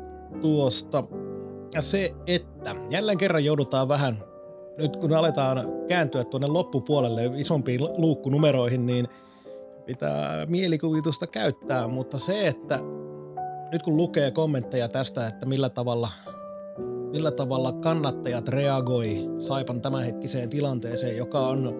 tuosta 0.41 1.03
se, 1.81 2.15
että 2.27 2.75
jälleen 2.91 3.19
kerran 3.19 3.45
joudutaan 3.45 3.89
vähän, 3.89 4.17
nyt 4.79 4.97
kun 4.97 5.13
aletaan 5.13 5.69
kääntyä 5.89 6.25
tuonne 6.25 6.47
loppupuolelle 6.47 7.31
isompiin 7.37 7.81
luukkunumeroihin, 7.97 8.87
niin 8.87 9.09
pitää 9.87 10.47
mielikuvitusta 10.47 11.27
käyttää, 11.27 11.89
mutta 11.89 12.19
se, 12.19 12.47
että 12.47 12.79
nyt 13.73 13.83
kun 13.83 13.97
lukee 13.97 14.31
kommentteja 14.31 14.89
tästä, 14.89 15.27
että 15.27 15.47
millä 15.47 15.69
tavalla, 15.69 16.09
millä 17.13 17.31
tavalla 17.31 17.73
kannattajat 17.73 18.49
reagoi 18.49 19.17
Saipan 19.39 19.81
tämänhetkiseen 19.81 20.51
tilanteeseen, 20.51 21.17
joka 21.17 21.41
on 21.41 21.75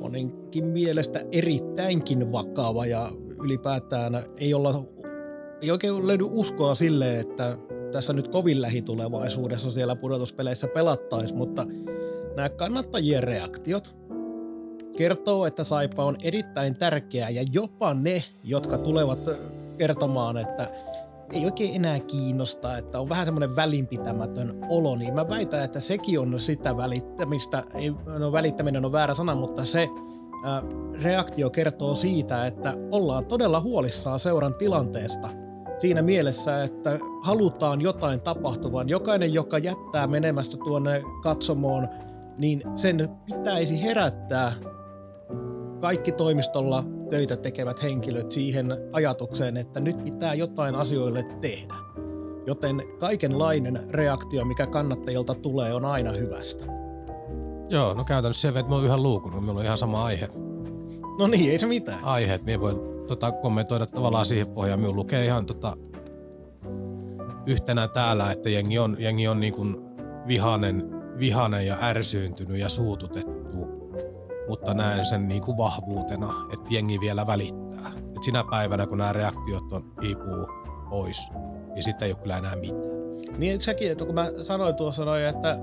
moninkin 0.00 0.64
mielestä 0.64 1.20
erittäinkin 1.32 2.32
vakava 2.32 2.86
ja 2.86 3.10
ylipäätään 3.44 4.24
ei, 4.40 4.54
olla, 4.54 4.84
ei 5.62 5.70
oikein 5.70 6.06
löydy 6.06 6.24
uskoa 6.30 6.74
sille, 6.74 7.18
että 7.18 7.58
tässä 7.92 8.12
nyt 8.12 8.28
kovin 8.28 8.62
lähitulevaisuudessa 8.62 9.72
siellä 9.72 9.96
pudotuspeleissä 9.96 10.68
pelattaisi, 10.68 11.34
mutta 11.34 11.66
nämä 12.36 12.48
kannattajien 12.48 13.22
reaktiot 13.22 13.96
kertoo, 14.96 15.46
että 15.46 15.64
Saipa 15.64 16.04
on 16.04 16.16
erittäin 16.24 16.78
tärkeä 16.78 17.28
ja 17.28 17.44
jopa 17.52 17.94
ne, 17.94 18.22
jotka 18.44 18.78
tulevat 18.78 19.28
kertomaan, 19.78 20.36
että 20.36 20.68
ei 21.32 21.44
oikein 21.44 21.76
enää 21.76 22.00
kiinnosta, 22.00 22.76
että 22.76 23.00
on 23.00 23.08
vähän 23.08 23.24
semmoinen 23.24 23.56
välinpitämätön 23.56 24.66
olo, 24.68 24.96
niin 24.96 25.14
mä 25.14 25.28
väitän, 25.28 25.64
että 25.64 25.80
sekin 25.80 26.20
on 26.20 26.40
sitä 26.40 26.76
välittämistä, 26.76 27.62
ei, 27.74 27.92
no 28.18 28.32
välittäminen 28.32 28.84
on 28.84 28.92
väärä 28.92 29.14
sana, 29.14 29.34
mutta 29.34 29.64
se 29.64 29.88
äh, 30.46 30.62
reaktio 31.02 31.50
kertoo 31.50 31.94
siitä, 31.94 32.46
että 32.46 32.74
ollaan 32.92 33.26
todella 33.26 33.60
huolissaan 33.60 34.20
seuran 34.20 34.54
tilanteesta 34.54 35.28
siinä 35.78 36.02
mielessä, 36.02 36.64
että 36.64 36.98
halutaan 37.22 37.80
jotain 37.80 38.22
tapahtuvan. 38.22 38.88
Jokainen, 38.88 39.34
joka 39.34 39.58
jättää 39.58 40.06
menemästä 40.06 40.56
tuonne 40.56 41.02
katsomoon, 41.22 41.88
niin 42.38 42.62
sen 42.76 43.08
pitäisi 43.26 43.82
herättää 43.82 44.52
kaikki 45.80 46.12
toimistolla 46.12 46.84
töitä 47.10 47.36
tekevät 47.36 47.82
henkilöt 47.82 48.32
siihen 48.32 48.66
ajatukseen, 48.92 49.56
että 49.56 49.80
nyt 49.80 50.04
pitää 50.04 50.34
jotain 50.34 50.74
asioille 50.74 51.22
tehdä. 51.40 51.74
Joten 52.46 52.82
kaikenlainen 52.98 53.80
reaktio, 53.90 54.44
mikä 54.44 54.66
kannattajilta 54.66 55.34
tulee, 55.34 55.74
on 55.74 55.84
aina 55.84 56.12
hyvästä. 56.12 56.64
Joo, 57.70 57.94
no 57.94 58.04
käytännössä 58.04 58.52
se, 58.52 58.58
että 58.58 58.68
mä 58.68 58.74
oon 58.74 58.84
yhä 58.84 58.96
luukunut, 58.96 59.44
meillä 59.44 59.58
on 59.58 59.64
ihan 59.64 59.78
sama 59.78 60.04
aihe. 60.04 60.28
No 61.18 61.26
niin, 61.26 61.50
ei 61.50 61.58
se 61.58 61.66
mitään. 61.66 62.04
Aihe, 62.04 62.34
että 62.34 62.44
minä 62.44 62.60
voin 62.60 62.76
tota, 63.06 63.32
kommentoida 63.32 63.86
tavallaan 63.86 64.26
siihen 64.26 64.48
pohjaan. 64.48 64.80
Minun 64.80 64.96
lukee 64.96 65.24
ihan 65.24 65.46
tota, 65.46 65.76
yhtenä 67.46 67.88
täällä, 67.88 68.32
että 68.32 68.50
jengi 68.50 68.78
on, 68.78 68.96
jengi 68.98 69.28
on 69.28 69.40
niin 69.40 69.54
kuin 69.54 69.76
vihanen, 70.26 70.82
vihanen 71.18 71.66
ja 71.66 71.76
ärsyyntynyt 71.82 72.60
ja 72.60 72.68
suututettu 72.68 73.37
mutta 74.48 74.74
näen 74.74 75.06
sen 75.06 75.28
niin 75.28 75.42
kuin 75.42 75.56
vahvuutena, 75.56 76.34
että 76.52 76.66
jengi 76.70 77.00
vielä 77.00 77.26
välittää. 77.26 77.90
Et 78.16 78.22
sinä 78.22 78.44
päivänä, 78.50 78.86
kun 78.86 78.98
nämä 78.98 79.12
reaktiot 79.12 79.72
on 79.72 79.94
hiipuu 80.02 80.48
pois, 80.90 81.28
niin 81.74 81.82
sitten 81.82 82.06
ei 82.06 82.12
ole 82.12 82.20
kyllä 82.22 82.36
enää 82.36 82.56
mitään. 82.56 82.98
Niin 83.38 83.60
sekin, 83.60 83.92
että 83.92 84.04
kun 84.04 84.14
mä 84.14 84.30
sanoin 84.42 84.74
tuossa 84.74 85.04
noin, 85.04 85.24
että 85.24 85.58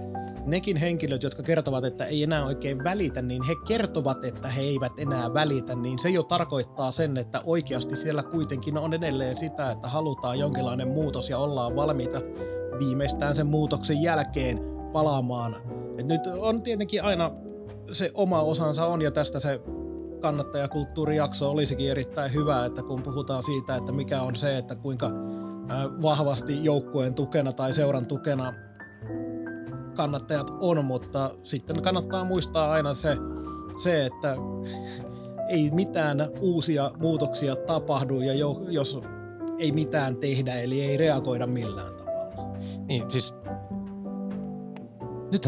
nekin 0.46 0.78
henkilöt, 0.78 1.24
jotka 1.24 1.44
kertovat, 1.44 1.86
että 1.86 2.06
ei 2.06 2.24
enää 2.24 2.46
oikein 2.46 2.84
välitä, 2.84 3.22
niin 3.22 3.44
he 3.44 3.54
kertovat, 3.68 4.26
että 4.26 4.48
he 4.48 4.62
eivät 4.62 4.92
enää 4.98 5.34
välitä, 5.34 5.76
niin 5.76 6.00
se 6.00 6.10
jo 6.10 6.24
tarkoittaa 6.24 6.92
sen, 6.92 7.18
että 7.18 7.42
oikeasti 7.46 7.96
siellä 7.96 8.24
kuitenkin 8.24 8.78
on 8.78 8.94
edelleen 8.94 9.38
sitä, 9.38 9.72
että 9.72 9.88
halutaan 9.88 10.40
jonkinlainen 10.40 10.88
muutos 10.88 11.30
ja 11.30 11.38
ollaan 11.38 11.76
valmiita 11.76 12.22
viimeistään 12.80 13.36
sen 13.36 13.48
muutoksen 13.48 14.02
jälkeen 14.02 14.60
palaamaan. 14.94 15.56
Et 15.98 16.08
nyt 16.08 16.28
on 16.28 16.64
tietenkin 16.64 17.04
aina 17.04 17.32
se 17.92 18.12
oma 18.14 18.42
osansa 18.42 18.86
on 18.86 19.02
ja 19.02 19.12
tästä 19.12 19.40
se 19.40 19.62
kannattajakulttuurijakso 20.22 21.52
olisikin 21.52 21.92
erittäin 21.92 22.34
hyvä, 22.34 22.66
että 22.66 22.84
kun 22.84 23.02
puhutaan 23.02 23.44
siitä, 23.44 23.76
että 23.76 23.92
mikä 23.92 24.22
on 24.22 24.36
se, 24.36 24.58
että 24.58 24.76
kuinka 24.76 25.10
vahvasti 26.02 26.64
joukkueen 26.64 27.14
tukena 27.14 27.54
tai 27.54 27.74
seuran 27.74 28.06
tukena 28.06 28.54
kannattajat 29.96 30.52
on, 30.60 30.86
mutta 30.86 31.32
sitten 31.44 31.82
kannattaa 31.82 32.24
muistaa 32.24 32.72
aina 32.72 32.96
se, 32.96 33.18
se 33.84 34.06
että 34.06 34.36
ei 35.50 35.72
mitään 35.72 36.28
uusia 36.40 36.92
muutoksia 37.00 37.56
tapahdu 37.56 38.22
ja 38.22 38.34
jos 38.70 39.00
ei 39.60 39.72
mitään 39.72 40.18
tehdä, 40.18 40.60
eli 40.60 40.82
ei 40.82 40.98
reagoida 40.98 41.48
millään 41.48 41.96
tavalla. 41.96 42.58
Niin, 42.88 43.12
siis 43.12 43.36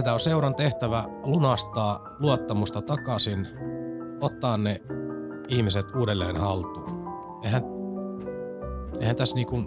Tämä 0.03 0.13
on 0.13 0.19
seuran 0.19 0.55
tehtävä 0.55 1.03
lunastaa 1.27 2.15
luottamusta 2.19 2.81
takaisin, 2.81 3.47
ottaa 4.21 4.57
ne 4.57 4.81
ihmiset 5.47 5.95
uudelleen 5.95 6.35
haltuun. 6.35 7.07
Eihän, 7.43 7.63
eihän 8.99 9.15
tässä 9.15 9.35
niinku, 9.35 9.63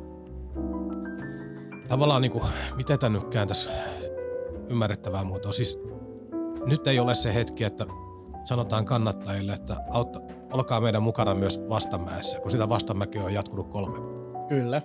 tavallaan 1.89 2.23
niinku, 2.23 2.43
miten 2.77 2.99
tämä 2.99 3.19
nyt 3.19 3.29
kääntäisi 3.29 3.71
ymmärrettävää 4.69 5.25
muotoa. 5.25 5.53
Siis 5.53 5.79
nyt 6.67 6.87
ei 6.87 7.01
ole 7.01 7.15
se 7.15 7.35
hetki, 7.35 7.65
että 7.65 7.87
sanotaan 8.45 8.85
kannattajille, 8.85 9.53
että 9.53 9.77
autta, 9.93 10.21
olkaa 10.53 10.81
meidän 10.81 11.03
mukana 11.03 11.35
myös 11.35 11.65
Vastamäessä, 11.69 12.41
kun 12.41 12.51
sitä 12.51 12.69
Vastamäkeä 12.69 13.25
on 13.25 13.35
jatkunut 13.35 13.69
kolme. 13.69 13.99
Kyllä. 14.49 14.83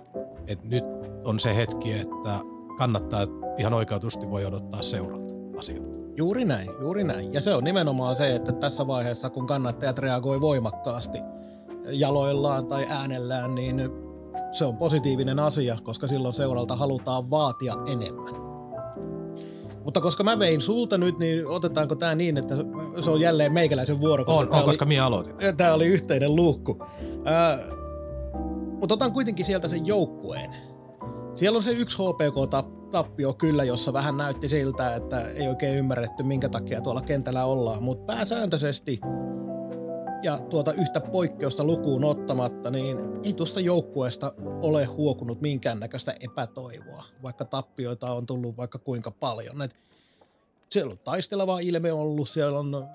Et 0.48 0.64
nyt 0.64 0.84
on 1.24 1.40
se 1.40 1.56
hetki, 1.56 1.92
että 1.92 2.30
kannattaa 2.78 3.20
ihan 3.58 3.74
oikeutusti 3.74 4.30
voi 4.30 4.46
odottaa 4.46 4.82
seuralta 4.82 5.34
asioita. 5.58 5.96
Juuri 6.16 6.44
näin, 6.44 6.70
juuri 6.80 7.04
näin. 7.04 7.34
Ja 7.34 7.40
se 7.40 7.54
on 7.54 7.64
nimenomaan 7.64 8.16
se, 8.16 8.34
että 8.34 8.52
tässä 8.52 8.86
vaiheessa, 8.86 9.30
kun 9.30 9.46
kannattajat 9.46 9.98
reagoi 9.98 10.40
voimakkaasti 10.40 11.18
jaloillaan 11.90 12.66
tai 12.66 12.86
äänellään, 12.90 13.54
niin 13.54 13.90
se 14.52 14.64
on 14.64 14.78
positiivinen 14.78 15.38
asia, 15.38 15.78
koska 15.82 16.08
silloin 16.08 16.34
seuralta 16.34 16.76
halutaan 16.76 17.30
vaatia 17.30 17.74
enemmän. 17.86 18.34
Mutta 19.84 20.00
koska 20.00 20.24
mä 20.24 20.38
vein 20.38 20.60
sulta 20.60 20.98
nyt, 20.98 21.18
niin 21.18 21.46
otetaanko 21.46 21.94
tämä 21.94 22.14
niin, 22.14 22.36
että 22.36 22.54
se 23.04 23.10
on 23.10 23.20
jälleen 23.20 23.52
meikäläisen 23.52 24.00
vuoro? 24.00 24.24
On, 24.26 24.54
on 24.54 24.64
koska 24.64 24.84
minä 24.84 25.06
aloitin. 25.06 25.34
Tämä 25.56 25.74
oli 25.74 25.86
yhteinen 25.86 26.36
luukku. 26.36 26.82
Äh, 27.26 27.60
mutta 28.80 28.94
otan 28.94 29.12
kuitenkin 29.12 29.46
sieltä 29.46 29.68
sen 29.68 29.86
joukkueen. 29.86 30.50
Siellä 31.34 31.56
on 31.56 31.62
se 31.62 31.70
yksi 31.70 31.96
HPK-tappio 31.96 32.75
kyllä, 33.38 33.64
jossa 33.64 33.92
vähän 33.92 34.16
näytti 34.16 34.48
siltä, 34.48 34.94
että 34.94 35.20
ei 35.20 35.48
oikein 35.48 35.78
ymmärretty, 35.78 36.22
minkä 36.22 36.48
takia 36.48 36.80
tuolla 36.80 37.00
kentällä 37.00 37.44
ollaan. 37.44 37.82
Mutta 37.82 38.14
pääsääntöisesti 38.14 39.00
ja 40.22 40.38
tuota 40.38 40.72
yhtä 40.72 41.00
poikkeusta 41.00 41.64
lukuun 41.64 42.04
ottamatta, 42.04 42.70
niin 42.70 42.98
ei 43.24 43.32
tuosta 43.32 43.60
joukkueesta 43.60 44.32
ole 44.62 44.84
huokunut 44.84 45.40
minkäännäköistä 45.40 46.14
epätoivoa, 46.20 47.04
vaikka 47.22 47.44
tappioita 47.44 48.12
on 48.12 48.26
tullut 48.26 48.56
vaikka 48.56 48.78
kuinka 48.78 49.10
paljon. 49.10 49.62
Et 49.62 49.76
siellä 50.70 50.92
on 50.92 50.98
taisteleva 50.98 51.58
ilme 51.60 51.92
ollut, 51.92 52.28
siellä 52.28 52.58
on, 52.58 52.88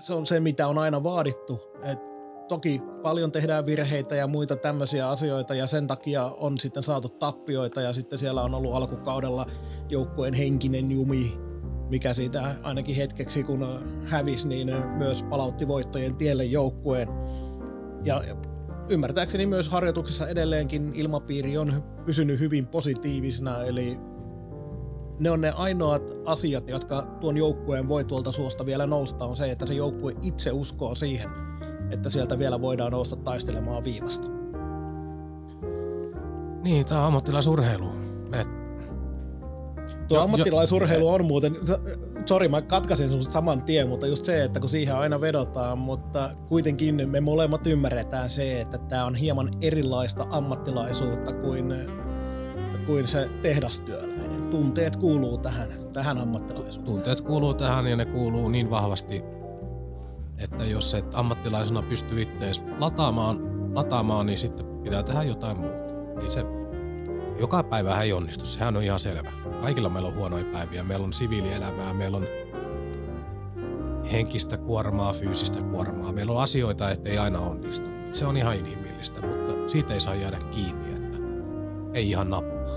se 0.00 0.14
on 0.14 0.26
se, 0.26 0.40
mitä 0.40 0.68
on 0.68 0.78
aina 0.78 1.02
vaadittu. 1.02 1.60
Et 1.82 2.15
toki 2.48 2.82
paljon 3.02 3.32
tehdään 3.32 3.66
virheitä 3.66 4.14
ja 4.14 4.26
muita 4.26 4.56
tämmöisiä 4.56 5.08
asioita 5.08 5.54
ja 5.54 5.66
sen 5.66 5.86
takia 5.86 6.24
on 6.24 6.58
sitten 6.58 6.82
saatu 6.82 7.08
tappioita 7.08 7.80
ja 7.80 7.92
sitten 7.92 8.18
siellä 8.18 8.42
on 8.42 8.54
ollut 8.54 8.74
alkukaudella 8.74 9.46
joukkueen 9.88 10.34
henkinen 10.34 10.90
jumi, 10.90 11.32
mikä 11.88 12.14
siitä 12.14 12.54
ainakin 12.62 12.96
hetkeksi 12.96 13.44
kun 13.44 13.66
hävisi, 14.04 14.48
niin 14.48 14.68
myös 14.86 15.22
palautti 15.22 15.68
voittojen 15.68 16.16
tielle 16.16 16.44
joukkueen. 16.44 17.08
Ja 18.04 18.22
ymmärtääkseni 18.88 19.46
myös 19.46 19.68
harjoituksessa 19.68 20.28
edelleenkin 20.28 20.92
ilmapiiri 20.94 21.58
on 21.58 21.72
pysynyt 22.04 22.40
hyvin 22.40 22.66
positiivisena, 22.66 23.64
eli 23.64 23.98
ne 25.20 25.30
on 25.30 25.40
ne 25.40 25.50
ainoat 25.50 26.12
asiat, 26.24 26.68
jotka 26.68 27.02
tuon 27.20 27.36
joukkueen 27.36 27.88
voi 27.88 28.04
tuolta 28.04 28.32
suosta 28.32 28.66
vielä 28.66 28.86
nousta, 28.86 29.24
on 29.24 29.36
se, 29.36 29.50
että 29.50 29.66
se 29.66 29.74
joukkue 29.74 30.14
itse 30.22 30.52
uskoo 30.52 30.94
siihen, 30.94 31.45
että 31.90 32.10
sieltä 32.10 32.38
vielä 32.38 32.60
voidaan 32.60 32.92
nousta 32.92 33.16
taistelemaan 33.16 33.84
viivasta. 33.84 34.28
Niin, 36.62 36.86
tää 36.86 37.00
on 37.00 37.06
ammattilaisurheilu. 37.06 37.92
Me 38.30 38.44
Tuo 40.08 40.18
Jo- 40.18 40.22
ammattilaisurheilu 40.22 41.08
on 41.08 41.24
muuten, 41.24 41.56
sori 42.26 42.48
mä 42.48 42.62
katkasin 42.62 43.08
sun 43.08 43.22
saman 43.32 43.62
tien, 43.62 43.88
mutta 43.88 44.06
just 44.06 44.24
se, 44.24 44.44
että 44.44 44.60
kun 44.60 44.68
siihen 44.68 44.96
aina 44.96 45.20
vedotaan, 45.20 45.78
mutta 45.78 46.30
kuitenkin 46.48 47.10
me 47.10 47.20
molemmat 47.20 47.66
ymmärretään 47.66 48.30
se, 48.30 48.60
että 48.60 48.78
tämä 48.78 49.04
on 49.04 49.14
hieman 49.14 49.50
erilaista 49.60 50.26
ammattilaisuutta 50.30 51.32
kuin, 51.32 51.74
kuin 52.86 53.08
se 53.08 53.28
tehdastyöläinen. 53.42 54.48
Tunteet 54.50 54.96
kuuluu 54.96 55.38
tähän, 55.38 55.68
tähän 55.92 56.18
ammattilaisuuteen. 56.18 56.84
tunteet 56.84 57.20
kuuluu 57.20 57.54
tähän 57.54 57.86
ja 57.86 57.96
ne 57.96 58.04
kuuluu 58.04 58.48
niin 58.48 58.70
vahvasti, 58.70 59.24
että 60.38 60.64
jos 60.64 60.94
et 60.94 61.14
ammattilaisena 61.14 61.82
pysty 61.82 62.22
ittees 62.22 62.64
lataamaan, 62.78 63.38
lataamaan, 63.74 64.26
niin 64.26 64.38
sitten 64.38 64.66
pitää 64.66 65.02
tehdä 65.02 65.22
jotain 65.22 65.56
muuta. 65.56 65.94
Ei 66.22 66.30
se, 66.30 66.44
joka 67.40 67.62
päivä 67.62 68.00
ei 68.00 68.12
onnistu, 68.12 68.46
sehän 68.46 68.76
on 68.76 68.82
ihan 68.82 69.00
selvä. 69.00 69.32
Kaikilla 69.60 69.88
meillä 69.88 70.08
on 70.08 70.14
huonoja 70.14 70.44
päiviä, 70.44 70.84
meillä 70.84 71.04
on 71.04 71.12
siviilielämää, 71.12 71.94
meillä 71.94 72.16
on 72.16 72.26
henkistä 74.12 74.56
kuormaa, 74.56 75.12
fyysistä 75.12 75.62
kuormaa. 75.62 76.12
Meillä 76.12 76.32
on 76.32 76.42
asioita, 76.42 76.90
että 76.90 77.08
ei 77.08 77.18
aina 77.18 77.38
onnistu. 77.38 77.86
Se 78.12 78.26
on 78.26 78.36
ihan 78.36 78.56
inhimillistä, 78.56 79.26
mutta 79.26 79.52
siitä 79.66 79.94
ei 79.94 80.00
saa 80.00 80.14
jäädä 80.14 80.38
kiinni, 80.50 80.94
että 80.96 81.18
ei 81.94 82.10
ihan 82.10 82.30
nappaa. 82.30 82.76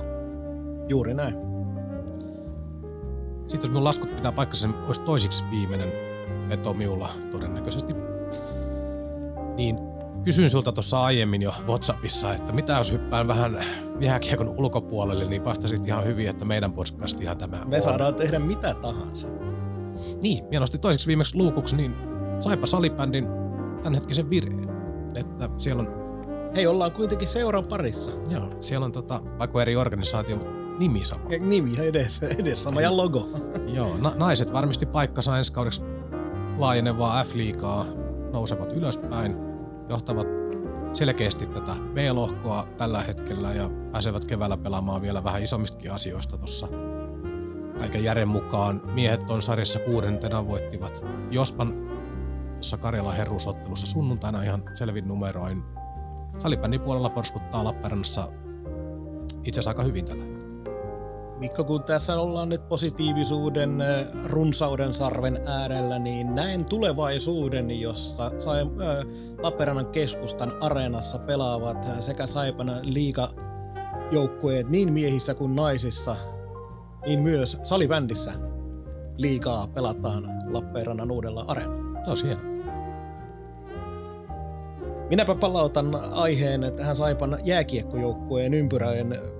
Juuri 0.89 1.13
näin. 1.13 1.35
Sitten 3.47 3.67
jos 3.67 3.73
mun 3.73 3.83
laskut 3.83 4.15
pitää 4.15 4.31
paikkansa, 4.31 4.67
niin 4.67 4.83
olisi 4.83 5.01
toisiksi 5.01 5.43
viimeinen 5.51 6.08
veto 6.49 6.73
miulla 6.73 7.09
todennäköisesti. 7.31 7.93
Niin 9.55 9.77
kysyin 10.23 10.49
sulta 10.49 10.71
tuossa 10.71 11.03
aiemmin 11.03 11.41
jo 11.41 11.53
Whatsappissa, 11.67 12.33
että 12.33 12.53
mitä 12.53 12.73
jos 12.73 12.91
hyppään 12.91 13.27
vähän 13.27 13.59
jääkiekon 13.99 14.49
ulkopuolelle, 14.57 15.25
niin 15.25 15.45
vastasit 15.45 15.85
ihan 15.87 16.05
hyvin, 16.05 16.29
että 16.29 16.45
meidän 16.45 16.73
podcastihan 16.73 17.37
tämä 17.37 17.57
Me 17.65 17.77
on. 17.77 17.83
saadaan 17.83 18.15
tehdä 18.15 18.39
mitä 18.39 18.73
tahansa. 18.73 19.27
Niin, 20.21 20.45
ja 20.51 20.59
nosti 20.59 20.77
toiseksi 20.77 21.07
viimeksi 21.07 21.37
luukuksi, 21.37 21.75
niin 21.75 21.95
saipa 22.39 22.65
salibändin 22.67 23.27
tämänhetkisen 23.83 24.29
vireen. 24.29 24.69
Että 25.15 25.49
siellä 25.57 25.81
on, 25.81 25.99
Hei, 26.55 26.67
ollaan 26.67 26.91
kuitenkin 26.91 27.27
seuran 27.27 27.63
parissa. 27.69 28.11
joo, 28.29 28.49
siellä 28.59 28.85
on 28.85 28.91
tota, 28.91 29.21
vaikka 29.39 29.61
eri 29.61 29.75
organisaatio, 29.75 30.35
mutta 30.35 30.51
nimi 30.79 31.05
sama. 31.05 31.21
Ja 31.29 31.39
Nimi 31.39 31.71
edessä, 31.77 32.27
edessä 32.39 32.63
sama 32.63 32.81
ja 32.81 32.97
logo. 32.97 33.27
Joo, 33.73 33.97
na- 33.97 34.13
naiset 34.15 34.53
varmisti 34.53 34.85
paikkansa 34.85 35.37
ensi 35.37 35.53
kaudeksi 35.53 35.81
laajenevaa 36.59 37.23
F-liigaa, 37.23 37.85
nousevat 38.31 38.73
ylöspäin, 38.73 39.35
johtavat 39.89 40.27
selkeästi 40.93 41.45
tätä 41.47 41.71
B-lohkoa 41.93 42.67
tällä 42.77 43.01
hetkellä 43.01 43.53
ja 43.53 43.69
pääsevät 43.91 44.25
keväällä 44.25 44.57
pelaamaan 44.57 45.01
vielä 45.01 45.23
vähän 45.23 45.43
isommistakin 45.43 45.91
asioista 45.91 46.37
tuossa. 46.37 46.67
Kaiken 47.77 48.03
järjen 48.03 48.27
mukaan 48.27 48.81
miehet 48.93 49.29
on 49.29 49.41
sarjassa 49.41 49.79
kuudentena 49.79 50.47
voittivat 50.47 51.05
Jospan 51.31 51.73
tuossa 52.53 52.77
Karjalan 52.77 53.15
herruusottelussa 53.15 53.87
sunnuntaina 53.87 54.43
ihan 54.43 54.63
selvin 54.75 55.07
numeroin. 55.07 55.63
Salibändin 56.37 56.81
puolella 56.81 57.09
porskuttaa 57.09 57.63
Lappeenrannassa 57.63 58.27
itse 59.43 59.59
asiassa 59.59 59.69
aika 59.69 59.83
hyvin 59.83 60.05
tällä 60.05 60.23
hetkellä. 60.23 60.38
Mikko, 61.39 61.63
kun 61.63 61.83
tässä 61.83 62.19
ollaan 62.19 62.49
nyt 62.49 62.67
positiivisuuden 62.67 63.83
runsauden 64.25 64.93
sarven 64.93 65.39
äärellä, 65.47 65.99
niin 65.99 66.35
näen 66.35 66.65
tulevaisuuden, 66.65 67.81
jossa 67.81 68.31
sai, 68.39 68.61
äh, 68.61 68.67
Lappeenrannan 69.43 69.87
keskustan 69.87 70.51
areenassa 70.61 71.19
pelaavat 71.19 71.87
sekä 71.99 72.27
Saipan 72.27 72.79
liigajoukkueet 72.81 74.69
niin 74.69 74.93
miehissä 74.93 75.33
kuin 75.33 75.55
naisissa, 75.55 76.15
niin 77.05 77.19
myös 77.19 77.57
salibändissä 77.63 78.31
liigaa 79.17 79.67
pelataan 79.67 80.23
Lappeenrannan 80.53 81.11
uudella 81.11 81.45
areenalla. 81.47 81.99
On 82.07 82.17
hieno. 82.23 82.41
Minäpä 85.09 85.35
palautan 85.35 85.95
aiheen 86.11 86.73
tähän 86.75 86.95
Saipan 86.95 87.37
jääkiekkojoukkueen 87.43 88.53
ympyröjen. 88.53 89.38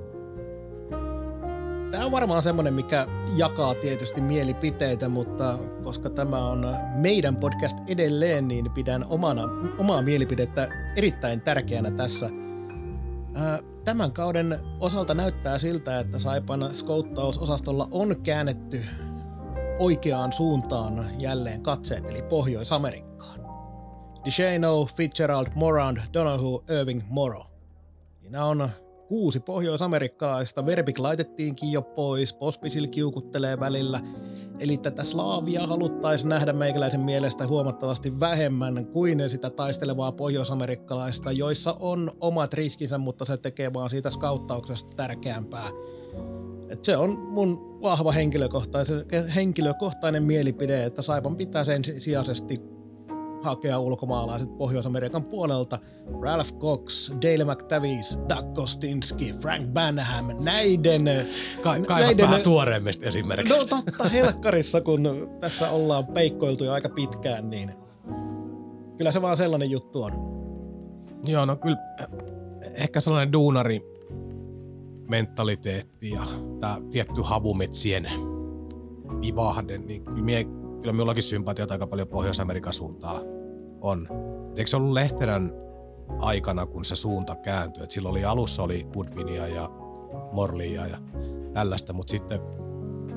Tämä 1.91 2.05
on 2.05 2.11
varmaan 2.11 2.43
semmoinen, 2.43 2.73
mikä 2.73 3.07
jakaa 3.35 3.75
tietysti 3.75 4.21
mielipiteitä, 4.21 5.09
mutta 5.09 5.57
koska 5.83 6.09
tämä 6.09 6.37
on 6.37 6.75
meidän 6.95 7.35
podcast 7.35 7.77
edelleen, 7.87 8.47
niin 8.47 8.71
pidän 8.71 9.05
omana, 9.09 9.43
omaa 9.77 10.01
mielipidettä 10.01 10.67
erittäin 10.95 11.41
tärkeänä 11.41 11.91
tässä. 11.91 12.29
Tämän 13.85 14.11
kauden 14.11 14.59
osalta 14.79 15.13
näyttää 15.13 15.59
siltä, 15.59 15.99
että 15.99 16.19
Saipan 16.19 16.75
skouttausosastolla 16.75 17.87
on 17.91 18.21
käännetty 18.21 18.81
oikeaan 19.79 20.33
suuntaan 20.33 21.05
jälleen 21.17 21.63
katseet, 21.63 22.09
eli 22.09 22.21
Pohjois-Amerikkaan. 22.21 23.39
DeShano, 24.25 24.85
Fitzgerald, 24.85 25.47
Morand, 25.55 25.97
Donahue, 26.13 26.63
Irving, 26.79 27.01
Moro. 27.07 27.45
Siinä 28.21 28.45
on 28.45 28.69
kuusi 29.09 29.39
pohjoisamerikkalaista. 29.39 30.65
Verbik 30.65 30.99
laitettiinkin 30.99 31.71
jo 31.71 31.81
pois, 31.81 32.33
Pospisil 32.33 32.87
kiukuttelee 32.87 33.59
välillä. 33.59 33.99
Eli 34.59 34.77
tätä 34.77 35.03
slaavia 35.03 35.67
haluttaisiin 35.67 36.29
nähdä 36.29 36.53
meikäläisen 36.53 37.01
mielestä 37.01 37.47
huomattavasti 37.47 38.19
vähemmän 38.19 38.85
kuin 38.85 39.29
sitä 39.29 39.49
taistelevaa 39.49 40.11
pohjoisamerikkalaista, 40.11 41.31
joissa 41.31 41.75
on 41.79 42.11
omat 42.21 42.53
riskinsä, 42.53 42.97
mutta 42.97 43.25
se 43.25 43.37
tekee 43.37 43.73
vaan 43.73 43.89
siitä 43.89 44.09
skauttauksesta 44.09 44.95
tärkeämpää. 44.95 45.69
Et 46.69 46.85
se 46.85 46.97
on 46.97 47.19
mun 47.19 47.79
vahva 47.81 48.11
henkilökohtainen, 48.11 49.05
henkilökohtainen 49.35 50.23
mielipide, 50.23 50.83
että 50.83 51.01
Saipan 51.01 51.35
pitää 51.35 51.63
ensisijaisesti 51.75 52.61
hakea 53.41 53.79
ulkomaalaiset 53.79 54.57
Pohjois-Amerikan 54.57 55.23
puolelta. 55.23 55.79
Ralph 56.21 56.53
Cox, 56.57 57.11
Dale 57.11 57.53
McTavish, 57.53 58.19
Doug 58.29 58.53
Kostinski, 58.53 59.33
Frank 59.41 59.67
Banham, 59.67 60.25
näiden... 60.39 61.01
Ka- 61.61 61.79
kaivat 61.87 62.17
vähän 62.17 62.41
tuoreemmista 62.41 63.05
No 63.05 63.09
esimerkiksi. 63.09 63.67
totta, 63.67 64.09
helkkarissa, 64.09 64.81
kun 64.81 65.29
tässä 65.39 65.69
ollaan 65.69 66.05
peikkoiltu 66.05 66.63
jo 66.63 66.71
aika 66.73 66.89
pitkään, 66.89 67.49
niin 67.49 67.71
kyllä 68.97 69.11
se 69.11 69.21
vaan 69.21 69.37
sellainen 69.37 69.71
juttu 69.71 70.03
on. 70.03 70.11
Joo, 71.25 71.45
no 71.45 71.55
kyllä 71.55 71.77
eh, 71.99 72.07
ehkä 72.73 73.01
sellainen 73.01 73.33
duunari 73.33 73.81
mentaliteetti 75.09 76.09
ja 76.09 76.21
tämä 76.59 76.77
tietty 76.91 77.21
havumetsien 77.23 78.11
vivahde, 79.21 79.77
niin 79.77 80.05
kyllä, 80.05 80.21
mie, 80.21 80.45
kyllä 80.81 80.93
minullakin 80.93 81.23
sympatiota 81.23 81.73
aika 81.73 81.87
paljon 81.87 82.07
Pohjois-Amerikan 82.07 82.73
suuntaa 82.73 83.19
on. 83.81 84.07
Et 84.51 84.59
Eikö 84.59 84.69
se 84.69 84.77
ollut 84.77 84.93
Lehterän 84.93 85.51
aikana, 86.21 86.65
kun 86.65 86.85
se 86.85 86.95
suunta 86.95 87.35
kääntyi? 87.35 87.83
Et 87.83 87.91
silloin 87.91 88.11
oli 88.11 88.25
alussa 88.25 88.63
oli 88.63 88.87
Goodwinia 88.93 89.47
ja 89.47 89.69
Morlia 90.31 90.87
ja 90.87 90.97
tällaista, 91.53 91.93
mutta 91.93 92.11
sitten 92.11 92.39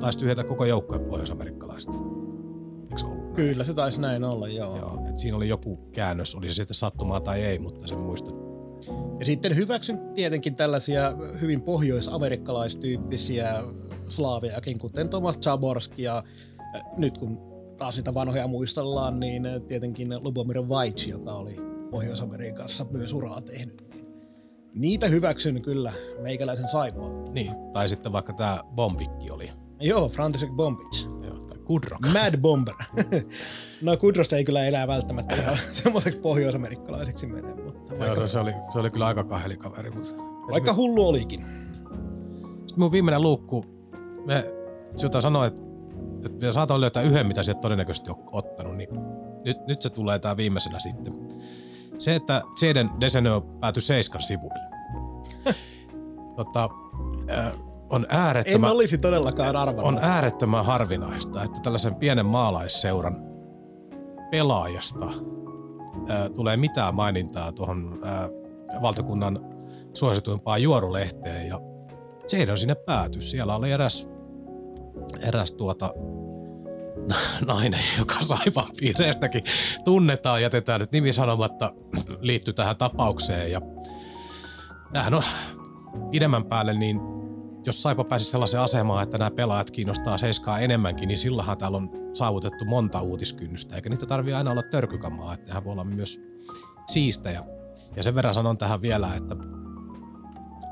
taisi 0.01 0.19
tyhjätä 0.19 0.45
koko 0.45 0.65
joukkojen 0.65 1.05
pohjois-amerikkalaista. 1.05 1.93
Eikö 1.93 3.07
ollut 3.07 3.25
näin? 3.25 3.35
Kyllä 3.35 3.65
se 3.65 3.75
taisi 3.75 4.01
näin 4.01 4.25
olla, 4.25 4.49
joo. 4.49 4.77
Joo, 4.77 5.05
et 5.09 5.19
siinä 5.19 5.37
oli 5.37 5.49
joku 5.49 5.77
käännös, 5.77 6.35
oli 6.35 6.49
se 6.49 6.55
sitten 6.55 6.75
sattumaa 6.75 7.21
tai 7.21 7.43
ei, 7.43 7.59
mutta 7.59 7.87
sen 7.87 8.01
muistan. 8.01 8.35
Ja 9.21 9.27
sitten 9.27 9.57
hyväksyn 9.57 10.01
tietenkin 10.15 10.55
tällaisia 10.55 11.13
hyvin 11.41 11.63
pohjois-amerikkalaistyyppisiä 11.63 13.63
slaavejakin, 14.09 14.79
kuten 14.79 15.09
Thomas 15.09 15.39
Chaborski 15.39 16.03
ja 16.03 16.25
nyt 16.97 17.19
kun 17.19 17.52
taas 17.77 17.95
sitä 17.95 18.15
vanhoja 18.15 18.49
muistellaan, 18.49 19.21
niin 19.21 19.47
äh, 19.47 19.61
tietenkin 19.61 20.15
Lubomir 20.21 20.69
Vaitsi, 20.69 21.11
joka 21.11 21.33
oli 21.33 21.57
Pohjois-Amerikassa 21.91 22.87
myös 22.91 23.13
uraa 23.13 23.41
tehnyt. 23.41 23.83
Niin 23.95 24.03
niitä 24.75 25.09
hyväksyn 25.09 25.63
kyllä 25.63 25.93
meikäläisen 26.23 26.69
saipaan. 26.69 27.35
Niin, 27.35 27.53
tai 27.73 27.89
sitten 27.89 28.13
vaikka 28.13 28.33
tämä 28.33 28.61
Bombikki 28.75 29.31
oli. 29.31 29.51
Joo, 29.81 30.09
Frantisek 30.09 30.51
Bombic. 30.51 31.05
Joo, 31.05 31.37
tai 31.37 31.59
Kudrok. 31.59 32.01
Mad 32.13 32.41
Bomber. 32.41 32.75
no 33.83 33.97
Kudrosta 33.97 34.37
ei 34.37 34.45
kyllä 34.45 34.65
enää 34.65 34.87
välttämättä 34.87 35.35
ihan 35.35 35.57
semmoiseksi 35.83 36.19
pohjois-amerikkalaiseksi 36.19 37.27
mene, 37.27 37.55
mutta 37.55 37.95
Joo, 37.95 38.01
vaikka, 38.01 38.21
no, 38.21 38.29
se, 38.29 38.39
oli, 38.39 38.53
se 38.73 38.79
oli 38.79 38.91
kyllä 38.91 39.07
aika 39.07 39.25
kahelikaveri. 39.25 39.91
Mutta... 39.91 40.23
vaikka 40.51 40.75
hullu 40.75 41.09
olikin. 41.09 41.41
Sitten 42.49 42.79
mun 42.79 42.93
viimeinen 42.93 43.23
luukku, 43.23 43.65
me 44.27 44.45
Siltä 44.97 45.21
sanoi, 45.21 45.47
että, 45.47 45.61
että 46.25 46.47
me 46.47 46.53
saatoin 46.53 46.81
löytää 46.81 47.03
yhden, 47.03 47.27
mitä 47.27 47.43
sieltä 47.43 47.61
todennäköisesti 47.61 48.11
on 48.11 48.29
ottanut, 48.33 48.77
niin 48.77 48.89
nyt, 49.45 49.67
nyt 49.67 49.83
se 49.83 49.91
tulee 49.91 50.19
tää 50.19 50.37
viimeisenä 50.37 50.79
sitten. 50.79 51.13
Se, 51.99 52.15
että 52.15 52.43
Zeden 52.61 52.91
Desenö 53.01 53.41
päätyi 53.61 53.83
Seiskan 53.83 54.23
sivuille. 54.23 54.71
tota, 56.37 56.69
äh, 57.31 57.53
on 57.91 58.07
En 58.11 58.19
äärettömän, 58.19 58.73
olisi 58.73 58.99
todellakaan 58.99 59.57
arvannut. 59.57 59.87
on 59.87 59.99
äärettömän 60.03 60.65
harvinaista, 60.65 61.43
että 61.43 61.61
tällaisen 61.63 61.95
pienen 61.95 62.27
maalaisseuran 62.27 63.17
pelaajasta 64.31 65.07
äh, 66.11 66.31
tulee 66.35 66.57
mitään 66.57 66.95
mainintaa 66.95 67.53
tuohon 67.53 68.01
äh, 68.07 68.31
valtakunnan 68.83 69.39
suosituimpaan 69.95 70.63
juorulehteen 70.63 71.49
ja 71.49 71.61
se 72.27 72.47
on 72.51 72.59
sinne 72.59 72.75
pääty. 72.75 73.23
Siellä 73.23 73.57
oli 73.57 73.71
eräs, 73.71 74.09
eräs 75.21 75.55
tuota, 75.55 75.95
nainen, 77.47 77.81
joka 77.99 78.15
Saipan 78.21 78.67
piireistäkin 78.81 79.45
tunnetaan, 79.85 80.43
jätetään 80.43 80.81
nyt 80.81 80.93
nimi 80.93 81.13
sanomatta, 81.13 81.73
liittyy 82.21 82.55
tähän 82.55 82.77
tapaukseen. 82.77 83.53
Ja 83.53 83.61
tämähän 84.93 85.15
on 85.15 85.23
pidemmän 86.11 86.45
päälle, 86.45 86.75
niin 86.75 87.01
jos 87.67 87.83
Saipa 87.83 88.05
pääsi 88.05 88.25
sellaiseen 88.25 88.63
asemaan, 88.63 89.03
että 89.03 89.19
nämä 89.19 89.31
pelaajat 89.31 89.71
kiinnostaa 89.71 90.19
seiskaa 90.19 90.59
enemmänkin, 90.59 91.09
niin 91.09 91.19
sillähän 91.19 91.59
täällä 91.59 91.77
on 91.77 91.91
saavutettu 92.13 92.65
monta 92.65 93.01
uutiskynnystä, 93.01 93.77
eikä 93.77 93.91
niitä 93.91 94.07
tarvitse 94.07 94.37
aina 94.37 94.51
olla 94.51 94.63
törkykamaa, 94.63 95.35
että 95.35 95.55
hän 95.55 95.65
voi 95.65 95.73
olla 95.73 95.85
myös 95.85 96.21
siistejä. 96.89 97.45
Ja 97.97 98.03
sen 98.03 98.15
verran 98.15 98.35
sanon 98.35 98.59
tähän 98.59 98.83
vielä, 98.83 99.09
että 99.17 99.37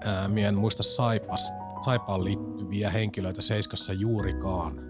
ää, 0.04 0.30
en 0.36 0.58
muista 0.58 0.82
Saipas, 0.82 1.52
Saipaan 1.84 2.24
liittyviä 2.24 2.90
henkilöitä 2.90 3.42
Seiskassa 3.42 3.92
juurikaan 3.92 4.89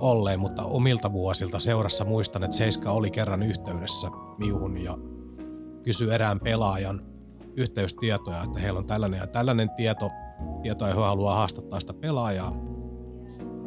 olleen, 0.00 0.40
mutta 0.40 0.64
omilta 0.64 1.12
vuosilta 1.12 1.58
seurassa 1.58 2.04
muistan, 2.04 2.44
että 2.44 2.56
Seiska 2.56 2.90
oli 2.90 3.10
kerran 3.10 3.42
yhteydessä 3.42 4.08
miuhun 4.38 4.76
ja 4.76 4.94
kysyi 5.82 6.14
erään 6.14 6.40
pelaajan 6.40 7.00
yhteystietoja, 7.56 8.42
että 8.42 8.60
heillä 8.60 8.78
on 8.78 8.86
tällainen 8.86 9.20
ja 9.20 9.26
tällainen 9.26 9.70
tieto, 9.70 10.10
tieto 10.62 10.86
ja 10.86 10.94
he 10.94 11.00
haluaa 11.00 11.34
haastattaa 11.34 11.80
sitä 11.80 11.94
pelaajaa. 11.94 12.52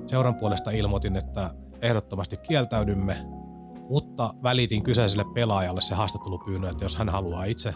Seuran 0.08 0.36
puolesta 0.36 0.72
ilmoitin, 0.72 1.16
että 1.16 1.50
ehdottomasti 1.82 2.38
kieltäydymme, 2.38 3.18
mutta 3.90 4.34
välitin 4.44 4.84
kyseiselle 4.84 5.26
pelaajalle 5.34 5.82
se 5.82 5.96
haastattelupyynnö, 5.96 6.70
että 6.70 6.86
jos 6.86 6.96
hän 6.96 7.10
haluaa 7.10 7.46
itse 7.46 7.74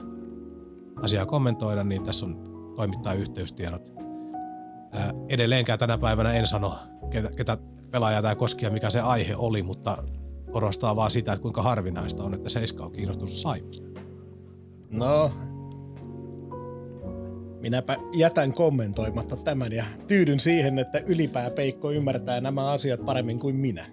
asiaa 1.04 1.26
kommentoida, 1.26 1.84
niin 1.84 2.04
tässä 2.04 2.26
on 2.26 2.44
toimittaa 2.76 3.14
yhteystiedot. 3.14 3.92
Ää, 4.94 5.12
edelleenkään 5.30 5.80
tänä 5.80 5.98
päivänä 5.98 6.34
en 6.34 6.48
sano, 6.48 6.76
ketä, 7.10 7.30
ketä 7.32 7.58
pelaajaa 7.92 8.22
tämä 8.22 8.36
koski 8.36 8.66
ja 8.66 8.72
mikä 8.72 8.90
se 8.90 9.00
aihe 9.00 9.36
oli, 9.36 9.64
mutta 9.64 10.04
korostaa 10.52 10.96
vaan 10.96 11.12
sitä, 11.12 11.34
että 11.34 11.42
kuinka 11.42 11.62
harvinaista 11.62 12.24
on, 12.24 12.34
että 12.34 12.50
Seiska 12.50 12.86
on 12.86 12.92
kiinnostunut 12.92 13.34
Saipasta. 13.34 13.88
No, 14.90 15.32
minäpä 17.62 17.98
jätän 18.14 18.54
kommentoimatta 18.54 19.36
tämän 19.36 19.72
ja 19.72 19.86
tyydyn 20.08 20.40
siihen, 20.40 20.80
että 20.80 21.00
ylipää 21.06 21.50
Peikko 21.50 21.92
ymmärtää 21.92 22.42
nämä 22.42 22.72
asiat 22.72 23.06
paremmin 23.06 23.40
kuin 23.40 23.56
minä. 23.56 23.86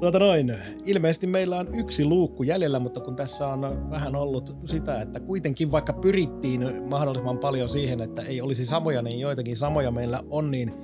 Tuota 0.00 0.18
noin, 0.18 0.58
ilmeisesti 0.84 1.26
meillä 1.26 1.58
on 1.58 1.74
yksi 1.74 2.04
luukku 2.04 2.42
jäljellä, 2.42 2.78
mutta 2.78 3.00
kun 3.00 3.16
tässä 3.16 3.48
on 3.48 3.90
vähän 3.90 4.16
ollut 4.16 4.56
sitä, 4.64 5.02
että 5.02 5.20
kuitenkin 5.20 5.72
vaikka 5.72 5.92
pyrittiin 5.92 6.88
mahdollisimman 6.88 7.38
paljon 7.38 7.68
siihen, 7.68 8.00
että 8.00 8.22
ei 8.22 8.40
olisi 8.40 8.66
samoja, 8.66 9.02
niin 9.02 9.20
joitakin 9.20 9.56
samoja 9.56 9.90
meillä 9.90 10.20
on, 10.30 10.50
niin 10.50 10.74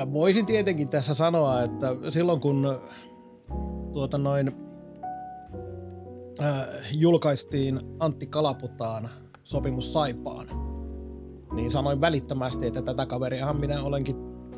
mä 0.00 0.12
voisin 0.12 0.46
tietenkin 0.46 0.88
tässä 0.88 1.14
sanoa, 1.14 1.62
että 1.62 1.86
silloin 2.10 2.40
kun 2.40 2.80
tuota 3.92 4.18
noin 4.18 4.52
äh, 6.42 6.68
julkaistiin 6.92 7.80
Antti 7.98 8.26
Kalaputaan 8.26 9.08
sopimus 9.44 9.92
Saipaan, 9.92 10.46
niin 11.54 11.70
sanoin 11.70 12.00
välittömästi, 12.00 12.66
että 12.66 12.82
tätä 12.82 13.06
kaveriahan 13.06 13.60
minä 13.60 13.82
olenkin 13.82 14.16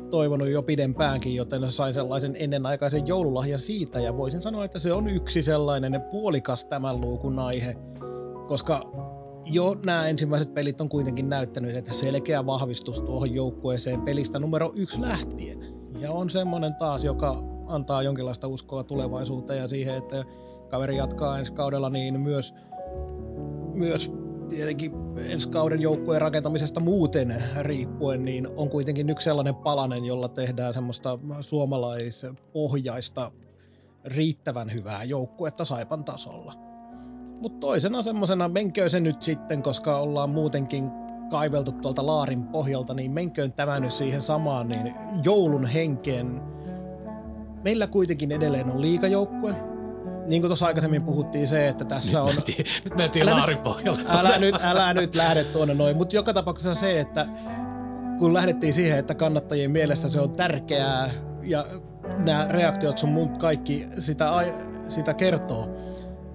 toivonut 0.09 0.49
jo 0.49 0.63
pidempäänkin, 0.63 1.35
joten 1.35 1.71
sain 1.71 1.93
sellaisen 1.93 2.35
ennenaikaisen 2.39 3.07
joululahjan 3.07 3.59
siitä. 3.59 3.99
Ja 3.99 4.17
voisin 4.17 4.41
sanoa, 4.41 4.65
että 4.65 4.79
se 4.79 4.93
on 4.93 5.09
yksi 5.09 5.43
sellainen 5.43 6.01
puolikas 6.11 6.65
tämän 6.65 7.01
luukun 7.01 7.39
aihe, 7.39 7.75
koska 8.47 8.81
jo 9.45 9.75
nämä 9.85 10.07
ensimmäiset 10.07 10.53
pelit 10.53 10.81
on 10.81 10.89
kuitenkin 10.89 11.29
näyttänyt, 11.29 11.77
että 11.77 11.93
selkeä 11.93 12.45
vahvistus 12.45 13.01
tuohon 13.01 13.33
joukkueeseen 13.33 14.01
pelistä 14.01 14.39
numero 14.39 14.71
yksi 14.75 15.01
lähtien. 15.01 15.57
Ja 15.99 16.11
on 16.11 16.29
semmoinen 16.29 16.75
taas, 16.75 17.03
joka 17.03 17.43
antaa 17.67 18.01
jonkinlaista 18.01 18.47
uskoa 18.47 18.83
tulevaisuuteen 18.83 19.59
ja 19.59 19.67
siihen, 19.67 19.97
että 19.97 20.23
kaveri 20.69 20.97
jatkaa 20.97 21.39
ensi 21.39 21.51
kaudella, 21.51 21.89
niin 21.89 22.19
myös, 22.19 22.53
myös 23.73 24.11
tietenkin 24.49 24.91
ensi 25.29 25.49
kauden 25.49 25.81
joukkueen 25.81 26.21
rakentamisesta 26.21 26.79
muuten 26.79 27.43
riippuen, 27.59 28.25
niin 28.25 28.47
on 28.55 28.69
kuitenkin 28.69 29.09
yksi 29.09 29.23
sellainen 29.23 29.55
palanen, 29.55 30.05
jolla 30.05 30.27
tehdään 30.27 30.73
semmoista 30.73 31.19
suomalaispohjaista 31.41 33.31
riittävän 34.05 34.73
hyvää 34.73 35.03
joukkuetta 35.03 35.65
Saipan 35.65 36.05
tasolla. 36.05 36.72
Mutta 37.43 37.59
toisena 37.59 38.01
semmoisena, 38.01 38.47
menköön 38.47 38.89
se 38.89 38.99
nyt 38.99 39.21
sitten, 39.21 39.63
koska 39.63 39.97
ollaan 39.97 40.29
muutenkin 40.29 40.91
kaiveltu 41.29 41.71
tuolta 41.71 42.05
laarin 42.05 42.43
pohjalta, 42.43 42.93
niin 42.93 43.11
menköön 43.11 43.53
tämä 43.53 43.79
nyt 43.79 43.91
siihen 43.91 44.21
samaan, 44.21 44.69
niin 44.69 44.93
joulun 45.23 45.65
henkeen. 45.65 46.41
Meillä 47.63 47.87
kuitenkin 47.87 48.31
edelleen 48.31 48.71
on 48.71 48.81
liikajoukkue, 48.81 49.55
niin 50.27 50.41
kuin 50.41 50.49
tuossa 50.49 50.65
aikaisemmin 50.65 51.03
puhuttiin 51.03 51.47
se, 51.47 51.67
että 51.67 51.85
tässä 51.85 52.19
nyt 52.19 52.27
on... 52.27 52.35
Mentiin, 52.35 52.65
nyt 52.83 52.97
mentiin 52.97 53.25
laarin 53.25 53.57
pohjalle. 53.57 54.01
Älä 54.19 54.37
nyt, 54.39 54.55
älä 54.63 54.93
nyt 54.93 55.15
lähde 55.15 55.43
tuonne 55.43 55.73
noin, 55.73 55.97
mutta 55.97 56.15
joka 56.15 56.33
tapauksessa 56.33 56.75
se, 56.75 56.99
että 56.99 57.25
kun 58.19 58.33
lähdettiin 58.33 58.73
siihen, 58.73 58.99
että 58.99 59.15
kannattajien 59.15 59.71
mielessä 59.71 60.09
se 60.09 60.19
on 60.19 60.31
tärkeää 60.31 61.09
ja 61.43 61.65
nämä 62.17 62.47
reaktiot 62.49 62.97
sun 62.97 63.09
muut 63.09 63.37
kaikki 63.37 63.87
sitä, 63.99 64.31
sitä 64.87 65.13
kertoo, 65.13 65.69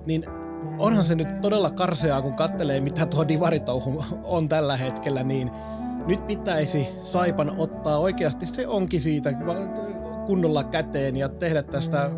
niin 0.06 0.24
onhan 0.78 1.04
se 1.04 1.14
nyt 1.14 1.40
todella 1.40 1.70
karseaa, 1.70 2.22
kun 2.22 2.36
kattelee, 2.36 2.80
mitä 2.80 3.06
tuo 3.06 3.28
divaritouhu 3.28 4.04
on 4.24 4.48
tällä 4.48 4.76
hetkellä, 4.76 5.22
niin 5.22 5.50
nyt 6.06 6.26
pitäisi 6.26 6.88
Saipan 7.02 7.52
ottaa 7.58 7.98
oikeasti 7.98 8.46
se 8.46 8.66
onkin 8.66 9.00
siitä 9.00 9.32
kunnolla 10.26 10.64
käteen 10.64 11.16
ja 11.16 11.28
tehdä 11.28 11.62
tästä 11.62 12.10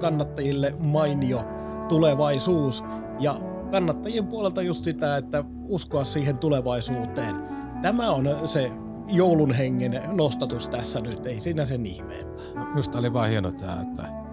kannattajille 0.00 0.74
mainio 0.78 1.44
tulevaisuus. 1.88 2.84
Ja 3.20 3.34
kannattajien 3.70 4.26
puolelta 4.26 4.62
just 4.62 4.84
sitä, 4.84 5.16
että 5.16 5.44
uskoa 5.68 6.04
siihen 6.04 6.38
tulevaisuuteen. 6.38 7.34
Tämä 7.82 8.10
on 8.10 8.28
se 8.46 8.70
joulun 9.08 9.52
hengen 9.52 10.00
nostatus 10.12 10.68
tässä 10.68 11.00
nyt, 11.00 11.26
ei 11.26 11.40
siinä 11.40 11.64
sen 11.64 11.86
ihmeempää. 11.86 12.44
No, 12.54 12.98
oli 12.98 13.12
vaan 13.12 13.28
hieno 13.28 13.52
tämä, 13.52 13.82
että 13.82 14.23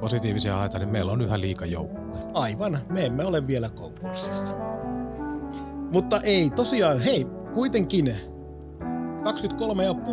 positiivisia 0.00 0.56
haetaan, 0.56 0.80
niin 0.80 0.92
meillä 0.92 1.12
on 1.12 1.20
yhä 1.20 1.40
liika 1.40 1.66
joukkue. 1.66 2.18
Aivan, 2.34 2.78
me 2.88 3.06
emme 3.06 3.24
ole 3.24 3.46
vielä 3.46 3.68
konkurssissa. 3.68 4.52
Mutta 5.92 6.20
ei, 6.20 6.50
tosiaan, 6.50 7.00
hei, 7.00 7.26
kuitenkin 7.54 8.06
23,5 8.06 8.14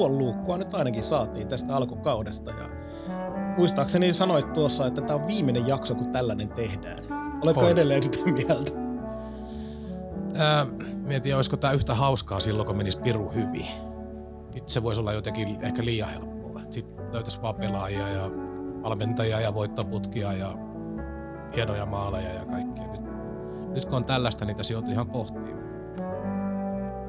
luukkua 0.07 0.57
nyt 0.57 0.73
ainakin 0.73 1.03
saatiin 1.03 1.47
tästä 1.47 1.75
alkukaudesta 1.75 2.51
ja 2.51 2.69
muistaakseni 3.57 4.13
sanoit 4.13 4.53
tuossa, 4.53 4.85
että 4.87 5.01
tämä 5.01 5.19
on 5.19 5.27
viimeinen 5.27 5.67
jakso, 5.67 5.95
kun 5.95 6.09
tällainen 6.09 6.49
tehdään. 6.49 7.03
Oletko 7.43 7.61
On. 7.61 7.71
edelleen 7.71 8.03
sitä 8.03 8.17
mieltä? 8.31 8.71
Ää, 10.37 10.65
mietin, 10.97 11.35
olisiko 11.35 11.57
tämä 11.57 11.73
yhtä 11.73 11.95
hauskaa 11.95 12.39
silloin, 12.39 12.67
kun 12.67 12.77
menisi 12.77 12.99
piru 12.99 13.29
hyvin. 13.29 13.67
Nyt 14.53 14.69
se 14.69 14.83
voisi 14.83 15.01
olla 15.01 15.13
jotenkin 15.13 15.57
ehkä 15.61 15.85
liian 15.85 16.09
helppoa. 16.09 16.61
Sitten 16.69 17.13
löytäisi 17.13 17.41
vaan 17.41 17.55
pelaajia 17.55 18.07
ja 18.09 18.29
valmentajia 18.83 19.39
ja 19.39 19.53
voittoputkia 19.53 20.33
ja 20.33 20.47
hienoja 21.55 21.85
maaleja 21.85 22.33
ja 22.33 22.45
kaikkea. 22.45 22.87
Nyt, 22.87 23.01
nyt 23.73 23.85
kun 23.85 23.93
on 23.93 24.05
tällaista, 24.05 24.45
niin 24.45 24.57
tässä 24.57 24.73
joutuu 24.73 24.91
ihan 24.91 25.09
pohtimaan. 25.09 25.53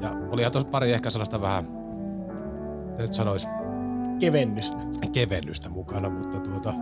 Ja 0.01 0.09
oli 0.29 0.41
ihan 0.41 0.51
tuossa 0.51 0.69
pari 0.69 0.93
ehkä 0.93 1.09
sellaista 1.09 1.41
vähän, 1.41 1.65
nyt 2.99 3.13
sanois, 3.13 3.47
Kevennystä. 4.19 4.77
kevennystä 5.11 5.69
mukana, 5.69 6.09
mutta 6.09 6.39
tuota, 6.39 6.73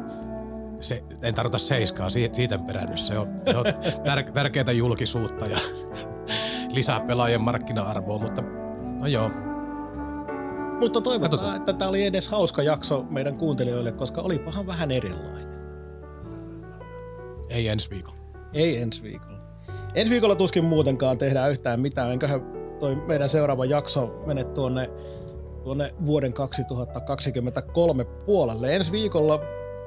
se, 0.80 1.04
en 1.22 1.36
tarkoita 1.36 1.58
seiskaa 1.58 2.10
si- 2.10 2.30
siitä 2.34 2.58
perännyt. 2.58 3.00
Se 3.00 3.18
on, 3.18 3.28
se 3.52 3.58
on 3.58 3.66
tär- 4.08 4.32
tärkeää 4.32 4.72
julkisuutta 4.72 5.46
ja 5.46 5.58
lisää 6.76 7.00
pelaajien 7.00 7.41
markkina-arvoa, 7.41 8.20
mutta 8.20 8.41
no 9.02 9.08
joo, 9.08 9.32
Mutta 10.84 11.02
toivotaan, 11.02 11.32
Katsotaan. 11.32 11.58
että 11.58 11.74
tämä 11.74 11.90
oli 11.90 12.04
edes 12.06 12.28
hauska 12.28 12.64
jakso 12.64 13.06
meidän 13.10 13.38
kuuntelijoille, 13.38 13.92
koska 13.92 14.22
olipahan 14.22 14.68
vähän 14.68 14.92
erilainen. 14.92 15.54
ei 17.50 17.68
ensi 17.68 17.90
viikolla. 17.90 18.18
Ei 18.54 18.78
ensi 18.82 19.04
viikolla. 19.04 19.38
Ensi 19.96 20.10
viikolla 20.12 20.36
tuskin 20.36 20.66
muutenkaan 20.66 21.18
tehdään 21.18 21.52
yhtään 21.52 21.80
mitään. 21.80 22.12
Enköhän 22.12 22.42
toi 22.80 22.96
meidän 22.96 23.30
seuraava 23.30 23.66
jakso 23.66 24.24
mene 24.26 24.44
tuonne, 24.44 24.90
tuonne 25.64 25.96
vuoden 26.06 26.34
2023 26.34 28.06
puolelle. 28.06 28.76
Ensi 28.76 28.92
viikolla 28.92 29.40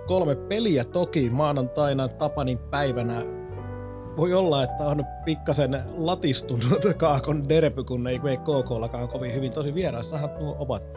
kolme 0.07 0.37
peliä 0.37 0.85
toki 0.85 1.31
maanantaina 1.31 2.09
Tapanin 2.09 2.59
päivänä. 2.59 3.23
Voi 4.17 4.35
olla, 4.35 4.63
että 4.63 4.85
on 4.85 5.05
pikkasen 5.25 5.83
latistunut 5.97 6.81
Kaakon 6.97 7.49
derpy, 7.49 7.85
kun 7.85 8.07
ei 8.07 8.19
mene 8.19 8.37
KKllakaan 8.37 9.09
kovin 9.09 9.35
hyvin. 9.35 9.53
Tosi 9.53 9.75
vieraissahan 9.75 10.31
nuo 10.41 10.57
ovat 10.59 10.89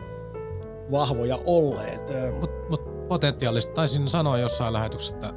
vahvoja 0.91 1.39
olleet. 1.45 2.03
Mutta 2.39 2.70
mut 2.70 3.07
potentiaalisesti 3.07 3.74
taisin 3.74 4.09
sanoa 4.09 4.38
jossain 4.38 4.74
lähetyksessä, 4.74 5.15
että 5.15 5.34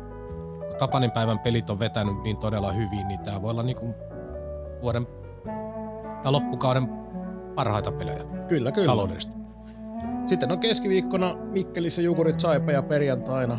kun 0.69 0.77
Tapanin 0.79 1.11
päivän 1.11 1.39
pelit 1.39 1.71
on 1.71 1.79
vetänyt 1.79 2.23
niin 2.23 2.37
todella 2.37 2.73
hyvin, 2.73 3.09
niin 3.09 3.21
tämä 3.21 3.43
voi 3.43 3.51
olla 3.51 3.63
niinku 3.63 3.95
vuoden 4.83 5.07
tai 6.23 6.33
loppukauden 6.33 6.89
parhaita 7.55 7.93
pelejä 7.93 8.25
Kyllä, 8.49 8.73
kyllä. 8.73 8.87
taloudellisesti. 8.87 9.37
Sitten 10.27 10.53
on 10.53 10.59
keskiviikkona 10.59 11.37
Mikkelissä 11.53 12.03
Jukurit 12.03 12.41
Saipa 12.41 12.73
ja 12.73 12.83
perjantaina 12.83 13.59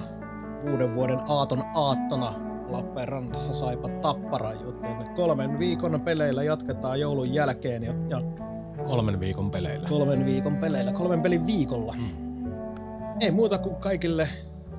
uuden 0.71 0.95
vuoden 0.95 1.19
aaton 1.28 1.61
aattona 1.76 2.53
Lappeenrannassa 2.68 3.53
Saipa 3.53 3.89
Tappara, 3.89 4.53
joten 4.53 4.95
kolmen 5.16 5.59
viikon 5.59 6.01
peleillä 6.01 6.43
jatketaan 6.43 6.99
joulun 6.99 7.34
jälkeen 7.34 7.84
ja, 7.84 7.93
ja 8.09 8.22
Kolmen 8.84 9.20
viikon 9.20 9.51
peleillä. 9.51 9.89
kolmen 9.89 10.26
viikon 10.26 10.57
peleillä, 10.57 10.91
kolmen 10.93 11.22
pelin 11.22 11.47
viikolla. 11.47 11.95
Ei 13.20 13.32
muuta 13.32 13.57
kuin 13.57 13.78
kaikille, 13.78 14.28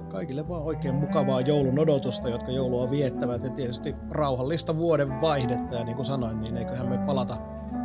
kaikille 0.09 0.49
vaan 0.49 0.63
oikein 0.63 0.95
mukavaa 0.95 1.41
joulun 1.41 1.79
odotusta, 1.79 2.29
jotka 2.29 2.51
joulua 2.53 2.91
viettävät 2.91 3.43
ja 3.43 3.51
tietysti 3.51 3.95
rauhallista 4.11 4.77
vuoden 4.77 5.21
vaihdetta 5.21 5.75
ja 5.77 5.85
niin 5.85 5.97
kuin 5.97 6.07
sanoin, 6.07 6.41
niin 6.41 6.57
eiköhän 6.57 6.89
me 6.89 6.99
palata 6.99 7.37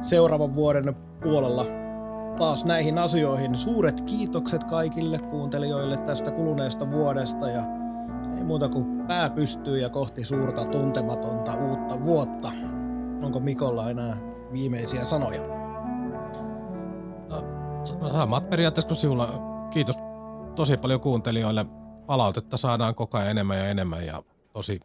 seuraavan 0.01 0.55
vuoden 0.55 0.95
puolella 1.23 1.65
taas 2.37 2.65
näihin 2.65 2.97
asioihin. 2.97 3.57
Suuret 3.57 4.01
kiitokset 4.01 4.63
kaikille 4.63 5.19
kuuntelijoille 5.19 5.97
tästä 5.97 6.31
kuluneesta 6.31 6.91
vuodesta 6.91 7.49
ja 7.49 7.61
ei 8.39 8.45
muuta 8.45 8.69
kuin 8.69 9.07
pää 9.07 9.29
pystyy 9.29 9.79
ja 9.79 9.89
kohti 9.89 10.25
suurta 10.25 10.65
tuntematonta 10.65 11.55
uutta 11.55 12.03
vuotta. 12.03 12.51
Onko 13.21 13.39
Mikolla 13.39 13.89
enää 13.89 14.17
viimeisiä 14.51 15.05
sanoja? 15.05 15.41
Samat 18.11 18.49
periaatteessa 18.49 18.87
kuin 18.87 18.97
sinulla. 18.97 19.27
Kiitos 19.69 19.99
tosi 20.55 20.77
paljon 20.77 21.01
kuuntelijoille. 21.01 21.65
Palautetta 22.05 22.57
saadaan 22.57 22.95
koko 22.95 23.17
ajan 23.17 23.29
enemmän 23.29 23.57
ja 23.57 23.69
enemmän 23.69 24.05
ja 24.05 24.23
tosi, 24.53 24.79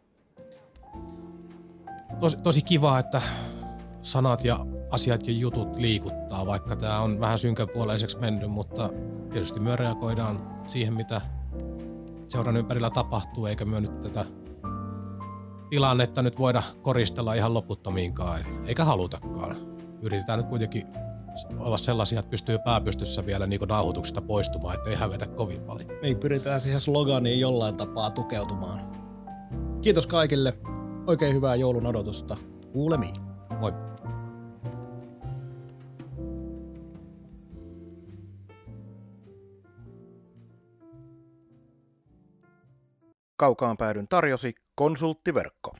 tosi, 2.19 2.37
tosi 2.37 2.61
kiva, 2.61 2.99
että 2.99 3.21
sanat 4.01 4.45
ja 4.45 4.57
asiat 4.91 5.27
ja 5.27 5.33
jutut 5.33 5.77
liikuttaa, 5.77 6.45
vaikka 6.45 6.75
tämä 6.75 6.99
on 6.99 7.19
vähän 7.19 7.37
synkäpuoleiseksi 7.37 8.19
mennyt, 8.19 8.51
mutta 8.51 8.89
tietysti 9.29 9.59
me 9.59 9.75
reagoidaan 9.75 10.61
siihen, 10.67 10.93
mitä 10.93 11.21
seuran 12.27 12.57
ympärillä 12.57 12.89
tapahtuu, 12.89 13.45
eikä 13.45 13.65
myö 13.65 13.81
nyt 13.81 14.01
tätä 14.01 14.25
tilannetta 15.69 16.21
nyt 16.21 16.39
voida 16.39 16.63
koristella 16.81 17.33
ihan 17.33 17.53
loputtomiinkaan, 17.53 18.39
eikä 18.67 18.85
halutakaan. 18.85 19.57
Yritetään 20.01 20.39
nyt 20.39 20.47
kuitenkin 20.47 20.87
olla 21.59 21.77
sellaisia, 21.77 22.19
että 22.19 22.29
pystyy 22.29 22.59
pääpystyssä 22.59 23.25
vielä 23.25 23.47
niin 23.47 23.61
nauhoituksesta 23.61 24.21
poistumaan, 24.21 24.75
ettei 24.75 24.95
hävetä 24.95 25.27
kovin 25.27 25.61
paljon. 25.61 25.89
Niin 26.01 26.17
pyritään 26.17 26.61
siihen 26.61 26.81
sloganiin 26.81 27.39
jollain 27.39 27.77
tapaa 27.77 28.09
tukeutumaan. 28.09 28.79
Kiitos 29.81 30.07
kaikille. 30.07 30.53
Oikein 31.07 31.35
hyvää 31.35 31.55
joulun 31.55 31.85
odotusta. 31.85 32.37
Kuulemiin. 32.73 33.15
Moi. 33.59 33.73
Kaukaan 43.37 43.77
päädyn 43.77 44.07
tarjosi 44.07 44.53
konsulttiverkko. 44.75 45.75